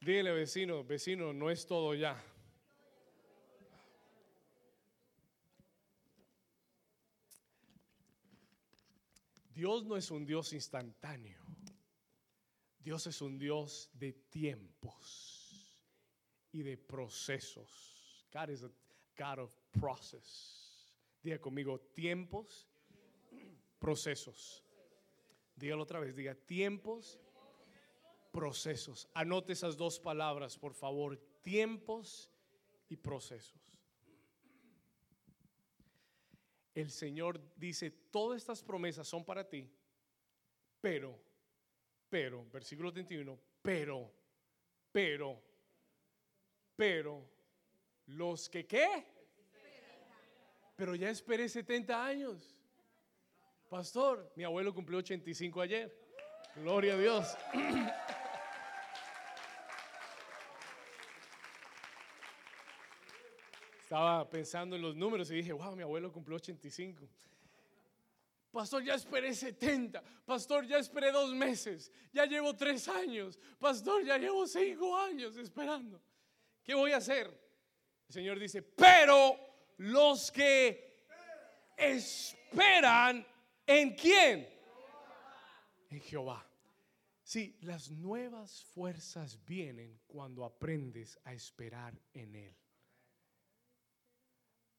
Dile 0.00 0.32
vecino, 0.32 0.84
vecino, 0.84 1.32
no 1.32 1.50
es 1.50 1.66
todo 1.66 1.94
ya. 1.94 2.22
Dios 9.52 9.84
no 9.84 9.96
es 9.96 10.10
un 10.10 10.26
Dios 10.26 10.52
instantáneo. 10.52 11.40
Dios 12.78 13.06
es 13.08 13.20
un 13.20 13.38
Dios 13.38 13.90
de 13.94 14.12
tiempos 14.12 15.80
y 16.52 16.62
de 16.62 16.76
procesos. 16.76 18.28
God 18.32 18.50
is 18.50 18.62
a 18.62 18.70
God 19.18 19.40
of 19.40 19.50
process. 19.72 20.65
Diga 21.26 21.40
conmigo, 21.40 21.80
tiempos, 21.92 22.68
procesos. 23.80 24.62
Dígalo 25.56 25.82
otra 25.82 25.98
vez, 25.98 26.14
diga 26.14 26.36
tiempos, 26.36 27.18
procesos. 28.30 29.08
Anote 29.12 29.52
esas 29.52 29.76
dos 29.76 29.98
palabras, 29.98 30.56
por 30.56 30.72
favor, 30.72 31.18
tiempos 31.42 32.30
y 32.88 32.96
procesos. 32.96 33.60
el 36.76 36.92
Señor 36.92 37.40
dice, 37.56 37.90
todas 37.90 38.36
estas 38.36 38.62
promesas 38.62 39.08
son 39.08 39.24
para 39.24 39.48
ti, 39.48 39.68
pero, 40.80 41.18
pero, 42.08 42.46
versículo 42.52 42.92
31, 42.92 43.36
pero, 43.62 44.12
pero, 44.92 45.42
pero, 46.76 47.28
los 48.06 48.48
que 48.48 48.64
qué? 48.64 49.15
Pero 50.76 50.94
ya 50.94 51.10
esperé 51.10 51.48
70 51.48 52.04
años. 52.04 52.54
Pastor, 53.68 54.30
mi 54.36 54.44
abuelo 54.44 54.72
cumplió 54.74 54.98
85 54.98 55.60
ayer. 55.62 55.92
Gloria 56.56 56.94
a 56.94 56.98
Dios. 56.98 57.36
Estaba 63.80 64.28
pensando 64.28 64.76
en 64.76 64.82
los 64.82 64.94
números 64.94 65.30
y 65.30 65.36
dije, 65.36 65.52
wow, 65.52 65.74
mi 65.74 65.82
abuelo 65.82 66.12
cumplió 66.12 66.36
85. 66.36 67.08
Pastor, 68.50 68.82
ya 68.84 68.94
esperé 68.94 69.34
70. 69.34 70.02
Pastor, 70.24 70.66
ya 70.66 70.78
esperé 70.78 71.12
dos 71.12 71.34
meses. 71.34 71.90
Ya 72.12 72.26
llevo 72.26 72.54
tres 72.56 72.88
años. 72.88 73.38
Pastor, 73.58 74.04
ya 74.04 74.18
llevo 74.18 74.46
cinco 74.46 74.96
años 74.96 75.36
esperando. 75.36 76.02
¿Qué 76.62 76.74
voy 76.74 76.92
a 76.92 76.96
hacer? 76.96 77.26
El 78.08 78.14
Señor 78.14 78.38
dice, 78.38 78.62
pero 78.62 79.45
los 79.78 80.30
que 80.30 81.06
esperan 81.76 83.26
en 83.66 83.94
quién? 83.94 84.48
En 85.90 86.00
Jehová. 86.00 86.46
Sí, 87.22 87.58
las 87.62 87.90
nuevas 87.90 88.64
fuerzas 88.66 89.44
vienen 89.44 90.00
cuando 90.06 90.44
aprendes 90.44 91.18
a 91.24 91.32
esperar 91.32 92.00
en 92.14 92.36
Él. 92.36 92.56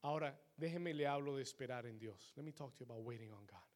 Ahora, 0.02 0.40
déjeme 0.56 0.94
le 0.94 1.06
hablo 1.06 1.36
de 1.36 1.42
esperar 1.42 1.84
en 1.86 1.98
Dios. 1.98 2.32
Let 2.36 2.44
me 2.44 2.52
talk 2.52 2.72
to 2.74 2.84
you 2.84 2.90
about 2.90 3.04
waiting 3.04 3.32
on 3.32 3.44
God. 3.46 3.66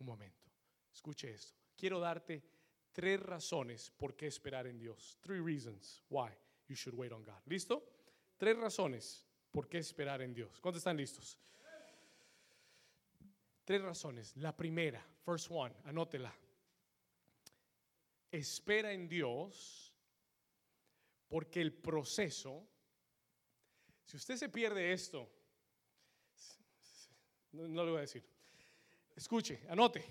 Un 0.00 0.06
momento. 0.06 0.50
Escuche 0.92 1.30
esto. 1.30 1.54
Quiero 1.76 2.00
darte 2.00 2.42
tres 2.92 3.20
razones 3.20 3.90
por 3.90 4.16
qué 4.16 4.26
esperar 4.26 4.66
en 4.66 4.78
Dios. 4.78 5.18
Three 5.20 5.40
reasons 5.40 6.02
why 6.08 6.30
you 6.66 6.74
should 6.74 6.96
wait 6.96 7.12
on 7.12 7.22
God. 7.22 7.40
¿Listo? 7.46 7.84
Tres 8.36 8.56
razones 8.56 9.27
por 9.58 9.68
qué 9.68 9.78
esperar 9.78 10.22
en 10.22 10.32
Dios. 10.32 10.60
¿Cuántos 10.60 10.78
están 10.78 10.96
listos? 10.96 11.36
Tres 13.64 13.82
razones. 13.82 14.36
La 14.36 14.56
primera, 14.56 15.04
first 15.24 15.48
one, 15.50 15.74
anótela. 15.84 16.32
Espera 18.30 18.92
en 18.92 19.08
Dios 19.08 19.92
porque 21.26 21.60
el 21.60 21.72
proceso, 21.72 22.68
si 24.04 24.16
usted 24.16 24.36
se 24.36 24.48
pierde 24.48 24.92
esto, 24.92 25.28
no, 27.50 27.66
no 27.66 27.84
le 27.84 27.90
voy 27.90 27.98
a 27.98 28.02
decir. 28.02 28.24
Escuche, 29.16 29.62
anote. 29.68 30.04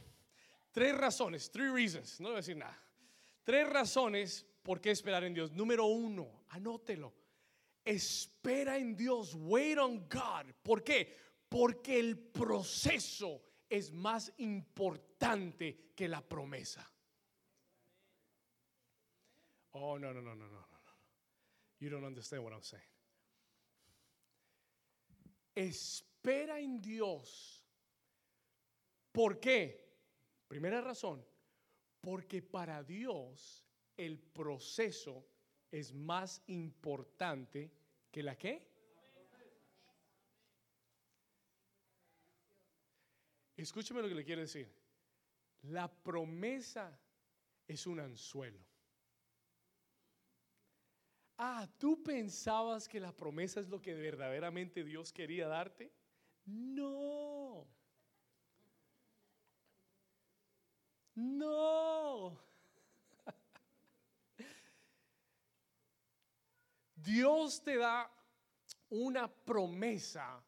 Tres 0.74 0.94
razones, 0.94 1.50
three 1.50 1.70
reasons. 1.70 2.20
No 2.20 2.28
le 2.28 2.32
voy 2.34 2.40
a 2.40 2.42
decir 2.42 2.58
nada. 2.58 2.78
Tres 3.46 3.70
razones 3.70 4.46
por 4.62 4.82
qué 4.82 4.92
esperar 4.92 5.24
en 5.24 5.34
Dios. 5.34 5.54
Número 5.54 5.86
uno, 5.86 6.44
anótelo. 6.50 7.27
Espera 7.88 8.78
en 8.78 8.98
Dios. 8.98 9.34
Wait 9.34 9.78
on 9.78 10.10
God. 10.10 10.54
¿Por 10.62 10.84
qué? 10.84 11.16
Porque 11.48 11.98
el 11.98 12.18
proceso 12.18 13.42
es 13.70 13.92
más 13.92 14.34
importante 14.40 15.94
que 15.96 16.10
la 16.10 16.22
promesa. 16.22 16.86
Oh, 19.72 19.98
no, 19.98 20.14
no, 20.14 20.22
no, 20.22 20.36
no, 20.36 20.48
no, 20.50 20.60
no. 20.60 20.68
You 21.80 21.90
don't 21.90 22.04
understand 22.04 22.44
what 22.44 22.52
I'm 22.52 22.64
saying. 22.64 22.84
Espera 25.56 26.60
en 26.60 26.82
Dios. 26.82 27.64
¿Por 29.14 29.40
qué? 29.40 29.88
Primera 30.50 30.82
razón, 30.82 31.26
porque 32.02 32.42
para 32.42 32.84
Dios 32.84 33.66
el 33.96 34.20
proceso 34.20 35.26
es 35.72 35.94
más 35.94 36.42
importante 36.48 37.72
que 38.12 38.24
la 38.24 38.38
qué? 38.38 38.68
Escúcheme 43.56 44.02
lo 44.02 44.08
que 44.08 44.16
le 44.16 44.24
quiero 44.24 44.42
decir. 44.42 44.72
La 45.64 45.92
promesa 45.92 46.98
es 47.68 47.88
un 47.88 48.00
anzuelo. 48.00 48.60
Ah, 51.40 51.68
¿tú 51.78 52.02
pensabas 52.04 52.88
que 52.88 53.00
la 53.00 53.12
promesa 53.12 53.60
es 53.60 53.68
lo 53.68 53.82
que 53.82 53.94
verdaderamente 53.94 54.84
Dios 54.84 55.12
quería 55.12 55.48
darte? 55.48 55.92
No. 56.46 57.68
No. 61.16 62.40
Dios 67.08 67.64
te 67.64 67.78
da 67.78 68.12
una 68.90 69.30
promesa, 69.30 70.44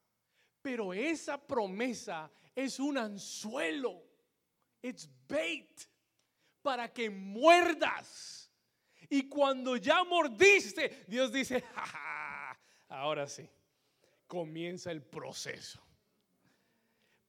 pero 0.62 0.94
esa 0.94 1.38
promesa 1.38 2.30
es 2.54 2.80
un 2.80 2.98
anzuelo. 2.98 4.04
It's 4.82 5.10
bait 5.28 5.88
para 6.62 6.92
que 6.92 7.10
muerdas. 7.10 8.52
Y 9.10 9.30
cuando 9.30 9.78
ya 9.78 10.04
mordiste, 10.04 11.06
Dios 11.08 11.32
dice, 11.32 11.64
ahora 12.90 13.26
sí, 13.28 13.50
comienza 14.28 14.92
el 14.92 15.02
proceso 15.02 15.89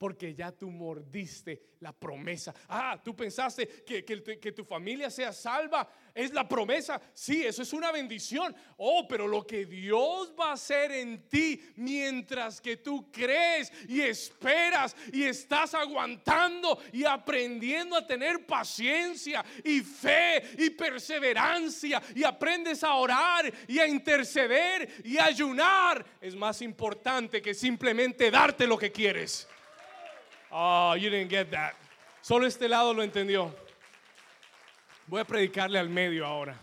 porque 0.01 0.35
ya 0.35 0.51
tú 0.51 0.71
mordiste 0.71 1.75
la 1.81 1.93
promesa. 1.93 2.55
Ah, 2.71 2.99
tú 3.05 3.15
pensaste 3.15 3.85
que, 3.85 4.03
que, 4.03 4.53
tu 4.53 4.65
familia 4.65 5.11
sea 5.11 5.31
salva. 5.31 5.87
Es 6.15 6.33
la 6.33 6.49
promesa. 6.49 6.99
Sí, 7.13 7.45
eso 7.45 7.61
es 7.61 7.71
una 7.75 7.93
bendición. 7.93 8.57
Oh, 8.79 9.07
pero 9.07 9.29
lo 9.29 9.47
que 9.47 9.67
Dios 9.67 10.33
va 10.41 10.47
a 10.47 10.53
hacer 10.55 10.91
en 10.93 11.29
ti 11.29 11.63
mientras 11.77 12.63
que 12.63 12.79
tú 12.79 13.13
crees 13.13 13.71
y 13.91 14.01
esperas 14.01 14.97
y 15.13 15.25
estás 15.25 15.75
aguantando 15.75 16.79
y 16.95 17.05
aprendiendo 17.05 17.95
a 17.95 18.07
tener 18.07 18.47
paciencia 18.47 19.45
y 19.63 19.81
fe 19.81 20.43
y 20.65 20.71
perseverancia 20.71 22.03
y 22.15 22.25
aprendes 22.25 22.83
a 22.83 22.95
orar 22.95 23.53
y 23.69 23.79
a 23.79 23.87
interceder 23.87 25.03
y 25.05 25.19
ayunar, 25.19 26.07
es 26.23 26.35
más 26.35 26.63
importante 26.63 27.43
que 27.43 27.53
simplemente 27.53 28.31
darte 28.31 28.67
lo 28.67 28.79
que 28.79 28.91
quieres. 28.91 29.47
Oh, 30.53 30.95
you 30.95 31.11
didn't 31.11 31.31
get 31.31 31.51
that. 31.51 31.75
Solo 32.23 32.47
este 32.47 32.69
lado 32.69 32.93
lo 32.93 33.03
entendió. 33.03 33.55
Voy 35.07 35.21
a 35.21 35.25
predicarle 35.25 35.79
al 35.79 35.89
medio 35.89 36.27
ahora. 36.27 36.59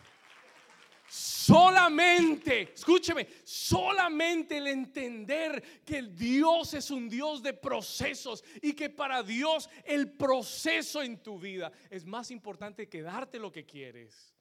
Solamente, 1.10 2.74
escúcheme, 2.74 3.28
solamente 3.46 4.58
el 4.58 4.68
entender 4.68 5.82
que 5.86 6.02
Dios 6.02 6.74
es 6.74 6.92
un 6.92 7.08
Dios 7.08 7.42
de 7.42 7.54
procesos 7.54 8.44
y 8.62 8.74
que 8.74 8.90
para 8.90 9.24
Dios 9.24 9.70
el 9.86 10.12
proceso 10.12 11.02
en 11.02 11.24
tu 11.24 11.40
vida 11.40 11.72
es 11.90 12.06
más 12.06 12.30
importante 12.30 12.90
que 12.90 13.02
darte 13.02 13.40
lo 13.40 13.52
que 13.52 13.66
quieres. 13.66 14.37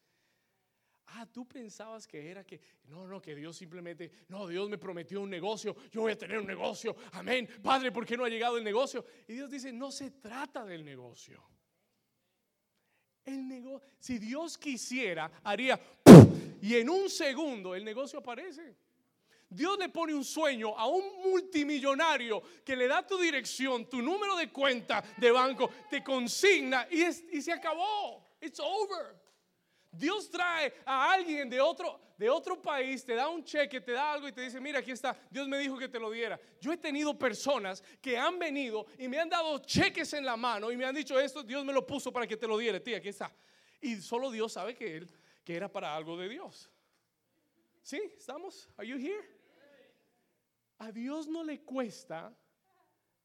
Ah, 1.09 1.27
tú 1.27 1.47
pensabas 1.47 2.07
que 2.07 2.31
era 2.31 2.45
que, 2.45 2.61
no, 2.89 3.07
no, 3.07 3.23
que 3.23 3.35
Dios 3.35 3.57
simplemente, 3.57 4.11
no, 4.29 4.47
Dios 4.47 4.69
me 4.69 4.77
prometió 4.77 5.21
un 5.21 5.31
negocio, 5.31 5.77
yo 5.91 6.03
voy 6.03 6.13
a 6.13 6.19
tener 6.19 6.39
un 6.39 6.47
negocio, 6.47 6.97
amén. 7.13 7.49
Padre, 7.63 7.93
¿por 7.93 8.05
qué 8.05 8.17
no 8.17 8.25
ha 8.25 8.29
llegado 8.29 8.59
el 8.59 8.65
negocio? 8.65 9.05
Y 9.29 9.35
Dios 9.35 9.51
dice, 9.51 9.73
no 9.73 9.93
se 9.93 10.11
trata 10.11 10.65
del 10.65 10.85
negocio. 10.85 11.43
El 13.25 13.47
negocio, 13.47 13.89
si 13.99 14.19
Dios 14.19 14.59
quisiera, 14.59 15.31
haría 15.45 15.81
y 16.63 16.75
en 16.75 16.91
un 16.91 17.09
segundo 17.09 17.75
el 17.75 17.85
negocio 17.85 18.19
aparece. 18.19 18.77
Dios 19.49 19.79
le 19.79 19.89
pone 19.89 20.13
un 20.13 20.25
sueño 20.25 20.77
a 20.77 20.87
un 20.87 21.23
multimillonario 21.23 22.43
que 22.65 22.75
le 22.75 22.89
da 22.89 23.07
tu 23.07 23.17
dirección, 23.19 23.89
tu 23.89 24.03
número 24.03 24.37
de 24.37 24.51
cuenta 24.51 25.05
de 25.17 25.31
banco, 25.31 25.71
te 25.89 26.03
consigna 26.03 26.89
y, 26.91 27.05
y 27.05 27.43
se 27.43 27.53
acabó. 27.53 28.25
It's 28.41 28.59
over. 28.59 29.15
Dios 29.97 30.31
trae 30.31 30.73
a 30.85 31.13
alguien 31.13 31.49
de 31.49 31.61
otro, 31.61 32.01
de 32.17 32.29
otro 32.29 32.61
país, 32.61 33.05
te 33.05 33.15
da 33.15 33.29
un 33.29 33.43
cheque, 33.45 33.81
te 33.81 33.93
da 33.93 34.13
algo 34.13 34.29
y 34.29 34.33
te 34.33 34.43
dice, 34.43 34.61
mira, 34.61 34.79
aquí 34.79 34.91
está, 34.91 35.17
Dios 35.31 35.49
me 35.49 35.59
dijo 35.59 35.79
que 35.79 35.89
te 35.89 35.99
lo 35.99 36.11
diera. 36.11 36.39
Yo 36.61 36.73
he 36.73 36.77
tenido 36.77 37.19
personas 37.19 37.83
que 38.01 38.17
han 38.17 38.39
venido 38.39 38.87
y 38.99 39.09
me 39.09 39.19
han 39.19 39.29
dado 39.29 39.59
cheques 39.59 40.13
en 40.13 40.25
la 40.25 40.37
mano 40.37 40.71
y 40.71 40.77
me 40.77 40.85
han 40.85 40.95
dicho 40.95 41.19
esto, 41.19 41.43
Dios 41.43 41.65
me 41.65 41.73
lo 41.73 41.87
puso 41.87 42.13
para 42.13 42.27
que 42.27 42.37
te 42.37 42.47
lo 42.47 42.59
diera, 42.59 42.81
tía, 42.81 42.99
aquí 42.99 43.09
está. 43.09 43.35
Y 43.81 43.97
solo 43.97 44.31
Dios 44.31 44.53
sabe 44.53 44.75
que 44.75 44.97
él, 44.97 45.11
que 45.45 45.55
era 45.55 45.71
para 45.71 45.95
algo 45.95 46.17
de 46.17 46.29
Dios. 46.29 46.71
¿Sí? 47.83 48.01
¿Estamos? 48.17 48.69
Are 48.77 48.89
you 48.89 48.97
here? 48.97 49.25
A 50.79 50.93
Dios 50.93 51.29
no 51.29 51.45
le 51.45 51.61
cuesta 51.61 52.37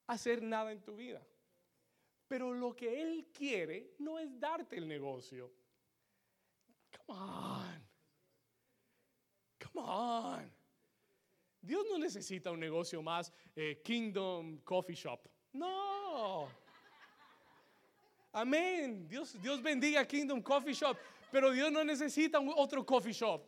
hacer 0.07 0.41
nada 0.41 0.71
en 0.71 0.81
tu 0.81 0.95
vida. 0.95 1.25
Pero 2.27 2.53
lo 2.53 2.75
que 2.75 3.01
Él 3.01 3.27
quiere 3.33 3.95
no 3.99 4.19
es 4.19 4.39
darte 4.39 4.77
el 4.77 4.87
negocio. 4.87 5.51
Come 6.91 7.17
on. 7.17 7.87
Come 9.59 9.85
on. 9.85 10.51
Dios 11.61 11.85
no 11.89 11.97
necesita 11.97 12.51
un 12.51 12.59
negocio 12.59 13.01
más 13.01 13.31
eh, 13.55 13.81
Kingdom 13.83 14.59
Coffee 14.63 14.95
Shop. 14.95 15.27
No. 15.53 16.47
Amén. 18.33 19.07
Dios, 19.07 19.39
Dios 19.41 19.61
bendiga 19.61 20.05
Kingdom 20.05 20.41
Coffee 20.41 20.73
Shop. 20.73 20.97
Pero 21.31 21.51
Dios 21.51 21.71
no 21.71 21.83
necesita 21.83 22.39
otro 22.39 22.85
coffee 22.85 23.13
shop. 23.13 23.41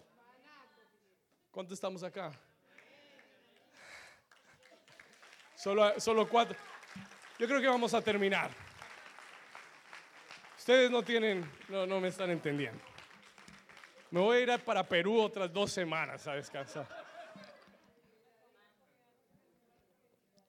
¿Cuántos 1.52 1.74
estamos 1.74 2.02
acá? 2.02 2.32
Solo, 5.56 6.00
solo 6.00 6.28
cuatro. 6.28 6.58
Yo 7.38 7.48
creo 7.48 7.60
que 7.60 7.68
vamos 7.68 7.94
a 7.94 8.02
terminar. 8.02 8.52
Ustedes 10.58 10.90
no 10.90 11.04
tienen, 11.04 11.50
no, 11.68 11.86
no 11.86 12.00
me 12.00 12.08
están 12.08 12.32
entendiendo. 12.32 12.93
Me 14.14 14.20
voy 14.20 14.38
a 14.38 14.42
ir 14.42 14.64
para 14.64 14.88
Perú 14.88 15.20
otras 15.20 15.52
dos 15.52 15.72
semanas 15.72 16.28
a 16.28 16.36
descansar. 16.36 16.88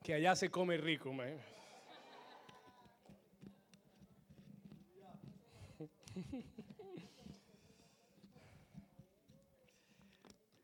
Que 0.03 0.13
allá 0.13 0.37
se 0.37 0.51
come 0.51 0.77
rico, 0.77 1.11
man. 1.15 1.41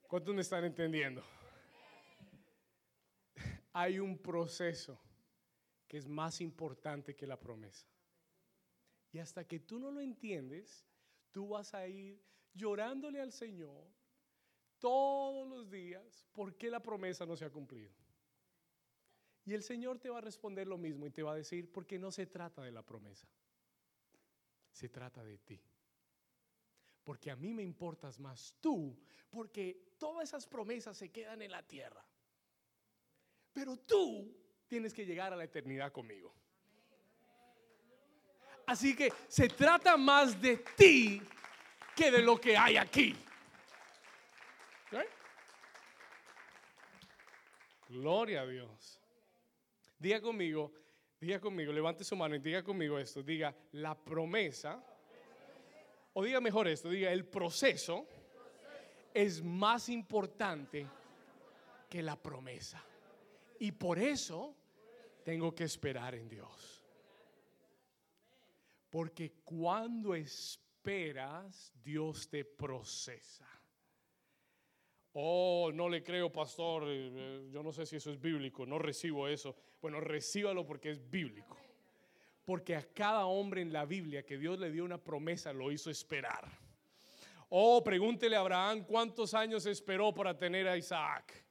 ¿Cuántos 0.06 0.34
me 0.34 0.42
están 0.42 0.64
entendiendo? 0.64 1.24
Hay 3.72 3.98
un 3.98 4.18
proceso 4.18 5.00
que 5.88 5.96
es 5.96 6.06
más 6.06 6.42
importante 6.42 7.16
que 7.16 7.26
la 7.26 7.40
promesa. 7.40 7.86
Y 9.10 9.20
hasta 9.20 9.48
que 9.48 9.58
tú 9.58 9.78
no 9.78 9.90
lo 9.90 10.02
entiendes, 10.02 10.84
tú 11.32 11.48
vas 11.48 11.72
a 11.72 11.86
ir 11.86 12.20
llorándole 12.54 13.20
al 13.20 13.32
Señor 13.32 13.86
todos 14.78 15.46
los 15.48 15.70
días 15.70 16.26
por 16.32 16.56
qué 16.56 16.70
la 16.70 16.80
promesa 16.80 17.26
no 17.26 17.36
se 17.36 17.44
ha 17.44 17.50
cumplido. 17.50 17.92
Y 19.44 19.54
el 19.54 19.62
Señor 19.62 19.98
te 19.98 20.10
va 20.10 20.18
a 20.18 20.22
responder 20.22 20.66
lo 20.66 20.78
mismo 20.78 21.06
y 21.06 21.10
te 21.10 21.22
va 21.22 21.32
a 21.32 21.36
decir, 21.36 21.70
porque 21.72 21.98
no 21.98 22.10
se 22.10 22.26
trata 22.26 22.62
de 22.62 22.72
la 22.72 22.82
promesa, 22.82 23.28
se 24.70 24.88
trata 24.88 25.24
de 25.24 25.38
ti. 25.38 25.60
Porque 27.04 27.30
a 27.30 27.36
mí 27.36 27.54
me 27.54 27.62
importas 27.62 28.18
más 28.18 28.54
tú, 28.60 28.98
porque 29.30 29.94
todas 29.98 30.28
esas 30.28 30.46
promesas 30.46 30.96
se 30.96 31.10
quedan 31.10 31.42
en 31.42 31.50
la 31.50 31.66
tierra. 31.66 32.04
Pero 33.52 33.76
tú 33.76 34.36
tienes 34.68 34.94
que 34.94 35.04
llegar 35.04 35.32
a 35.32 35.36
la 35.36 35.44
eternidad 35.44 35.90
conmigo. 35.90 36.34
Así 38.66 38.94
que 38.94 39.12
se 39.26 39.48
trata 39.48 39.96
más 39.96 40.40
de 40.40 40.58
ti 40.76 41.20
de 42.08 42.22
lo 42.22 42.40
que 42.40 42.56
hay 42.56 42.76
aquí. 42.76 43.16
Gloria 47.88 48.42
a 48.42 48.46
Dios. 48.46 49.00
Diga 49.98 50.20
conmigo, 50.20 50.72
diga 51.20 51.40
conmigo, 51.40 51.72
levante 51.72 52.04
su 52.04 52.14
mano 52.14 52.36
y 52.36 52.38
diga 52.38 52.62
conmigo 52.62 52.98
esto. 52.98 53.20
Diga, 53.20 53.52
la 53.72 53.98
promesa, 53.98 54.80
o 56.12 56.22
diga 56.22 56.40
mejor 56.40 56.68
esto, 56.68 56.88
diga, 56.88 57.10
el 57.10 57.26
proceso 57.26 58.06
es 59.12 59.42
más 59.42 59.88
importante 59.88 60.86
que 61.88 62.00
la 62.00 62.14
promesa. 62.14 62.82
Y 63.58 63.72
por 63.72 63.98
eso 63.98 64.54
tengo 65.24 65.52
que 65.52 65.64
esperar 65.64 66.14
en 66.14 66.28
Dios. 66.28 66.84
Porque 68.88 69.32
cuando 69.44 70.14
esperas, 70.80 71.74
Dios 71.84 72.30
te 72.30 72.42
procesa. 72.42 73.46
Oh, 75.12 75.70
no 75.74 75.90
le 75.90 76.02
creo, 76.02 76.32
pastor. 76.32 76.84
Eh, 76.86 77.10
eh, 77.12 77.48
yo 77.52 77.62
no 77.62 77.70
sé 77.70 77.84
si 77.84 77.96
eso 77.96 78.10
es 78.10 78.18
bíblico. 78.18 78.64
No 78.64 78.78
recibo 78.78 79.28
eso. 79.28 79.54
Bueno, 79.82 80.00
recíbalo 80.00 80.64
porque 80.64 80.90
es 80.90 81.10
bíblico. 81.10 81.58
Porque 82.46 82.76
a 82.76 82.82
cada 82.82 83.26
hombre 83.26 83.60
en 83.60 83.74
la 83.74 83.84
Biblia 83.84 84.24
que 84.24 84.38
Dios 84.38 84.58
le 84.58 84.70
dio 84.70 84.84
una 84.84 84.96
promesa 84.96 85.52
lo 85.52 85.70
hizo 85.70 85.90
esperar. 85.90 86.48
Oh, 87.50 87.84
pregúntele 87.84 88.36
a 88.36 88.40
Abraham 88.40 88.84
cuántos 88.84 89.34
años 89.34 89.66
esperó 89.66 90.14
para 90.14 90.38
tener 90.38 90.66
a 90.66 90.78
Isaac. 90.78 91.44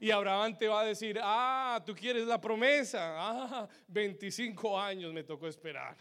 Y 0.00 0.10
Abraham 0.10 0.58
te 0.58 0.66
va 0.66 0.80
a 0.80 0.86
decir, 0.86 1.20
ah, 1.22 1.80
tú 1.86 1.94
quieres 1.94 2.26
la 2.26 2.40
promesa. 2.40 3.14
Ah, 3.14 3.68
25 3.86 4.80
años 4.80 5.12
me 5.12 5.22
tocó 5.22 5.46
esperar. 5.46 5.96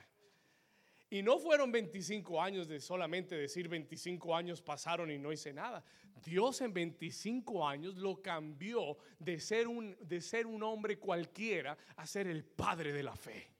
Y 1.13 1.21
no 1.21 1.39
fueron 1.39 1.73
25 1.73 2.41
años 2.41 2.69
de 2.69 2.79
solamente 2.79 3.35
decir 3.35 3.67
25 3.67 4.33
años 4.33 4.61
pasaron 4.61 5.11
y 5.11 5.19
no 5.19 5.33
hice 5.33 5.51
nada. 5.51 5.83
Dios 6.23 6.61
en 6.61 6.73
25 6.73 7.67
años 7.67 7.97
lo 7.97 8.21
cambió 8.21 8.97
de 9.19 9.37
ser 9.41 9.67
un, 9.67 9.97
de 9.99 10.21
ser 10.21 10.47
un 10.47 10.63
hombre 10.63 10.97
cualquiera 10.97 11.77
a 11.97 12.07
ser 12.07 12.27
el 12.27 12.45
padre 12.45 12.93
de 12.93 13.03
la 13.03 13.13
fe. 13.13 13.51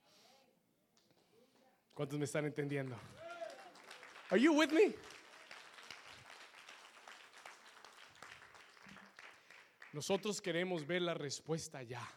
¿Cuántos 1.94 2.18
me 2.18 2.24
están 2.24 2.46
entendiendo? 2.46 2.96
Are 4.30 4.42
you 4.42 4.54
with 4.54 4.72
me? 4.72 4.96
Nosotros 9.92 10.40
queremos 10.40 10.88
ver 10.88 11.02
la 11.02 11.16
respuesta 11.16 11.84
ya. 11.84 12.10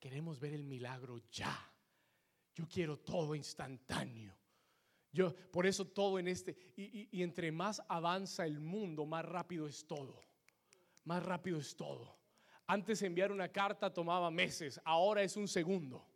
Queremos 0.00 0.40
ver 0.40 0.54
el 0.54 0.64
milagro 0.64 1.18
ya. 1.30 1.56
Yo 2.56 2.66
quiero 2.66 2.98
todo 2.98 3.36
instantáneo. 3.36 4.35
Yo, 5.16 5.34
por 5.50 5.66
eso 5.66 5.86
todo 5.86 6.18
en 6.18 6.28
este, 6.28 6.54
y, 6.76 7.08
y, 7.10 7.22
entre 7.22 7.50
más 7.50 7.82
avanza 7.88 8.44
el 8.44 8.60
mundo, 8.60 9.06
más 9.06 9.24
rápido 9.24 9.66
es 9.66 9.86
todo. 9.86 10.20
Más 11.04 11.24
rápido 11.24 11.58
es 11.58 11.74
todo. 11.74 12.18
Antes 12.66 13.00
enviar 13.00 13.32
una 13.32 13.48
carta 13.48 13.90
tomaba 13.94 14.30
meses, 14.30 14.78
ahora 14.84 15.22
es 15.22 15.38
un 15.38 15.48
segundo. 15.48 16.06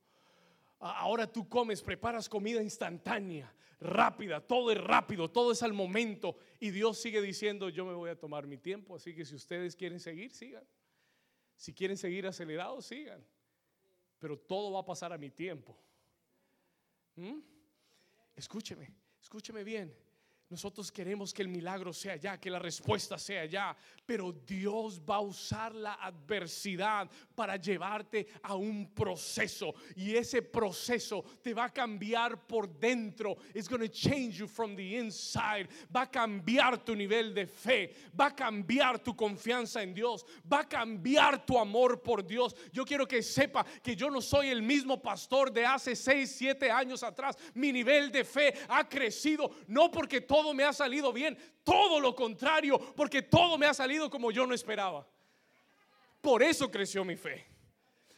Ahora 0.79 1.27
tú 1.27 1.49
comes, 1.49 1.81
preparas 1.81 2.29
comida 2.29 2.63
instantánea, 2.63 3.51
rápida, 3.81 4.39
todo 4.39 4.71
es 4.71 4.79
rápido, 4.79 5.31
todo 5.31 5.53
es 5.53 5.63
al 5.63 5.73
momento. 5.73 6.37
Y 6.59 6.71
Dios 6.71 6.99
sigue 6.99 7.23
diciendo, 7.23 7.71
yo 7.71 7.87
me 7.87 7.95
voy 7.95 8.11
a 8.11 8.19
tomar 8.19 8.47
mi 8.47 8.59
tiempo, 8.59 8.97
así 8.97 9.15
que 9.15 9.25
si 9.25 9.35
ustedes 9.35 9.77
quieren 9.77 9.99
seguir, 9.99 10.31
sigan. 10.31 10.65
Si 11.57 11.73
quieren 11.73 11.97
seguir 11.97 12.27
acelerados, 12.27 12.85
sigan. 12.85 13.25
Pero 14.19 14.39
todo 14.39 14.73
va 14.73 14.81
a 14.81 14.85
pasar 14.85 15.11
a 15.11 15.17
mi 15.17 15.31
tiempo. 15.31 15.75
¿Mm? 17.17 17.60
Escúcheme, 18.41 18.95
escúcheme 19.21 19.63
bien. 19.65 19.95
Nosotros 20.51 20.91
queremos 20.91 21.33
que 21.33 21.43
el 21.43 21.49
milagro 21.49 21.93
sea 21.93 22.17
ya, 22.17 22.37
que 22.37 22.51
la 22.51 22.59
respuesta 22.59 23.17
sea 23.17 23.45
ya, 23.45 23.77
pero 24.05 24.33
Dios 24.33 25.01
va 25.01 25.17
a 25.17 25.21
usar 25.21 25.73
la 25.73 25.95
adversidad 25.95 27.09
para 27.37 27.55
llevarte 27.55 28.27
a 28.43 28.57
un 28.57 28.93
proceso 28.93 29.73
y 29.95 30.17
ese 30.17 30.43
proceso 30.43 31.25
te 31.41 31.55
va 31.55 31.67
a 31.67 31.73
cambiar 31.73 32.49
por 32.49 32.69
dentro. 32.69 33.37
It's 33.55 33.69
going 33.69 33.83
to 33.83 33.89
change 33.89 34.39
you 34.39 34.49
from 34.49 34.75
the 34.75 34.99
inside. 34.99 35.69
Va 35.95 36.03
a 36.03 36.11
cambiar 36.11 36.85
tu 36.85 36.97
nivel 36.97 37.33
de 37.33 37.47
fe, 37.47 37.95
va 38.19 38.27
a 38.27 38.35
cambiar 38.35 38.99
tu 38.99 39.15
confianza 39.15 39.85
en 39.85 39.95
Dios, 39.95 40.27
va 40.53 40.63
a 40.63 40.69
cambiar 40.69 41.47
tu 41.47 41.57
amor 41.57 42.03
por 42.03 42.27
Dios. 42.27 42.57
Yo 42.73 42.85
quiero 42.85 43.07
que 43.07 43.23
sepa 43.23 43.65
que 43.85 43.95
yo 43.95 44.11
no 44.11 44.21
soy 44.21 44.49
el 44.49 44.63
mismo 44.63 45.01
pastor 45.01 45.53
de 45.53 45.65
hace 45.65 45.95
6, 45.95 46.35
7 46.39 46.73
años 46.73 47.05
atrás. 47.05 47.37
Mi 47.55 47.71
nivel 47.71 48.11
de 48.11 48.25
fe 48.25 48.53
ha 48.69 48.89
crecido 48.89 49.49
no 49.69 49.93
porque 49.93 50.21
todo 50.21 50.40
todo 50.41 50.55
me 50.55 50.65
ha 50.65 50.73
salido 50.73 51.13
bien, 51.13 51.37
todo 51.63 52.01
lo 52.01 52.15
contrario, 52.15 52.79
porque 52.97 53.23
todo 53.23 53.59
me 53.59 53.67
ha 53.67 53.75
salido 53.75 54.09
como 54.09 54.31
yo 54.31 54.47
no 54.47 54.55
esperaba. 54.55 55.07
Por 56.21 56.43
eso 56.43 56.71
creció 56.71 57.05
mi 57.05 57.17
fe. 57.17 57.47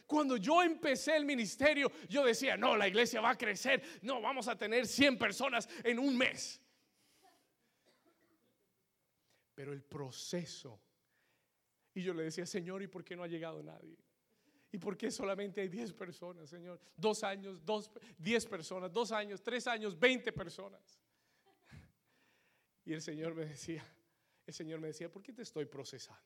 Cuando 0.07 0.37
yo 0.37 0.61
empecé 0.61 1.17
el 1.17 1.25
ministerio, 1.25 1.91
yo 2.07 2.23
decía, 2.23 2.55
no, 2.55 2.77
la 2.77 2.87
iglesia 2.87 3.19
va 3.19 3.31
a 3.31 3.37
crecer, 3.37 3.83
no, 4.01 4.21
vamos 4.21 4.47
a 4.47 4.57
tener 4.57 4.87
100 4.87 5.17
personas 5.17 5.67
en 5.83 5.99
un 5.99 6.17
mes. 6.17 6.61
Pero 9.55 9.73
el 9.73 9.83
proceso, 9.83 10.79
y 11.93 12.03
yo 12.03 12.13
le 12.13 12.23
decía, 12.23 12.45
Señor, 12.45 12.81
¿y 12.83 12.87
por 12.87 13.03
qué 13.03 13.17
no 13.17 13.23
ha 13.23 13.27
llegado 13.27 13.61
nadie? 13.61 13.97
¿Y 14.71 14.77
por 14.77 14.95
qué 14.95 15.11
solamente 15.11 15.59
hay 15.59 15.67
10 15.67 15.93
personas, 15.93 16.49
Señor? 16.49 16.79
Dos 16.95 17.23
años, 17.23 17.63
dos, 17.65 17.91
10 18.17 18.45
personas, 18.45 18.93
dos 18.93 19.11
años, 19.11 19.43
tres 19.43 19.67
años, 19.67 19.99
20 19.99 20.31
personas. 20.31 21.02
Y 22.85 22.93
el 22.93 23.01
Señor 23.01 23.33
me 23.33 23.45
decía, 23.45 23.83
el 24.45 24.53
Señor 24.53 24.79
me 24.79 24.87
decía, 24.87 25.09
¿por 25.11 25.21
qué 25.21 25.31
te 25.31 25.41
estoy 25.41 25.65
procesando? 25.65 26.21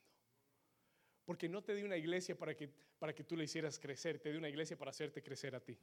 Porque 1.24 1.48
no 1.48 1.62
te 1.62 1.74
di 1.74 1.82
una 1.82 1.96
iglesia 1.96 2.36
para 2.36 2.56
que, 2.56 2.68
para 2.98 3.14
que 3.14 3.22
tú 3.22 3.36
le 3.36 3.44
hicieras 3.44 3.78
crecer, 3.78 4.18
te 4.18 4.32
di 4.32 4.38
una 4.38 4.48
iglesia 4.48 4.76
para 4.76 4.90
hacerte 4.90 5.22
crecer 5.22 5.54
a 5.54 5.60
ti. 5.60 5.78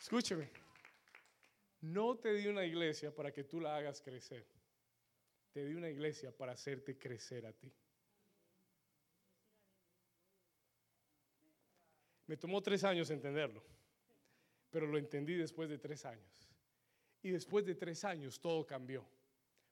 Escúcheme, 0.00 0.50
no 1.80 2.18
te 2.18 2.34
di 2.34 2.46
una 2.46 2.64
iglesia 2.66 3.14
para 3.14 3.32
que 3.32 3.44
tú 3.44 3.60
la 3.60 3.76
hagas 3.76 4.02
crecer, 4.02 4.46
te 5.52 5.64
di 5.64 5.74
una 5.74 5.88
iglesia 5.88 6.36
para 6.36 6.52
hacerte 6.52 6.98
crecer 6.98 7.46
a 7.46 7.52
ti. 7.52 7.72
Me 12.32 12.38
tomó 12.38 12.62
tres 12.62 12.82
años 12.82 13.10
entenderlo 13.10 13.62
pero 14.72 14.86
lo 14.86 14.98
entendí 14.98 15.34
después 15.34 15.68
de 15.68 15.78
tres 15.78 16.04
años. 16.06 16.48
Y 17.22 17.30
después 17.30 17.64
de 17.64 17.76
tres 17.76 18.04
años 18.04 18.40
todo 18.40 18.66
cambió, 18.66 19.06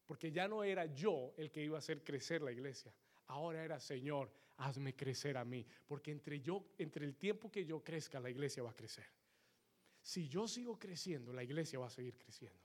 porque 0.07 0.31
ya 0.31 0.47
no 0.47 0.63
era 0.63 0.85
yo 0.85 1.33
el 1.39 1.51
que 1.51 1.65
iba 1.65 1.77
a 1.77 1.81
hacer 1.81 2.05
crecer 2.05 2.43
la 2.43 2.53
iglesia, 2.53 2.95
ahora 3.29 3.65
era 3.65 3.81
Señor, 3.81 4.31
hazme 4.59 4.95
crecer 4.95 5.39
a 5.39 5.45
mí, 5.45 5.67
porque 5.89 6.13
entre 6.13 6.41
yo, 6.41 6.67
entre 6.77 7.07
el 7.07 7.17
tiempo 7.17 7.51
que 7.51 7.65
yo 7.65 7.83
crezca, 7.83 8.21
la 8.21 8.29
iglesia 8.29 8.63
va 8.63 8.71
a 8.71 8.77
crecer. 8.77 9.07
Si 10.03 10.29
yo 10.29 10.47
sigo 10.47 10.79
creciendo, 10.79 11.33
la 11.33 11.43
iglesia 11.43 11.79
va 11.79 11.87
a 11.87 11.91
seguir 11.91 12.17
creciendo. 12.19 12.61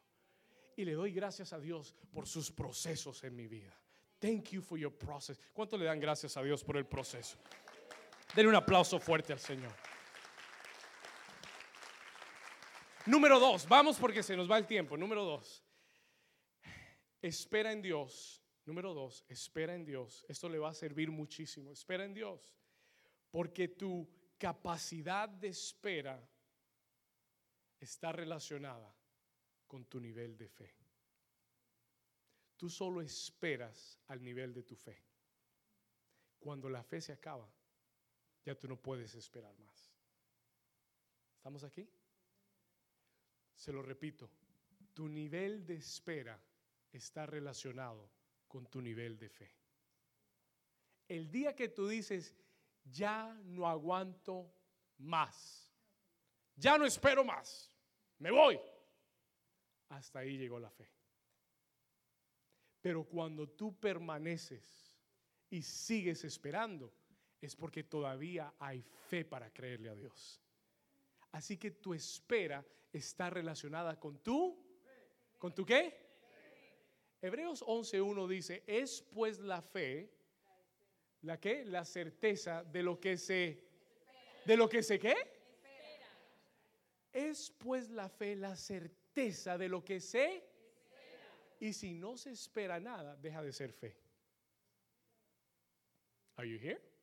Y 0.76 0.84
le 0.84 0.94
doy 0.94 1.14
gracias 1.14 1.54
a 1.54 1.60
Dios 1.60 1.96
por 2.12 2.28
sus 2.28 2.52
procesos 2.52 3.24
en 3.24 3.34
mi 3.34 3.48
vida. 3.48 3.74
Thank 4.20 4.50
you 4.50 4.62
for 4.62 4.78
your 4.78 4.94
process. 4.94 5.40
¿Cuánto 5.54 5.78
le 5.78 5.86
dan 5.86 6.02
gracias 6.02 6.36
a 6.36 6.44
Dios 6.44 6.64
por 6.64 6.76
el 6.76 6.86
proceso? 6.86 7.38
Denle 8.36 8.50
un 8.50 8.56
aplauso 8.56 9.00
fuerte 9.00 9.32
al 9.32 9.40
Señor. 9.40 9.74
Número 13.06 13.40
dos, 13.40 13.66
vamos 13.68 13.98
porque 13.98 14.22
se 14.22 14.36
nos 14.36 14.52
va 14.52 14.58
el 14.58 14.68
tiempo. 14.68 14.98
Número 14.98 15.24
dos, 15.24 15.64
espera 17.22 17.72
en 17.72 17.82
Dios. 17.82 18.44
Número 18.66 18.94
dos, 18.94 19.24
espera 19.30 19.74
en 19.74 19.86
Dios. 19.86 20.26
Esto 20.28 20.50
le 20.50 20.60
va 20.60 20.72
a 20.72 20.74
servir 20.74 21.12
muchísimo. 21.12 21.72
Espera 21.72 22.04
en 22.04 22.14
Dios. 22.14 22.58
Porque 23.32 23.70
tu 23.70 24.10
capacidad 24.38 25.30
de 25.30 25.50
espera 25.50 26.28
está 27.80 28.12
relacionada 28.12 28.94
con 29.68 29.86
tu 29.86 30.00
nivel 30.02 30.36
de 30.36 30.50
fe. 30.50 30.76
Tú 32.58 32.70
solo 32.70 33.02
esperas 33.02 34.00
al 34.08 34.22
nivel 34.22 34.54
de 34.54 34.64
tu 34.64 34.76
fe. 34.76 35.02
Cuando 36.40 36.70
la 36.70 36.84
fe 36.84 37.00
se 37.02 37.14
acaba, 37.14 37.50
ya 38.46 38.56
tú 38.56 38.68
no 38.68 38.78
puedes 38.78 39.16
esperar 39.16 39.58
más. 39.60 39.92
¿Estamos 41.38 41.64
aquí? 41.64 41.90
Se 43.56 43.72
lo 43.72 43.82
repito, 43.82 44.30
tu 44.94 45.10
nivel 45.10 45.66
de 45.66 45.76
espera 45.76 46.40
está 46.92 47.26
relacionado 47.26 48.10
con 48.48 48.68
tu 48.68 48.82
nivel 48.82 49.18
de 49.18 49.30
fe. 49.30 49.52
El 51.08 51.32
día 51.32 51.56
que 51.56 51.70
tú 51.70 51.88
dices, 51.88 52.36
ya 52.84 53.34
no 53.46 53.68
aguanto 53.68 54.54
más, 55.00 55.72
ya 56.56 56.78
no 56.78 56.86
espero 56.86 57.24
más, 57.24 57.72
me 58.20 58.32
voy, 58.32 58.60
hasta 59.90 60.20
ahí 60.20 60.38
llegó 60.38 60.60
la 60.60 60.70
fe. 60.70 60.90
Pero 62.82 63.04
cuando 63.04 63.50
tú 63.50 63.80
permaneces 63.80 64.96
y 65.50 65.62
sigues 65.62 66.24
esperando, 66.24 66.94
es 67.46 67.56
porque 67.56 67.84
todavía 67.84 68.54
hay 68.60 68.84
fe 69.08 69.24
para 69.24 69.52
creerle 69.52 69.90
a 69.90 69.96
Dios. 69.96 70.42
Así 71.32 71.58
que 71.58 71.72
tu 71.72 71.94
espera 71.94 72.66
está 72.92 73.30
relacionada 73.30 74.00
con 74.00 74.20
tú. 74.20 74.58
¿Con 75.38 75.54
tu 75.54 75.66
qué? 75.66 76.06
Hebreos 77.22 77.64
11.1 77.64 78.28
dice, 78.28 78.64
es 78.68 79.02
pues 79.02 79.40
la 79.40 79.62
fe, 79.62 80.12
¿la 81.22 81.40
qué? 81.40 81.66
La 81.66 81.86
certeza 81.86 82.64
de 82.64 82.84
lo 82.84 83.00
que 83.00 83.18
se, 83.18 83.64
de 84.46 84.58
lo 84.58 84.70
que 84.70 84.84
se 84.84 85.00
qué? 85.00 85.16
Es 87.12 87.52
pues 87.52 87.90
la 87.90 88.10
fe 88.10 88.36
la 88.36 88.56
certeza 88.56 89.58
de 89.58 89.70
lo 89.70 89.84
que 89.84 90.00
se 90.00 90.44
y 91.60 91.74
si 91.74 91.94
no 91.94 92.18
se 92.18 92.32
espera 92.32 92.80
nada, 92.80 93.16
deja 93.16 93.42
de 93.42 93.54
ser 93.54 93.72
fe. 93.72 93.96
Are 96.38 96.48
you 96.48 96.58
here? 96.58 96.95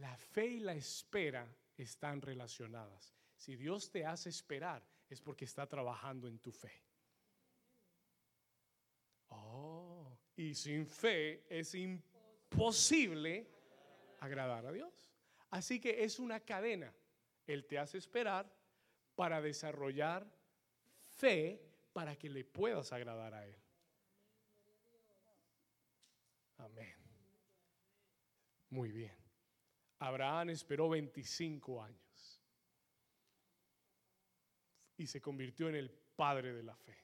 La 0.00 0.16
fe 0.16 0.46
y 0.46 0.60
la 0.60 0.74
espera 0.74 1.46
están 1.76 2.22
relacionadas. 2.22 3.14
Si 3.36 3.54
Dios 3.54 3.90
te 3.90 4.06
hace 4.06 4.30
esperar, 4.30 4.82
es 5.10 5.20
porque 5.20 5.44
está 5.44 5.66
trabajando 5.66 6.26
en 6.26 6.38
tu 6.38 6.50
fe. 6.52 6.72
Oh, 9.28 10.10
y 10.36 10.54
sin 10.54 10.86
fe 10.86 11.44
es 11.50 11.74
imposible 11.74 13.46
agradar 14.20 14.64
a 14.64 14.72
Dios. 14.72 15.12
Así 15.50 15.78
que 15.78 16.02
es 16.02 16.18
una 16.18 16.40
cadena. 16.40 16.94
Él 17.46 17.66
te 17.66 17.78
hace 17.78 17.98
esperar 17.98 18.50
para 19.14 19.42
desarrollar 19.42 20.26
fe 21.08 21.60
para 21.92 22.16
que 22.16 22.30
le 22.30 22.44
puedas 22.44 22.90
agradar 22.92 23.34
a 23.34 23.46
Él. 23.46 23.56
Amén. 26.56 26.96
Muy 28.70 28.92
bien. 28.92 29.19
Abraham 30.00 30.50
esperó 30.50 30.88
25 30.88 31.82
años 31.82 32.40
y 34.96 35.06
se 35.06 35.20
convirtió 35.20 35.68
en 35.68 35.76
el 35.76 35.90
padre 35.90 36.52
de 36.52 36.62
la 36.62 36.74
fe. 36.74 36.96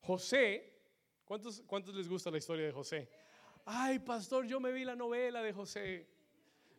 José, 0.00 0.80
¿cuántos, 1.24 1.62
¿cuántos 1.66 1.94
les 1.94 2.08
gusta 2.08 2.30
la 2.30 2.38
historia 2.38 2.66
de 2.66 2.72
José? 2.72 3.08
Ay, 3.64 4.00
pastor, 4.00 4.46
yo 4.46 4.60
me 4.60 4.72
vi 4.72 4.84
la 4.84 4.96
novela 4.96 5.42
de 5.42 5.52
José. 5.52 6.08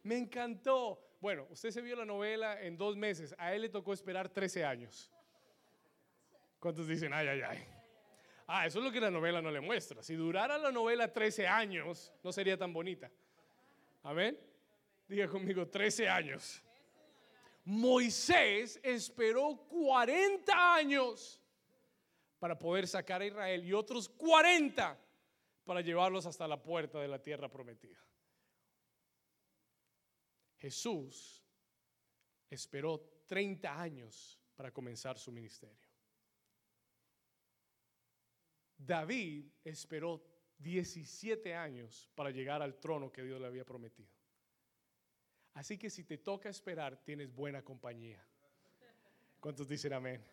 Me 0.04 0.18
encantó. 0.18 1.18
Bueno, 1.20 1.48
usted 1.50 1.72
se 1.72 1.82
vio 1.82 1.96
la 1.96 2.06
novela 2.06 2.62
en 2.62 2.78
dos 2.78 2.98
meses. 2.98 3.34
A 3.38 3.54
él 3.54 3.62
le 3.64 3.70
tocó 3.70 3.94
esperar 3.94 4.30
13 4.30 4.66
años. 4.66 5.12
¿Cuántos 6.60 6.88
dicen, 6.88 7.14
ay, 7.14 7.28
ay, 7.28 7.42
ay? 7.42 7.66
Ah, 8.46 8.68
eso 8.68 8.80
es 8.80 8.86
lo 8.86 8.92
que 8.92 9.00
la 9.00 9.10
novela 9.10 9.42
no 9.42 9.50
le 9.50 9.62
muestra. 9.62 10.04
Si 10.04 10.16
durara 10.16 10.58
la 10.58 10.72
novela 10.72 11.12
13 11.12 11.48
años, 11.48 12.14
no 12.24 12.32
sería 12.32 12.58
tan 12.58 12.74
bonita. 12.74 13.10
Amén. 14.04 14.38
Diga 15.08 15.28
conmigo, 15.28 15.68
13 15.68 16.08
años. 16.08 16.62
Moisés 17.66 18.80
esperó 18.84 19.56
40 19.70 20.76
años 20.76 21.42
para 22.40 22.60
poder 22.60 22.88
sacar 22.88 23.22
a 23.22 23.26
Israel 23.26 23.64
y 23.64 23.72
otros 23.72 24.10
40 24.10 25.00
para 25.64 25.80
llevarlos 25.80 26.26
hasta 26.26 26.48
la 26.48 26.62
puerta 26.62 27.00
de 27.00 27.08
la 27.08 27.22
tierra 27.22 27.50
prometida. 27.50 27.98
Jesús 30.58 31.42
esperó 32.50 33.00
30 33.26 33.82
años 33.82 34.40
para 34.56 34.72
comenzar 34.72 35.18
su 35.18 35.32
ministerio. 35.32 35.88
David 38.78 39.46
esperó 39.64 40.22
17 40.64 41.54
años 41.54 42.10
para 42.16 42.32
llegar 42.32 42.62
al 42.62 42.80
trono 42.80 43.12
que 43.12 43.24
Dios 43.24 43.40
le 43.40 43.48
había 43.48 43.66
prometido. 43.66 44.10
Así 45.54 45.78
que 45.78 45.90
si 45.90 46.04
te 46.04 46.18
toca 46.18 46.50
esperar, 46.50 47.04
tienes 47.04 47.34
buena 47.34 47.62
compañía. 47.62 48.26
¿Cuántos 49.40 49.68
dicen 49.68 49.94
amén? 49.94 50.24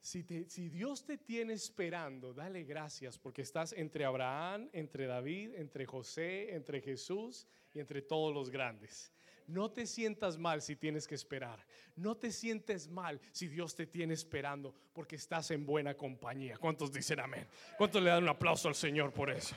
Si, 0.00 0.22
si, 0.48 0.68
Dios 0.68 1.04
te 1.04 1.18
tiene 1.18 1.54
esperando, 1.54 2.32
dale 2.32 2.64
gracias 2.64 3.18
porque 3.18 3.42
estás 3.42 3.72
entre 3.72 4.04
Abraham, 4.04 4.68
entre 4.72 5.06
David, 5.06 5.54
entre 5.54 5.86
José, 5.86 6.54
entre 6.54 6.80
Jesús 6.80 7.46
y 7.74 7.80
entre 7.80 8.02
todos 8.02 8.32
los 8.32 8.50
grandes. 8.50 9.12
No 9.48 9.70
te 9.70 9.86
sientas 9.86 10.36
mal 10.36 10.60
si 10.60 10.76
tienes 10.76 11.08
que 11.08 11.14
esperar. 11.14 11.64
No 11.96 12.16
te 12.16 12.30
sientes 12.30 12.86
mal 12.88 13.18
si 13.32 13.48
Dios 13.48 13.74
te 13.74 13.86
tiene 13.86 14.12
esperando 14.12 14.74
porque 14.92 15.16
estás 15.16 15.50
en 15.50 15.64
buena 15.64 15.94
compañía. 15.94 16.58
¿Cuántos 16.58 16.92
dicen 16.92 17.18
amén? 17.18 17.48
¿Cuántos 17.78 18.02
le 18.02 18.10
dan 18.10 18.24
un 18.24 18.28
aplauso 18.28 18.68
al 18.68 18.74
Señor 18.74 19.10
por 19.10 19.30
eso? 19.30 19.56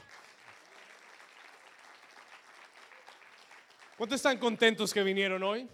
¿Cuántos 3.97 4.15
están 4.15 4.37
contentos 4.37 4.93
que 4.93 5.03
vinieron 5.03 5.43
hoy? 5.43 5.67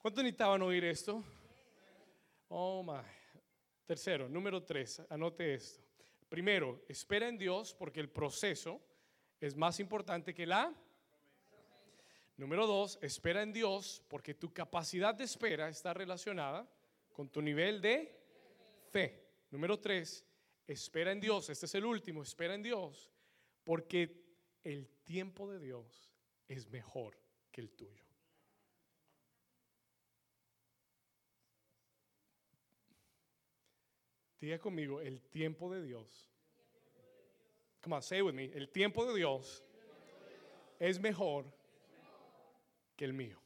¿Cuántos 0.00 0.24
necesitaban 0.24 0.62
oír 0.62 0.82
esto? 0.84 1.22
Oh 2.48 2.82
my. 2.82 3.06
Tercero, 3.84 4.26
número 4.26 4.62
tres, 4.62 5.02
anote 5.10 5.52
esto. 5.52 5.82
Primero, 6.30 6.82
espera 6.88 7.28
en 7.28 7.36
Dios 7.36 7.74
porque 7.74 8.00
el 8.00 8.08
proceso 8.08 8.80
es 9.38 9.54
más 9.54 9.80
importante 9.80 10.32
que 10.32 10.46
la... 10.46 10.74
Número 12.40 12.66
dos, 12.66 12.98
espera 13.02 13.42
en 13.42 13.52
Dios 13.52 14.02
porque 14.08 14.32
tu 14.32 14.50
capacidad 14.50 15.14
de 15.14 15.24
espera 15.24 15.68
está 15.68 15.92
relacionada 15.92 16.66
con 17.12 17.28
tu 17.28 17.42
nivel 17.42 17.82
de 17.82 18.18
fe. 18.90 19.28
Número 19.50 19.78
tres, 19.78 20.24
espera 20.66 21.12
en 21.12 21.20
Dios. 21.20 21.50
Este 21.50 21.66
es 21.66 21.74
el 21.74 21.84
último, 21.84 22.22
espera 22.22 22.54
en 22.54 22.62
Dios 22.62 23.10
porque 23.62 24.24
el 24.64 24.88
tiempo 25.04 25.50
de 25.50 25.58
Dios 25.58 26.14
es 26.48 26.66
mejor 26.70 27.14
que 27.52 27.60
el 27.60 27.72
tuyo. 27.72 28.06
Diga 34.40 34.58
conmigo, 34.58 35.02
el 35.02 35.20
tiempo 35.20 35.70
de 35.70 35.82
Dios. 35.82 36.30
Come 37.82 37.96
on, 37.96 38.02
say 38.02 38.22
with 38.22 38.32
me. 38.32 38.46
El 38.46 38.70
tiempo 38.70 39.04
de 39.04 39.14
Dios 39.14 39.62
es 40.78 40.98
mejor 40.98 41.59
que 43.00 43.06
el 43.06 43.14
mío. 43.14 43.40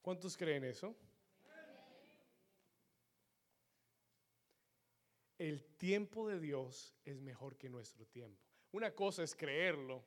¿Cuántos 0.00 0.38
creen 0.38 0.64
eso? 0.64 0.96
El 5.36 5.66
tiempo 5.76 6.26
de 6.26 6.40
Dios 6.40 6.96
es 7.04 7.20
mejor 7.20 7.58
que 7.58 7.68
nuestro 7.68 8.06
tiempo. 8.06 8.42
Una 8.72 8.94
cosa 8.94 9.22
es 9.22 9.36
creerlo 9.36 10.02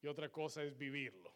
y 0.00 0.06
otra 0.06 0.30
cosa 0.30 0.62
es 0.62 0.78
vivirlo. 0.78 1.34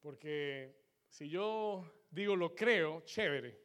Porque 0.00 0.74
si 1.06 1.28
yo 1.28 2.06
digo 2.10 2.34
lo 2.34 2.54
creo, 2.54 3.02
chévere. 3.02 3.60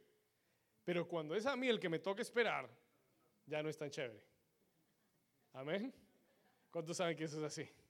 Pero 0.83 1.07
cuando 1.07 1.35
es 1.35 1.45
a 1.45 1.55
mí 1.55 1.69
el 1.69 1.79
que 1.79 1.87
me 1.87 1.99
toca 1.99 2.21
esperar, 2.21 2.69
ya 3.45 3.63
no 3.63 3.69
es 3.69 3.77
tan 3.77 3.89
chévere. 3.89 4.21
Amén. 5.53 5.95
¿Cuántos 6.69 6.97
saben 6.97 7.15
que 7.15 7.23
eso 7.23 7.37
es 7.37 7.43
así? 7.45 7.84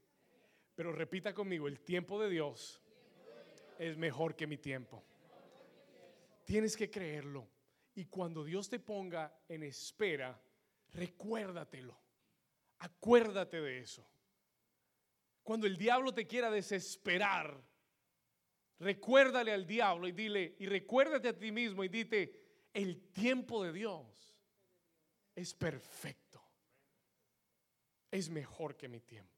Pero 0.75 0.91
repita 0.91 1.33
conmigo, 1.33 1.67
el 1.67 1.79
tiempo 1.79 2.21
de 2.21 2.29
Dios 2.29 2.81
es 3.79 3.97
mejor 3.97 4.35
que 4.35 4.47
mi 4.47 4.57
tiempo. 4.57 5.03
Tienes 6.43 6.75
que 6.75 6.89
creerlo. 6.89 7.47
Y 7.95 8.05
cuando 8.05 8.43
Dios 8.43 8.69
te 8.69 8.79
ponga 8.79 9.33
en 9.47 9.63
espera, 9.63 10.39
recuérdatelo. 10.93 11.97
Acuérdate 12.79 13.61
de 13.61 13.79
eso. 13.79 14.05
Cuando 15.43 15.65
el 15.65 15.77
diablo 15.77 16.13
te 16.13 16.27
quiera 16.27 16.51
desesperar, 16.51 17.63
Recuérdale 18.79 19.53
al 19.53 19.65
diablo 19.65 20.07
y 20.07 20.11
dile, 20.11 20.55
y 20.59 20.65
recuérdate 20.65 21.29
a 21.29 21.37
ti 21.37 21.51
mismo 21.51 21.83
y 21.83 21.87
dite, 21.87 22.33
el 22.73 23.11
tiempo 23.11 23.63
de 23.63 23.71
Dios 23.71 24.37
es 25.33 25.53
perfecto. 25.53 26.41
Es 28.11 28.29
mejor 28.29 28.75
que 28.75 28.89
mi 28.89 28.99
tiempo. 28.99 29.34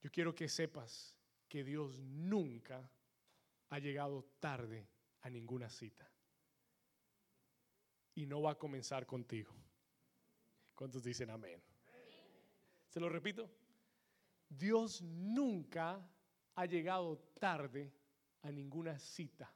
Yo 0.00 0.10
quiero 0.10 0.34
que 0.34 0.48
sepas 0.48 1.14
que 1.48 1.64
Dios 1.64 1.98
nunca 2.00 2.90
ha 3.68 3.78
llegado 3.78 4.24
tarde 4.40 4.88
a 5.20 5.30
ninguna 5.30 5.68
cita. 5.68 6.10
Y 8.14 8.26
no 8.26 8.42
va 8.42 8.52
a 8.52 8.58
comenzar 8.58 9.06
contigo. 9.06 9.54
¿Cuántos 10.74 11.02
dicen 11.02 11.30
amén? 11.30 11.62
Se 12.88 13.00
lo 13.00 13.08
repito. 13.08 13.50
Dios 14.48 15.02
nunca 15.02 16.04
ha 16.54 16.66
llegado 16.66 17.18
tarde 17.38 17.92
a 18.42 18.50
ninguna 18.50 18.98
cita 18.98 19.52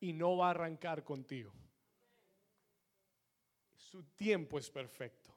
y 0.00 0.12
no 0.12 0.36
va 0.36 0.48
a 0.48 0.50
arrancar 0.50 1.04
contigo. 1.04 1.52
Su 3.76 4.02
tiempo 4.14 4.58
es 4.58 4.70
perfecto. 4.70 5.34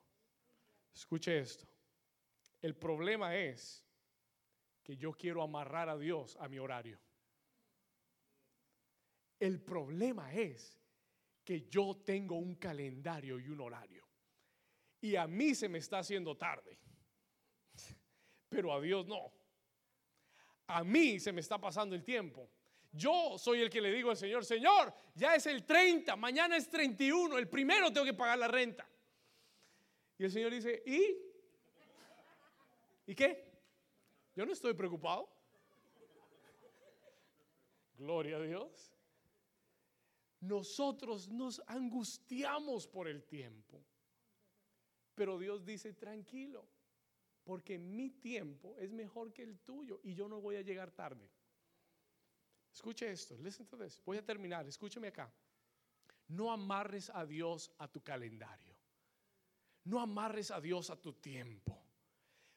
Escuche 0.94 1.38
esto. 1.38 1.75
El 2.66 2.76
problema 2.76 3.38
es 3.38 3.86
que 4.82 4.98
yo 4.98 5.14
quiero 5.14 5.44
amarrar 5.44 5.88
a 5.88 5.96
Dios 6.00 6.36
a 6.40 6.48
mi 6.48 6.58
horario. 6.58 7.00
El 9.40 9.62
problema 9.62 10.34
es 10.34 10.76
que 11.44 11.68
yo 11.70 12.02
tengo 12.04 12.38
un 12.38 12.56
calendario 12.56 13.40
y 13.40 13.50
un 13.50 13.62
horario. 13.62 14.10
Y 15.00 15.16
a 15.16 15.28
mí 15.28 15.54
se 15.54 15.70
me 15.70 15.78
está 15.78 16.00
haciendo 16.00 16.36
tarde. 16.36 16.80
Pero 18.50 18.74
a 18.74 18.82
Dios 18.82 19.06
no. 19.06 19.32
A 20.66 20.84
mí 20.84 21.20
se 21.20 21.32
me 21.32 21.42
está 21.42 21.60
pasando 21.60 21.94
el 21.94 22.04
tiempo. 22.04 22.50
Yo 22.92 23.38
soy 23.38 23.62
el 23.62 23.70
que 23.70 23.80
le 23.80 23.92
digo 23.92 24.10
al 24.10 24.18
Señor, 24.18 24.44
Señor, 24.44 24.92
ya 25.14 25.36
es 25.36 25.46
el 25.46 25.68
30, 25.68 26.16
mañana 26.16 26.58
es 26.58 26.68
31, 26.68 27.38
el 27.38 27.48
primero 27.48 27.94
tengo 27.94 28.08
que 28.08 28.16
pagar 28.16 28.40
la 28.40 28.48
renta. 28.48 28.90
Y 30.18 30.24
el 30.24 30.32
Señor 30.32 30.52
dice, 30.52 30.82
¿y? 30.84 31.35
¿Y 33.06 33.16
qué? 33.16 33.52
Yo 34.36 34.46
no 34.46 34.54
estoy 34.54 34.74
preocupado. 34.74 35.30
Gloria 37.98 38.38
a 38.38 38.42
Dios. 38.42 38.92
Nosotros 40.42 41.30
nos 41.30 41.62
angustiamos 41.68 42.88
por 42.88 43.08
el 43.08 43.24
tiempo. 43.24 43.84
Pero 45.16 45.40
Dios 45.40 45.66
dice, 45.66 45.94
tranquilo, 45.94 46.68
porque 47.44 47.78
mi 47.78 48.10
tiempo 48.10 48.76
es 48.78 48.92
mejor 48.92 49.32
que 49.32 49.44
el 49.44 49.60
tuyo 49.60 50.02
y 50.04 50.14
yo 50.14 50.28
no 50.28 50.42
voy 50.42 50.58
a 50.58 50.62
llegar 50.62 50.92
tarde. 50.92 51.32
Escuche 52.74 53.10
esto, 53.10 53.38
listen 53.38 53.66
to 53.68 53.78
this. 53.78 54.02
Voy 54.04 54.18
a 54.18 54.26
terminar, 54.26 54.68
escúcheme 54.68 55.08
acá. 55.08 55.34
No 56.28 56.52
amarres 56.52 57.10
a 57.10 57.26
Dios 57.26 57.72
a 57.78 57.88
tu 57.88 58.04
calendario. 58.04 58.76
No 59.86 60.02
amarres 60.02 60.52
a 60.52 60.60
Dios 60.60 60.90
a 60.90 61.00
tu 61.00 61.14
tiempo, 61.14 61.85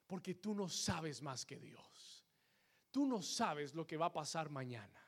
porque 0.08 0.34
tú 0.34 0.54
no 0.54 0.68
sabes 0.68 1.22
más 1.22 1.44
que 1.44 1.60
Dios. 1.60 2.24
Tú 2.90 3.06
no 3.06 3.22
sabes 3.22 3.74
lo 3.74 3.86
que 3.86 3.98
va 3.98 4.06
a 4.06 4.12
pasar 4.12 4.48
mañana. 4.48 5.00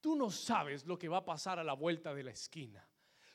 Tú 0.00 0.16
no 0.16 0.30
sabes 0.30 0.84
lo 0.84 0.98
que 0.98 1.08
va 1.08 1.18
a 1.18 1.24
pasar 1.24 1.60
a 1.60 1.64
la 1.64 1.74
vuelta 1.74 2.12
de 2.12 2.24
la 2.24 2.32
esquina. 2.32 2.86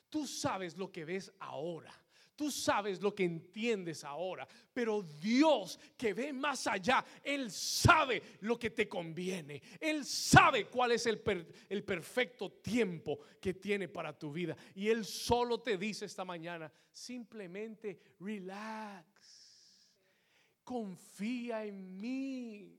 Tú 0.10 0.28
sabes 0.28 0.78
lo 0.78 0.91
que 0.91 1.05
ves 1.05 1.32
ahora. 1.39 1.93
Tú 2.38 2.51
sabes 2.51 3.01
lo 3.01 3.16
que 3.16 3.24
entiendes 3.24 4.03
ahora, 4.03 4.47
pero 4.72 5.01
Dios 5.01 5.80
que 5.97 6.14
ve 6.14 6.32
más 6.32 6.68
allá, 6.68 7.03
Él 7.24 7.49
sabe 7.49 8.22
lo 8.41 8.60
que 8.60 8.70
te 8.70 8.88
conviene. 8.88 9.60
Él 9.80 10.05
sabe 10.05 10.68
cuál 10.68 10.91
es 10.91 11.08
el, 11.08 11.20
el, 11.68 11.84
perfecto 11.84 12.51
tiempo 12.51 13.18
que 13.41 13.55
tiene 13.55 13.88
para 13.88 14.16
tu 14.16 14.32
vida. 14.32 14.55
Y 14.76 14.88
Él 14.88 15.03
solo 15.03 15.62
te 15.62 15.80
dice 15.80 16.05
esta 16.05 16.24
mañana, 16.24 16.72
simplemente 16.91 17.99
relax, 18.20 19.16
confía 20.68 21.63
en 21.63 21.97
mí, 21.97 22.78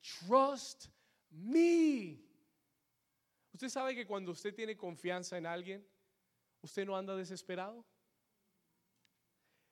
trust 0.00 0.86
me. 1.30 2.16
Usted 3.52 3.68
sabe 3.68 3.96
que 3.96 4.06
cuando 4.06 4.30
usted 4.30 4.54
tiene 4.54 4.76
confianza 4.76 5.36
en 5.36 5.44
alguien, 5.44 5.84
usted 6.62 6.86
no 6.86 6.96
anda 6.96 7.16
desesperado. 7.16 7.84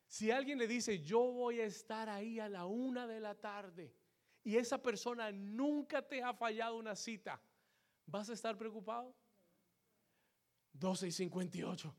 Si 0.08 0.32
alguien 0.32 0.58
le 0.58 0.66
dice, 0.66 0.98
yo 0.98 1.20
voy 1.20 1.60
a 1.60 1.66
estar 1.66 2.08
ahí 2.08 2.40
a 2.40 2.48
la 2.48 2.66
una 2.66 3.06
de 3.06 3.20
la 3.20 3.36
tarde 3.36 3.94
y 4.42 4.56
esa 4.56 4.82
persona 4.82 5.30
nunca 5.30 6.02
te 6.02 6.24
ha 6.24 6.34
fallado 6.34 6.76
una 6.76 6.96
cita, 6.96 7.40
¿vas 8.06 8.28
a 8.28 8.32
estar 8.32 8.58
preocupado? 8.58 9.14
12 10.72 11.06
y 11.06 11.12
58. 11.12 11.94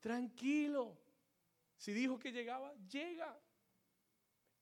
Tranquilo. 0.00 1.05
Si 1.76 1.92
dijo 1.92 2.18
que 2.18 2.32
llegaba, 2.32 2.74
llega. 2.90 3.38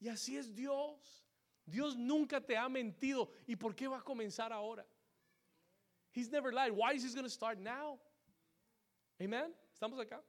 Y 0.01 0.09
así 0.09 0.37
es 0.37 0.55
Dios. 0.55 1.25
Dios 1.65 1.97
nunca 1.97 2.41
te 2.41 2.57
ha 2.57 2.69
mentido. 2.69 3.31
¿Y 3.47 3.57
por 3.57 3.75
qué 3.75 3.89
va 3.89 3.99
a 3.99 4.03
comenzar 4.03 4.53
ahora? 4.53 4.87
He's 6.13 6.31
never 6.31 6.53
lied. 6.53 6.73
Why 6.73 6.95
is 6.95 7.05
he 7.05 7.13
going 7.13 7.25
to 7.25 7.31
start 7.31 7.59
now? 7.59 7.99
Amen. 9.21 9.55
¿Estamos 9.73 9.99
acá? 9.99 10.23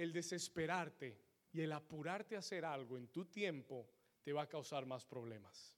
el 0.00 0.14
desesperarte 0.14 1.20
y 1.52 1.60
el 1.60 1.72
apurarte 1.72 2.34
a 2.34 2.38
hacer 2.38 2.64
algo 2.64 2.96
en 2.96 3.08
tu 3.08 3.26
tiempo 3.26 3.86
te 4.22 4.32
va 4.32 4.42
a 4.42 4.48
causar 4.48 4.86
más 4.86 5.04
problemas. 5.04 5.76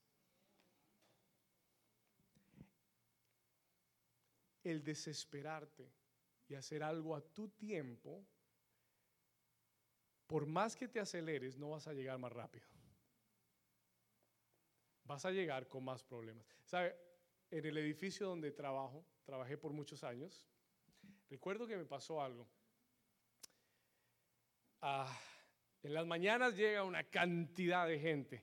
El 4.63 4.85
desesperarte 4.85 5.93
y 6.49 6.55
hacer 6.55 6.85
algo 6.85 7.17
a 7.17 7.21
tu 7.21 7.49
tiempo, 7.49 8.25
por 10.33 10.47
más 10.47 10.75
que 10.75 10.89
te 10.89 10.99
aceleres, 10.99 11.59
no 11.59 11.69
vas 11.69 11.87
a 11.87 11.93
llegar 11.93 12.19
más 12.19 12.33
rápido. 12.33 12.67
Vas 15.05 15.27
a 15.27 15.31
llegar 15.31 15.69
con 15.69 15.85
más 15.85 16.03
problemas. 16.03 16.47
¿Sabe? 16.65 16.97
En 17.51 17.67
el 17.67 17.77
edificio 17.77 18.29
donde 18.29 18.51
trabajo, 18.51 19.05
trabajé 19.25 19.59
por 19.59 19.75
muchos 19.75 20.03
años, 20.03 20.49
recuerdo 21.29 21.67
que 21.67 21.77
me 21.77 21.85
pasó 21.85 22.23
algo 22.23 22.49
en 25.83 25.93
las 25.93 26.07
mañanas 26.07 26.57
llega 26.57 26.83
una 26.83 27.05
cantidad 27.05 27.87
de 27.87 27.99
gente. 27.99 28.43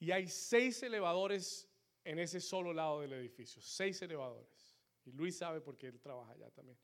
Y 0.00 0.10
hay 0.10 0.26
seis 0.26 0.82
elevadores 0.82 1.68
en 2.02 2.18
ese 2.18 2.40
solo 2.40 2.72
lado 2.72 3.02
del 3.02 3.12
edificio. 3.12 3.62
Seis 3.62 4.02
elevadores. 4.02 4.76
Y 5.04 5.12
Luis 5.12 5.38
sabe 5.38 5.60
porque 5.60 5.86
él 5.86 6.00
trabaja 6.00 6.32
allá 6.32 6.50
también. 6.50 6.76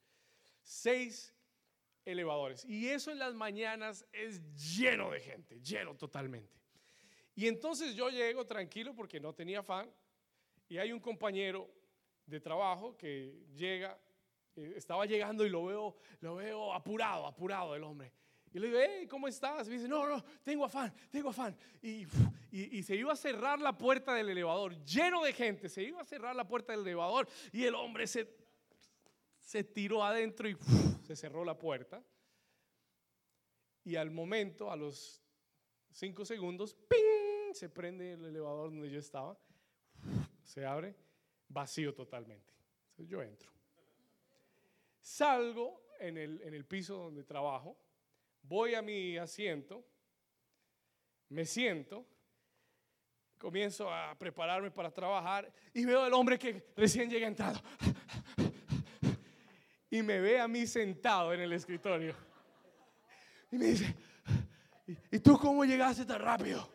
Seis 0.63 1.35
elevadores. 2.05 2.65
Y 2.65 2.89
eso 2.89 3.11
en 3.11 3.19
las 3.19 3.35
mañanas 3.35 4.07
es 4.13 4.43
lleno 4.77 5.11
de 5.11 5.21
gente, 5.21 5.61
lleno 5.61 5.95
totalmente. 5.95 6.55
Y 7.35 7.49
entonces 7.49 7.95
yo 7.95 8.11
llego 8.11 8.47
tranquilo 8.47 8.95
porque 8.95 9.21
no 9.21 9.33
tenía 9.33 9.61
afán. 9.61 9.91
Y 10.69 10.79
hay 10.79 10.93
un 10.93 11.01
compañero 11.01 11.69
de 12.27 12.41
trabajo 12.41 12.97
que 12.97 13.45
llega, 13.55 13.99
eh, 14.57 14.75
estaba 14.77 15.05
llegando 15.07 15.45
y 15.45 15.51
lo 15.51 15.65
veo, 15.65 15.97
lo 16.21 16.37
veo 16.37 16.73
apurado, 16.73 17.27
apurado 17.27 17.75
el 17.75 17.83
hombre. 17.83 18.13
Y 18.53 18.61
le 18.61 18.69
digo, 18.69 18.79
hey, 18.81 19.07
¿cómo 19.09 19.27
estás? 19.27 19.67
Y 19.67 19.73
dice, 19.73 19.89
no, 19.89 20.07
no, 20.07 20.25
tengo 20.45 20.65
afán, 20.65 20.95
tengo 21.11 21.31
afán. 21.31 21.57
Y, 21.83 22.07
y, 22.53 22.85
se 22.85 22.95
iba 22.95 23.13
a 23.13 23.17
cerrar 23.17 23.59
la 23.59 23.77
puerta 23.77 24.15
del 24.15 24.29
elevador, 24.31 24.77
lleno 24.85 25.25
de 25.25 25.33
gente, 25.33 25.69
se 25.69 25.83
iba 25.83 26.01
a 26.01 26.05
cerrar 26.05 26.37
la 26.37 26.47
puerta 26.47 26.73
del 26.73 26.83
elevador 26.83 27.27
y 27.53 27.65
el 27.65 27.75
hombre 27.75 28.07
se, 28.07 28.29
se 29.45 29.63
tiró 29.65 30.03
adentro 30.03 30.49
y 30.49 30.57
se 31.07 31.15
cerró 31.15 31.45
la 31.45 31.57
puerta. 31.57 32.03
Y 33.85 33.97
al 33.97 34.11
momento, 34.11 34.71
a 34.71 34.77
los 34.77 35.23
cinco 35.91 36.25
segundos, 36.25 36.75
¡ping! 36.75 37.53
se 37.53 37.69
prende 37.69 38.15
el 38.15 38.25
elevador 38.25 38.71
donde 38.71 38.91
yo 38.91 38.99
estaba, 38.99 39.39
se 40.43 40.67
abre, 40.67 40.97
vacío 41.49 41.95
totalmente. 41.95 42.53
Yo 42.97 43.23
entro. 43.23 43.53
Salgo 44.99 45.87
en 46.01 46.19
el, 46.19 46.43
en 46.43 46.55
el 46.55 46.65
piso 46.65 46.97
donde 46.97 47.23
trabajo 47.23 47.77
voy 48.43 48.75
a 48.75 48.83
mi 48.83 49.17
asiento, 49.17 49.85
me 51.29 51.45
siento, 51.45 52.07
comienzo 53.39 53.93
a 53.93 54.17
prepararme 54.19 54.71
para 54.71 54.91
trabajar 54.91 55.53
y 55.73 55.85
veo 55.85 56.03
al 56.03 56.13
hombre 56.13 56.39
que 56.39 56.73
recién 56.77 57.11
llega 57.11 57.27
entrado. 57.27 57.61
Y 59.95 60.03
me 60.03 60.21
ve 60.21 60.41
a 60.41 60.49
mí 60.49 60.67
sentado 60.67 61.33
en 61.33 61.41
el 61.41 61.53
escritorio. 61.53 62.17
Y 63.53 63.57
me 63.57 63.67
dice, 63.67 63.95
¿y 65.13 65.21
tú 65.21 65.39
cómo 65.39 65.65
llegaste 65.65 66.05
tan 66.05 66.21
rápido? 66.21 66.69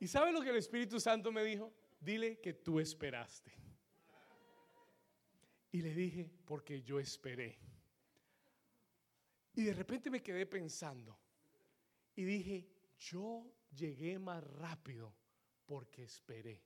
¿Y 0.00 0.08
sabe 0.08 0.32
lo 0.32 0.40
que 0.40 0.48
el 0.48 0.56
Espíritu 0.56 0.98
Santo 0.98 1.30
me 1.30 1.44
dijo? 1.44 1.70
Dile 2.00 2.40
que 2.40 2.54
tú 2.54 2.80
esperaste. 2.80 3.52
Y 5.72 5.82
le 5.82 5.92
dije, 5.92 6.30
porque 6.46 6.80
yo 6.80 6.98
esperé. 6.98 7.58
Y 9.56 9.64
de 9.64 9.74
repente 9.74 10.08
me 10.08 10.22
quedé 10.22 10.46
pensando 10.46 11.18
y 12.14 12.24
dije, 12.24 12.66
yo 12.96 13.46
llegué 13.76 14.18
más 14.18 14.42
rápido 14.42 15.14
porque 15.66 16.04
esperé. 16.04 16.62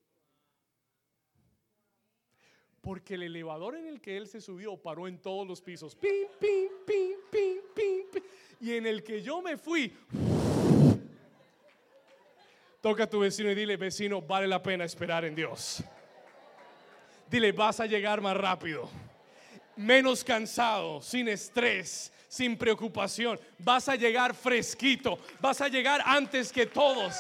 Porque 2.81 3.15
el 3.15 3.25
elevador 3.25 3.77
en 3.77 3.87
el 3.87 4.01
que 4.01 4.17
él 4.17 4.27
se 4.27 4.41
subió 4.41 4.77
paró 4.77 5.07
en 5.07 5.19
todos 5.19 5.47
los 5.47 5.61
pisos. 5.61 5.95
Pim, 5.95 6.27
pim, 6.39 6.69
pim, 6.87 7.17
pim, 7.31 7.59
pim. 7.75 8.23
Y 8.61 8.73
en 8.75 8.87
el 8.87 9.03
que 9.03 9.23
yo 9.23 9.43
me 9.43 9.57
fui. 9.57 9.95
Toca 12.81 13.05
a 13.05 13.07
tu 13.11 13.21
vecino 13.21 13.51
y 13.51 13.55
dile, 13.55 13.77
vecino, 13.77 14.23
vale 14.23 14.47
la 14.47 14.63
pena 14.63 14.85
esperar 14.85 15.25
en 15.27 15.35
Dios. 15.35 15.85
Dile, 17.29 17.53
vas 17.53 17.79
a 17.81 17.87
llegar 17.87 18.21
más 18.23 18.37
rápido, 18.37 18.89
menos 19.77 20.25
cansado, 20.25 21.03
sin 21.03 21.29
estrés, 21.29 22.11
sin 22.27 22.57
preocupación. 22.57 23.39
Vas 23.59 23.89
a 23.89 23.97
llegar 23.97 24.35
fresquito. 24.35 25.19
Vas 25.41 25.61
a 25.61 25.69
llegar 25.69 26.01
antes 26.05 26.51
que 26.51 26.67
todos. 26.67 27.15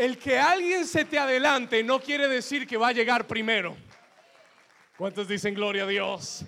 El 0.00 0.16
que 0.16 0.38
alguien 0.38 0.86
se 0.86 1.04
te 1.04 1.18
adelante 1.18 1.82
no 1.84 2.00
quiere 2.00 2.26
decir 2.26 2.66
que 2.66 2.78
va 2.78 2.88
a 2.88 2.92
llegar 2.92 3.26
primero. 3.26 3.76
¿Cuántos 4.96 5.28
dicen 5.28 5.52
gloria 5.52 5.82
a 5.82 5.86
Dios? 5.86 6.42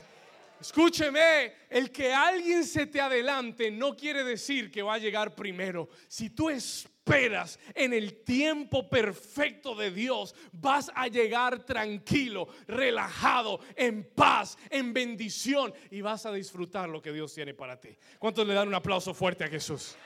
Escúcheme, 0.58 1.52
el 1.68 1.92
que 1.92 2.14
alguien 2.14 2.64
se 2.64 2.86
te 2.86 2.98
adelante 2.98 3.70
no 3.70 3.94
quiere 3.94 4.24
decir 4.24 4.70
que 4.70 4.80
va 4.80 4.94
a 4.94 4.98
llegar 4.98 5.34
primero. 5.34 5.90
Si 6.08 6.30
tú 6.30 6.48
es 6.48 6.88
esperas 7.04 7.58
en 7.74 7.92
el 7.92 8.22
tiempo 8.22 8.88
perfecto 8.88 9.74
de 9.74 9.90
Dios, 9.90 10.36
vas 10.52 10.90
a 10.94 11.08
llegar 11.08 11.64
tranquilo, 11.64 12.46
relajado, 12.68 13.58
en 13.74 14.04
paz, 14.14 14.56
en 14.70 14.92
bendición 14.92 15.74
y 15.90 16.00
vas 16.00 16.26
a 16.26 16.32
disfrutar 16.32 16.88
lo 16.88 17.02
que 17.02 17.12
Dios 17.12 17.34
tiene 17.34 17.54
para 17.54 17.80
ti. 17.80 17.88
¿Cuántos 18.20 18.46
le 18.46 18.54
dan 18.54 18.68
un 18.68 18.74
aplauso 18.74 19.12
fuerte 19.14 19.42
a 19.42 19.48
Jesús? 19.48 19.96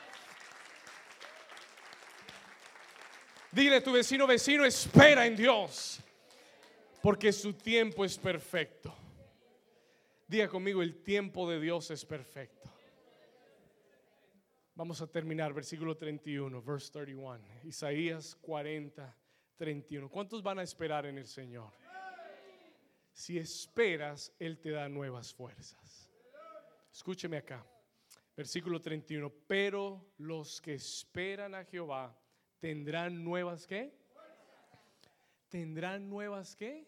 Dile 3.57 3.77
a 3.77 3.83
tu 3.83 3.91
vecino, 3.91 4.27
vecino, 4.27 4.67
espera 4.67 5.25
en 5.25 5.35
Dios, 5.35 5.99
porque 7.01 7.33
su 7.33 7.55
tiempo 7.55 8.05
es 8.05 8.19
perfecto. 8.19 8.95
Diga 10.29 10.47
conmigo, 10.47 10.83
el 10.83 11.03
tiempo 11.03 11.49
de 11.49 11.59
Dios 11.59 11.91
es 11.91 12.05
perfecto. 12.05 12.71
Vamos 14.75 15.01
a 15.01 15.07
terminar, 15.07 15.55
versículo 15.55 15.97
31, 15.97 16.61
verse 16.61 16.93
31. 16.93 17.41
Isaías 17.65 18.37
40, 18.43 19.17
31. 19.57 20.11
¿Cuántos 20.11 20.43
van 20.43 20.59
a 20.59 20.63
esperar 20.63 21.07
en 21.07 21.17
el 21.17 21.27
Señor? 21.27 21.73
Si 23.15 23.39
esperas, 23.39 24.35
Él 24.39 24.59
te 24.59 24.69
da 24.69 24.87
nuevas 24.91 25.33
fuerzas. 25.33 26.13
Escúcheme 26.93 27.39
acá. 27.39 27.65
Versículo 28.37 28.83
31. 28.83 29.33
Pero 29.47 30.13
los 30.19 30.61
que 30.61 30.75
esperan 30.75 31.55
a 31.55 31.65
Jehová 31.65 32.15
tendrán 32.67 33.23
nuevas 33.23 33.65
qué? 33.65 33.97
¿Tendrán 35.49 36.11
nuevas 36.11 36.57
qué? 36.57 36.85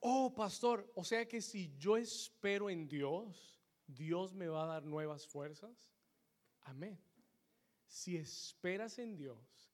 Oh, 0.00 0.34
pastor, 0.34 0.90
o 0.94 1.04
sea 1.04 1.28
que 1.28 1.42
si 1.42 1.76
yo 1.76 1.98
espero 1.98 2.70
en 2.70 2.88
Dios, 2.88 3.60
Dios 3.86 4.32
me 4.32 4.48
va 4.48 4.64
a 4.64 4.66
dar 4.66 4.84
nuevas 4.86 5.26
fuerzas. 5.26 5.92
Amén. 6.62 6.98
Si 7.86 8.16
esperas 8.16 8.98
en 8.98 9.18
Dios, 9.18 9.70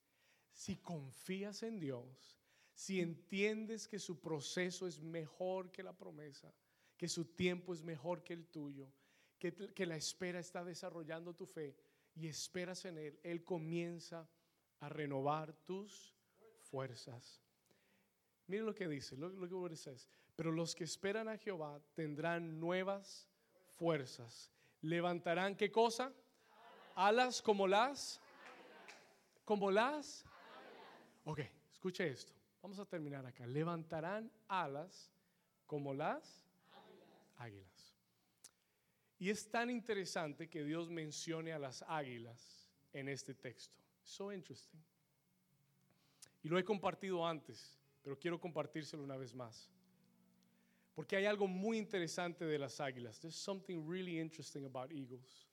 si 0.53 0.77
confías 0.79 1.63
en 1.63 1.79
Dios, 1.79 2.37
si 2.75 3.01
entiendes 3.01 3.87
que 3.87 4.01
su 4.01 4.21
proceso 4.21 4.89
es 4.89 5.01
mejor 5.01 5.71
que 5.71 5.85
la 5.85 5.97
promesa, 5.97 6.53
que 6.97 7.09
su 7.09 7.27
tiempo 7.27 7.73
es 7.73 7.85
mejor 7.85 8.25
que 8.25 8.33
el 8.33 8.49
tuyo, 8.49 8.93
que, 9.39 9.55
que 9.55 9.87
la 9.87 9.95
espera 9.95 10.41
está 10.41 10.65
desarrollando 10.65 11.37
tu 11.37 11.47
fe 11.47 11.77
y 12.17 12.27
esperas 12.27 12.85
en 12.87 12.99
Él, 12.99 13.21
Él 13.23 13.45
comienza 13.45 14.29
a 14.81 14.89
renovar 14.89 15.53
tus 15.65 16.15
fuerzas. 16.71 17.41
Miren 18.47 18.67
lo 18.67 18.75
que 18.75 18.89
dice, 18.89 19.17
lo, 19.17 19.29
lo 19.29 19.49
que 19.49 19.71
dice 19.71 19.93
es, 19.93 20.09
pero 20.35 20.51
los 20.51 20.75
que 20.75 20.85
esperan 20.85 21.29
a 21.29 21.37
Jehová 21.37 21.81
tendrán 21.95 22.59
nuevas 22.59 23.29
fuerzas. 23.77 24.51
¿Levantarán 24.83 25.55
qué 25.55 25.71
cosa? 25.71 26.13
Alas 26.95 27.43
como 27.43 27.67
las. 27.67 28.21
Como 29.45 29.71
las. 29.71 30.25
Ok, 31.25 31.41
escuche 31.73 32.09
esto. 32.09 32.33
Vamos 32.63 32.79
a 32.79 32.87
terminar 32.87 33.25
acá. 33.27 33.47
Levantarán 33.47 34.31
alas 34.49 35.13
como 35.67 35.95
las 35.95 36.45
águilas. 37.37 37.97
Y 39.19 39.29
es 39.31 39.51
tan 39.51 39.69
interesante 39.71 40.49
que 40.49 40.65
Dios 40.65 40.91
mencione 40.91 41.53
a 41.53 41.59
las 41.59 41.83
águilas 41.87 42.67
en 42.93 43.09
este 43.09 43.35
texto. 43.35 43.79
So 44.11 44.33
interesting. 44.33 44.81
Y 46.43 46.49
lo 46.49 46.59
he 46.59 46.65
compartido 46.65 47.25
antes, 47.25 47.79
pero 48.03 48.19
quiero 48.19 48.41
compartírselo 48.41 49.05
una 49.05 49.17
vez 49.17 49.33
más. 49.33 49.71
Porque 50.97 51.15
hay 51.15 51.27
algo 51.27 51.47
muy 51.47 51.79
interesante 51.79 52.45
de 52.45 52.59
las 52.59 52.81
águilas. 52.81 53.21
There's 53.21 53.37
something 53.37 53.89
really 53.89 54.19
interesting 54.19 54.65
about 54.65 54.91
eagles. 54.91 55.47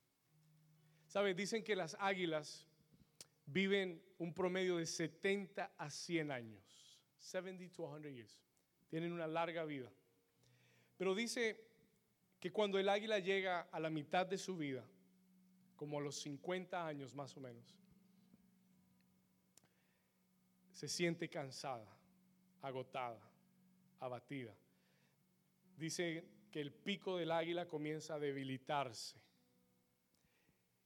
¿Sabe? 1.05 1.36
Dicen 1.36 1.64
que 1.64 1.76
las 1.76 1.95
águilas 1.99 2.66
viven 3.45 4.01
un 4.18 4.34
promedio 4.34 4.78
de 4.78 4.88
70 4.88 5.72
a 5.78 5.89
100 5.91 6.32
años. 6.32 6.99
70 7.20 7.72
to 7.72 7.84
100 7.84 8.12
years. 8.12 8.41
Tienen 8.89 9.14
una 9.14 9.28
larga 9.28 9.66
vida. 9.66 9.91
Pero 10.97 11.14
dice 11.14 11.64
que 12.39 12.51
cuando 12.51 12.80
el 12.80 12.89
águila 12.89 13.20
llega 13.20 13.62
a 13.72 13.80
la 13.80 13.91
mitad 13.91 14.26
de 14.26 14.39
su 14.39 14.58
vida, 14.58 14.84
como 15.76 15.99
a 15.99 16.01
los 16.01 16.20
50 16.22 16.88
años 16.88 17.14
más 17.14 17.38
o 17.38 17.39
menos, 17.39 17.78
se 20.78 20.88
siente 20.88 21.28
cansada, 21.28 21.91
agotada, 22.61 23.19
abatida. 23.99 24.55
Dice 25.75 26.23
que 26.51 26.61
el 26.61 26.71
pico 26.71 27.17
del 27.17 27.32
águila 27.32 27.67
comienza 27.67 28.13
a 28.13 28.19
debilitarse 28.19 29.19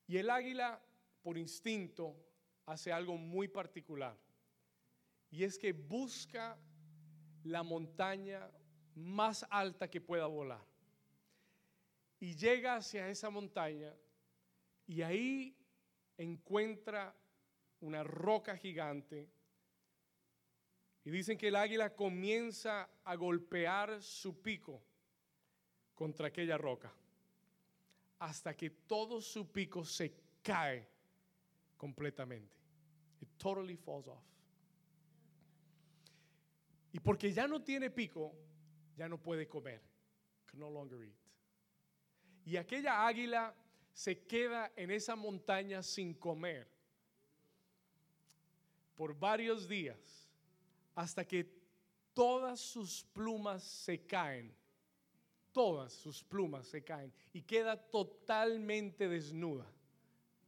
y 0.07 0.15
el 0.15 0.29
águila, 0.29 0.81
por 1.21 1.37
instinto, 1.37 2.15
hace 2.65 2.93
algo 2.93 3.17
muy 3.17 3.49
particular. 3.49 4.17
Y 5.29 5.43
es 5.43 5.59
que 5.59 5.73
busca 5.73 6.57
la 7.43 7.61
montaña 7.61 8.49
más 8.95 9.45
alta 9.49 9.89
que 9.89 9.99
pueda 9.99 10.27
volar. 10.27 10.65
Y 12.17 12.33
llega 12.37 12.77
hacia 12.77 13.09
esa 13.09 13.29
montaña 13.29 13.93
y 14.87 15.01
ahí 15.01 15.57
encuentra 16.17 17.13
una 17.81 18.05
roca 18.05 18.55
gigante 18.55 19.29
y 21.03 21.09
dicen 21.09 21.37
que 21.37 21.47
el 21.47 21.55
águila 21.55 21.95
comienza 21.95 22.89
a 23.03 23.15
golpear 23.15 24.01
su 24.01 24.41
pico 24.41 24.81
contra 25.95 26.27
aquella 26.27 26.57
roca 26.57 26.93
hasta 28.19 28.55
que 28.55 28.69
todo 28.69 29.19
su 29.19 29.51
pico 29.51 29.83
se 29.83 30.13
cae 30.43 30.87
completamente. 31.75 32.55
It 33.19 33.29
totally 33.37 33.75
falls 33.75 34.07
off. 34.07 34.23
Y 36.93 36.99
porque 36.99 37.31
ya 37.31 37.47
no 37.47 37.63
tiene 37.63 37.89
pico, 37.89 38.35
ya 38.95 39.09
no 39.09 39.17
puede 39.17 39.47
comer. 39.47 39.81
Can 40.45 40.59
no 40.59 40.69
longer 40.69 41.01
eat. 41.03 41.15
Y 42.45 42.57
aquella 42.57 43.07
águila 43.07 43.55
se 43.93 44.19
queda 44.19 44.71
en 44.75 44.91
esa 44.91 45.15
montaña 45.15 45.81
sin 45.81 46.13
comer 46.13 46.67
por 48.95 49.17
varios 49.17 49.67
días 49.67 50.20
hasta 50.95 51.25
que 51.25 51.49
todas 52.13 52.59
sus 52.59 53.03
plumas 53.13 53.63
se 53.63 54.05
caen. 54.05 54.55
Todas 55.51 55.91
sus 55.91 56.23
plumas 56.23 56.67
se 56.67 56.83
caen 56.83 57.13
y 57.33 57.41
queda 57.41 57.75
totalmente 57.75 59.09
desnuda. 59.09 59.69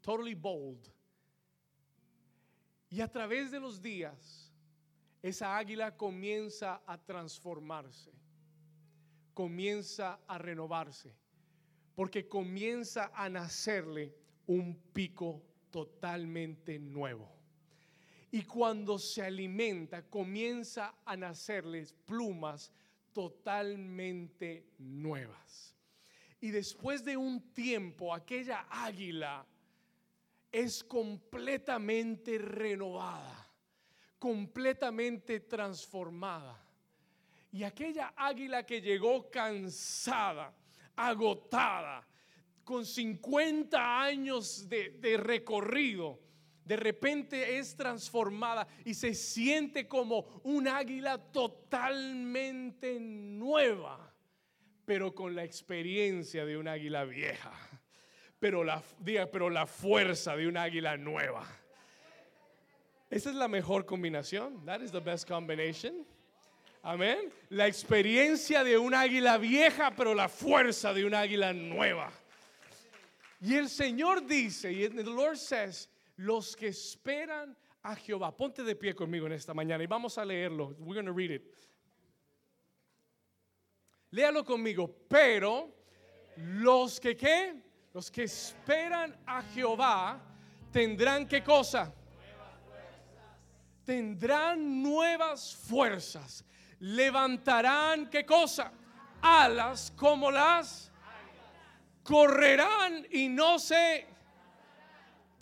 Totally 0.02 0.36
bold. 0.36 0.88
Y 2.90 3.02
a 3.02 3.12
través 3.12 3.52
de 3.52 3.60
los 3.60 3.82
días, 3.82 4.54
esa 5.22 5.58
águila 5.58 5.96
comienza 5.98 6.82
a 6.86 6.98
transformarse, 6.98 8.12
comienza 9.34 10.20
a 10.28 10.38
renovarse, 10.38 11.16
porque 11.96 12.28
comienza 12.28 13.12
a 13.16 13.30
nacerle 13.30 14.14
un 14.46 14.76
pico 14.94 15.42
totalmente 15.72 16.78
nuevo. 16.78 17.34
Y 18.34 18.42
cuando 18.42 19.00
se 19.00 19.24
alimenta, 19.24 20.10
comienza 20.10 20.96
a 21.06 21.16
nacerles 21.16 21.94
plumas 21.94 22.74
totalmente 23.14 24.66
nuevas. 24.80 25.74
Y 26.42 26.52
después 26.52 27.06
de 27.06 27.16
un 27.16 27.54
tiempo, 27.54 28.14
aquella 28.14 28.68
águila 28.70 29.46
es 30.52 30.84
completamente 30.84 32.38
renovada 32.38 33.44
completamente 34.24 35.42
transformada. 35.42 36.58
Y 37.52 37.64
aquella 37.64 38.14
águila 38.16 38.66
que 38.66 38.80
llegó 38.80 39.30
cansada, 39.30 40.56
agotada, 40.96 42.08
con 42.64 42.86
50 42.86 44.02
años 44.02 44.70
de, 44.70 45.18
recorrido, 45.18 46.22
de 46.66 46.76
repente 46.76 47.58
es 47.58 47.76
transformada 47.76 48.68
y 48.86 48.94
se 48.94 49.14
siente 49.14 49.88
como 49.88 50.42
un 50.44 50.68
águila 50.68 51.18
totalmente 51.18 53.00
nueva, 53.00 54.14
pero 54.86 55.14
con 55.14 55.36
la 55.36 55.44
experiencia 55.44 56.46
de 56.46 56.58
un 56.58 56.68
águila 56.68 57.04
vieja, 57.04 57.52
pero 58.40 58.64
la, 58.64 58.82
pero 59.32 59.50
la 59.50 59.66
fuerza 59.66 60.36
de 60.36 60.48
un 60.48 60.58
águila 60.58 60.98
nueva. 60.98 61.46
Esa 63.10 63.30
es 63.30 63.36
la 63.36 63.48
mejor 63.48 63.86
combinación. 63.86 64.66
That 64.66 64.82
is 64.82 64.92
the 64.92 65.00
best 65.00 65.28
combination. 65.28 66.06
Amén. 66.82 67.32
La 67.50 67.68
experiencia 67.68 68.64
de 68.64 68.78
un 68.78 68.94
águila 68.94 69.38
vieja, 69.38 69.92
pero 69.96 70.14
la 70.14 70.28
fuerza 70.28 70.94
de 70.94 71.06
un 71.06 71.14
águila 71.14 71.54
nueva. 71.54 72.12
Y 73.40 73.56
el 73.56 73.70
Señor 73.70 74.26
dice, 74.26 74.72
y 74.72 74.90
the 74.90 75.04
Lord 75.04 75.38
says, 75.38 75.90
los 76.18 76.56
que 76.56 76.68
esperan 76.68 77.58
a 77.82 77.96
Jehová. 77.96 78.36
Ponte 78.36 78.64
de 78.64 78.76
pie 78.76 78.96
conmigo 78.96 79.28
en 79.28 79.34
esta 79.34 79.54
mañana 79.54 79.84
y 79.84 79.88
vamos 79.88 80.18
a 80.18 80.26
leerlo. 80.26 80.76
We're 80.80 80.94
going 80.94 81.06
to 81.06 81.14
read 81.14 81.32
it. 81.32 81.56
Léalo 84.12 84.44
conmigo. 84.44 84.88
Pero 85.08 85.74
los 86.38 87.00
que 87.00 87.16
qué? 87.16 87.56
Los 87.94 88.10
que 88.10 88.24
esperan 88.24 89.16
a 89.26 89.42
Jehová 89.42 90.22
tendrán 90.72 91.28
qué 91.28 91.44
cosa? 91.44 91.94
tendrán 93.86 94.82
nuevas 94.82 95.56
fuerzas, 95.56 96.46
levantarán 96.80 98.10
qué 98.10 98.26
cosa? 98.26 98.72
Alas 99.22 99.94
como 99.96 100.32
las 100.32 100.92
correrán 102.04 103.08
y 103.12 103.30
no 103.30 103.60
se 103.60 104.06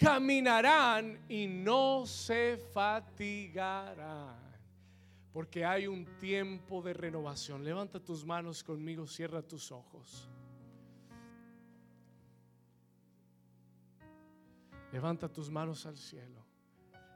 caminarán 0.01 1.19
y 1.29 1.45
no 1.47 2.05
se 2.05 2.57
fatigarán. 2.73 4.39
Porque 5.31 5.63
hay 5.63 5.87
un 5.87 6.05
tiempo 6.17 6.81
de 6.81 6.93
renovación. 6.93 7.63
Levanta 7.63 7.99
tus 7.99 8.25
manos 8.25 8.63
conmigo, 8.63 9.07
cierra 9.07 9.41
tus 9.41 9.71
ojos. 9.71 10.27
Levanta 14.91 15.29
tus 15.29 15.49
manos 15.49 15.85
al 15.85 15.97
cielo. 15.97 16.43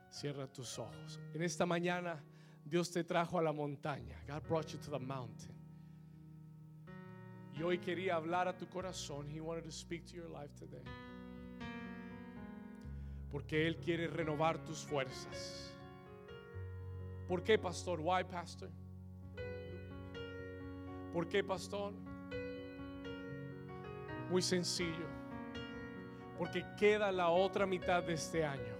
Cierra 0.09 0.47
tus 0.47 0.79
ojos. 0.79 1.19
En 1.33 1.41
esta 1.41 1.65
mañana 1.65 2.23
Dios 2.63 2.89
te 2.89 3.03
trajo 3.03 3.37
a 3.37 3.41
la 3.41 3.51
montaña. 3.51 4.23
God 4.27 4.47
brought 4.47 4.67
you 4.67 4.79
to 4.79 4.91
the 4.91 4.99
mountain. 4.99 5.53
Y 7.53 7.63
hoy 7.63 7.79
quería 7.79 8.15
hablar 8.15 8.47
a 8.47 8.55
tu 8.55 8.67
corazón. 8.67 9.29
He 9.29 9.41
wanted 9.41 9.63
to 9.63 9.71
speak 9.71 10.05
to 10.05 10.15
your 10.15 10.29
life 10.29 10.53
today. 10.55 10.83
Porque 13.35 13.67
Él 13.67 13.75
quiere 13.75 14.07
renovar 14.07 14.59
tus 14.59 14.85
fuerzas. 14.85 15.69
¿Por 17.27 17.43
qué, 17.43 17.59
pastor? 17.59 17.99
Why, 17.99 18.23
pastor? 18.23 18.69
¿Por 21.11 21.27
qué, 21.27 21.43
pastor? 21.43 21.91
Muy 24.29 24.41
sencillo. 24.41 25.05
Porque 26.37 26.65
queda 26.79 27.11
la 27.11 27.27
otra 27.27 27.65
mitad 27.65 28.03
de 28.03 28.13
este 28.13 28.45
año 28.45 28.73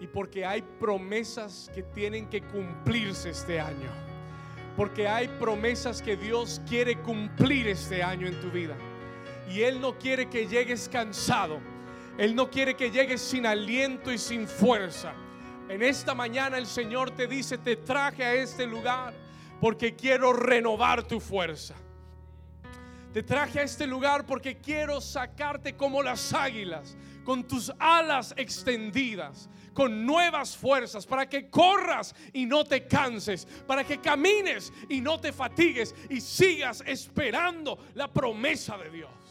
y 0.00 0.06
porque 0.06 0.46
hay 0.46 0.62
promesas 0.62 1.68
que 1.74 1.82
tienen 1.82 2.28
que 2.28 2.40
cumplirse 2.40 3.30
este 3.30 3.58
año. 3.58 3.90
Porque 4.76 5.08
hay 5.08 5.26
promesas 5.26 6.00
que 6.00 6.16
Dios 6.16 6.62
quiere 6.68 7.02
cumplir 7.02 7.66
este 7.66 8.00
año 8.00 8.28
en 8.28 8.40
tu 8.40 8.52
vida. 8.52 8.76
Y 9.50 9.62
Él 9.62 9.80
no 9.80 9.98
quiere 9.98 10.30
que 10.30 10.46
llegues 10.46 10.88
cansado. 10.88 11.73
Él 12.18 12.34
no 12.34 12.50
quiere 12.50 12.74
que 12.74 12.90
llegues 12.90 13.20
sin 13.20 13.46
aliento 13.46 14.12
y 14.12 14.18
sin 14.18 14.46
fuerza. 14.46 15.12
En 15.68 15.82
esta 15.82 16.14
mañana 16.14 16.58
el 16.58 16.66
Señor 16.66 17.10
te 17.10 17.26
dice, 17.26 17.58
te 17.58 17.76
traje 17.76 18.22
a 18.22 18.34
este 18.34 18.66
lugar 18.66 19.14
porque 19.60 19.96
quiero 19.96 20.32
renovar 20.32 21.02
tu 21.04 21.20
fuerza. 21.20 21.74
Te 23.12 23.22
traje 23.22 23.60
a 23.60 23.62
este 23.62 23.86
lugar 23.86 24.26
porque 24.26 24.58
quiero 24.58 25.00
sacarte 25.00 25.76
como 25.76 26.02
las 26.02 26.32
águilas, 26.32 26.96
con 27.24 27.44
tus 27.44 27.72
alas 27.78 28.34
extendidas, 28.36 29.48
con 29.72 30.04
nuevas 30.04 30.56
fuerzas, 30.56 31.06
para 31.06 31.28
que 31.28 31.48
corras 31.48 32.14
y 32.32 32.44
no 32.44 32.64
te 32.64 32.86
canses, 32.86 33.46
para 33.66 33.84
que 33.84 34.00
camines 34.00 34.72
y 34.88 35.00
no 35.00 35.20
te 35.20 35.32
fatigues 35.32 35.94
y 36.10 36.20
sigas 36.20 36.82
esperando 36.86 37.78
la 37.94 38.12
promesa 38.12 38.76
de 38.78 38.90
Dios. 38.90 39.23